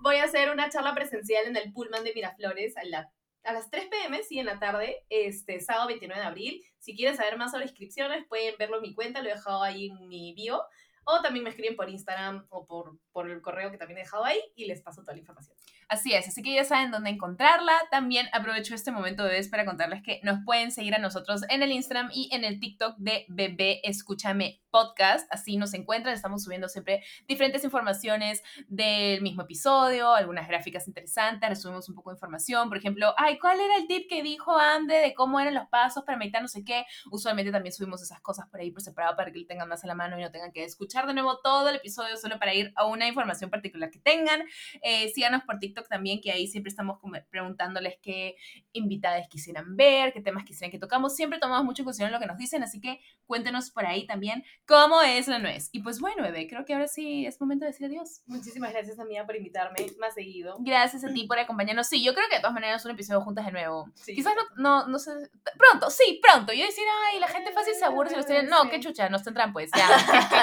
Voy 0.00 0.16
a 0.16 0.24
hacer 0.24 0.50
una 0.50 0.68
charla 0.70 0.94
presencial 0.94 1.46
en 1.46 1.56
el 1.56 1.72
Pullman 1.72 2.04
de 2.04 2.12
Miraflores 2.14 2.76
a, 2.76 2.84
la- 2.84 3.10
a 3.42 3.52
las 3.52 3.70
3 3.70 3.86
pm, 3.86 4.22
sí, 4.22 4.38
en 4.38 4.46
la 4.46 4.58
tarde, 4.60 5.04
este 5.10 5.60
sábado 5.60 5.88
29 5.88 6.20
de 6.20 6.26
abril. 6.26 6.62
Si 6.78 6.94
quieren 6.94 7.16
saber 7.16 7.36
más 7.36 7.50
sobre 7.50 7.64
inscripciones, 7.64 8.24
pueden 8.28 8.54
verlo 8.58 8.76
en 8.76 8.82
mi 8.82 8.94
cuenta, 8.94 9.20
lo 9.22 9.30
he 9.30 9.34
dejado 9.34 9.62
ahí 9.62 9.86
en 9.88 10.08
mi 10.08 10.32
bio. 10.34 10.62
O 11.06 11.20
también 11.20 11.42
me 11.44 11.50
escriben 11.50 11.76
por 11.76 11.90
Instagram 11.90 12.46
o 12.48 12.66
por, 12.66 12.96
por 13.12 13.28
el 13.28 13.42
correo 13.42 13.70
que 13.70 13.76
también 13.76 13.98
he 13.98 14.02
dejado 14.04 14.24
ahí 14.24 14.40
y 14.54 14.64
les 14.64 14.80
paso 14.80 15.02
toda 15.02 15.12
la 15.12 15.18
información. 15.18 15.54
Así 15.88 16.12
es, 16.12 16.28
así 16.28 16.42
que 16.42 16.54
ya 16.54 16.64
saben 16.64 16.90
dónde 16.90 17.10
encontrarla. 17.10 17.72
También 17.90 18.28
aprovecho 18.32 18.74
este 18.74 18.90
momento, 18.90 19.24
bebés, 19.24 19.48
para 19.48 19.64
contarles 19.64 20.02
que 20.02 20.20
nos 20.22 20.44
pueden 20.44 20.70
seguir 20.70 20.94
a 20.94 20.98
nosotros 20.98 21.42
en 21.48 21.62
el 21.62 21.72
Instagram 21.72 22.10
y 22.12 22.28
en 22.32 22.44
el 22.44 22.60
TikTok 22.60 22.96
de 22.98 23.24
Bebé 23.28 23.80
Escúchame 23.84 24.60
Podcast. 24.70 25.26
Así 25.32 25.56
nos 25.56 25.72
encuentran, 25.74 26.14
estamos 26.14 26.42
subiendo 26.42 26.68
siempre 26.68 27.04
diferentes 27.28 27.62
informaciones 27.64 28.42
del 28.66 29.22
mismo 29.22 29.42
episodio, 29.42 30.12
algunas 30.14 30.48
gráficas 30.48 30.88
interesantes, 30.88 31.48
resumimos 31.48 31.88
un 31.88 31.94
poco 31.94 32.10
de 32.10 32.14
información. 32.14 32.68
Por 32.68 32.78
ejemplo, 32.78 33.14
ay, 33.16 33.38
¿cuál 33.38 33.60
era 33.60 33.76
el 33.76 33.86
tip 33.86 34.08
que 34.08 34.22
dijo 34.22 34.56
Ande 34.56 34.96
de 34.96 35.14
cómo 35.14 35.38
eran 35.38 35.54
los 35.54 35.68
pasos 35.68 36.04
para 36.04 36.18
meditar, 36.18 36.42
no 36.42 36.48
sé 36.48 36.64
qué? 36.64 36.86
Usualmente 37.10 37.52
también 37.52 37.72
subimos 37.72 38.02
esas 38.02 38.20
cosas 38.20 38.48
por 38.48 38.60
ahí 38.60 38.70
por 38.70 38.82
separado 38.82 39.16
para 39.16 39.30
que 39.30 39.38
lo 39.38 39.46
tengan 39.46 39.68
más 39.68 39.84
a 39.84 39.86
la 39.86 39.94
mano 39.94 40.18
y 40.18 40.22
no 40.22 40.30
tengan 40.30 40.52
que 40.52 40.64
escuchar 40.64 41.06
de 41.06 41.14
nuevo 41.14 41.38
todo 41.40 41.68
el 41.68 41.76
episodio 41.76 42.16
solo 42.16 42.38
para 42.38 42.54
ir 42.54 42.72
a 42.76 42.86
una 42.86 43.06
información 43.06 43.50
particular 43.50 43.90
que 43.90 43.98
tengan. 43.98 44.42
Eh, 44.82 45.10
síganos 45.14 45.42
por 45.44 45.58
TikTok 45.58 45.73
también, 45.82 46.20
que 46.20 46.30
ahí 46.30 46.46
siempre 46.46 46.70
estamos 46.70 46.98
preguntándoles 47.30 47.96
qué 48.02 48.36
invitadas 48.72 49.28
quisieran 49.28 49.76
ver, 49.76 50.12
qué 50.12 50.20
temas 50.20 50.44
quisieran 50.44 50.70
que 50.70 50.78
tocamos. 50.78 51.14
Siempre 51.14 51.38
tomamos 51.38 51.64
mucho 51.64 51.82
en 51.82 51.84
consideración 51.84 52.12
lo 52.12 52.20
que 52.20 52.26
nos 52.26 52.38
dicen, 52.38 52.62
así 52.62 52.80
que 52.80 53.00
cuéntenos 53.26 53.70
por 53.70 53.86
ahí 53.86 54.06
también 54.06 54.44
cómo 54.66 55.02
es 55.02 55.28
la 55.28 55.38
nuez. 55.38 55.70
Y 55.72 55.80
pues 55.80 56.00
bueno, 56.00 56.22
bebé, 56.22 56.46
creo 56.48 56.64
que 56.64 56.74
ahora 56.74 56.88
sí 56.88 57.26
es 57.26 57.40
momento 57.40 57.64
de 57.64 57.72
decir 57.72 57.86
adiós. 57.86 58.22
Muchísimas 58.26 58.72
gracias, 58.72 58.98
amiga, 58.98 59.24
por 59.26 59.36
invitarme 59.36 59.86
más 59.98 60.14
seguido. 60.14 60.56
Gracias 60.60 61.04
a 61.04 61.12
ti 61.12 61.26
por 61.26 61.38
acompañarnos. 61.38 61.86
Sí, 61.86 62.02
yo 62.04 62.14
creo 62.14 62.26
que 62.28 62.36
de 62.36 62.40
todas 62.40 62.54
maneras 62.54 62.84
un 62.84 62.92
episodio 62.92 63.20
juntas 63.20 63.46
de 63.46 63.52
nuevo. 63.52 63.90
Sí. 63.94 64.14
Quizás 64.14 64.34
no, 64.56 64.82
no, 64.82 64.88
no 64.88 64.98
sé. 64.98 65.10
Pronto, 65.56 65.90
sí, 65.90 66.20
pronto. 66.22 66.52
Yo 66.52 66.64
decir, 66.64 66.84
ay, 67.06 67.20
la 67.20 67.28
gente 67.28 67.52
fácil 67.52 67.74
se 67.74 67.84
aburre 67.84 68.10
si 68.10 68.16
los 68.16 68.26
tienen. 68.26 68.48
No, 68.48 68.62
Sí. 68.64 68.70
qué 68.70 68.80
chucha, 68.80 69.08
nos 69.08 69.22
tendrán 69.22 69.52
pues. 69.52 69.70
Ya, 69.76 69.88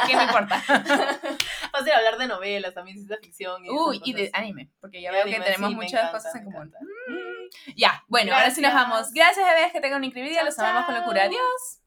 ¿qué, 0.08 0.16
me 0.16 0.24
importa? 0.24 0.62
Fácil 1.72 1.92
hablar 1.94 2.18
de 2.18 2.28
novelas, 2.28 2.74
también 2.74 2.98
ciencia 2.98 3.18
ficción. 3.22 3.66
Y 3.66 3.70
Uy, 3.70 4.02
y 4.04 4.14
de 4.14 4.30
anime, 4.34 4.70
porque 4.80 5.02
ya 5.02 5.12
veo 5.12 5.21
que 5.26 5.40
tenemos 5.40 5.70
sí, 5.70 5.76
muchas 5.76 5.94
encanta, 5.94 6.12
cosas 6.12 6.36
en 6.36 6.44
común. 6.46 6.74
Mm, 7.08 7.74
Ya, 7.76 8.04
bueno, 8.08 8.34
ahora 8.34 8.50
sí 8.52 8.62
nos 8.62 8.74
vamos. 8.74 9.12
Gracias, 9.14 9.46
bebés, 9.46 9.72
que 9.72 9.82
tengan 9.82 10.00
un 10.00 10.06
increíble 10.06 10.32
día. 10.32 10.40
Chao, 10.42 10.46
Los 10.46 10.60
amamos 10.60 10.86
con 10.86 10.96
locura. 10.96 11.24
Adiós. 11.24 11.78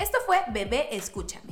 Esto 0.00 0.18
fue 0.26 0.42
Bebé 0.48 0.88
Escúchame. 0.92 1.51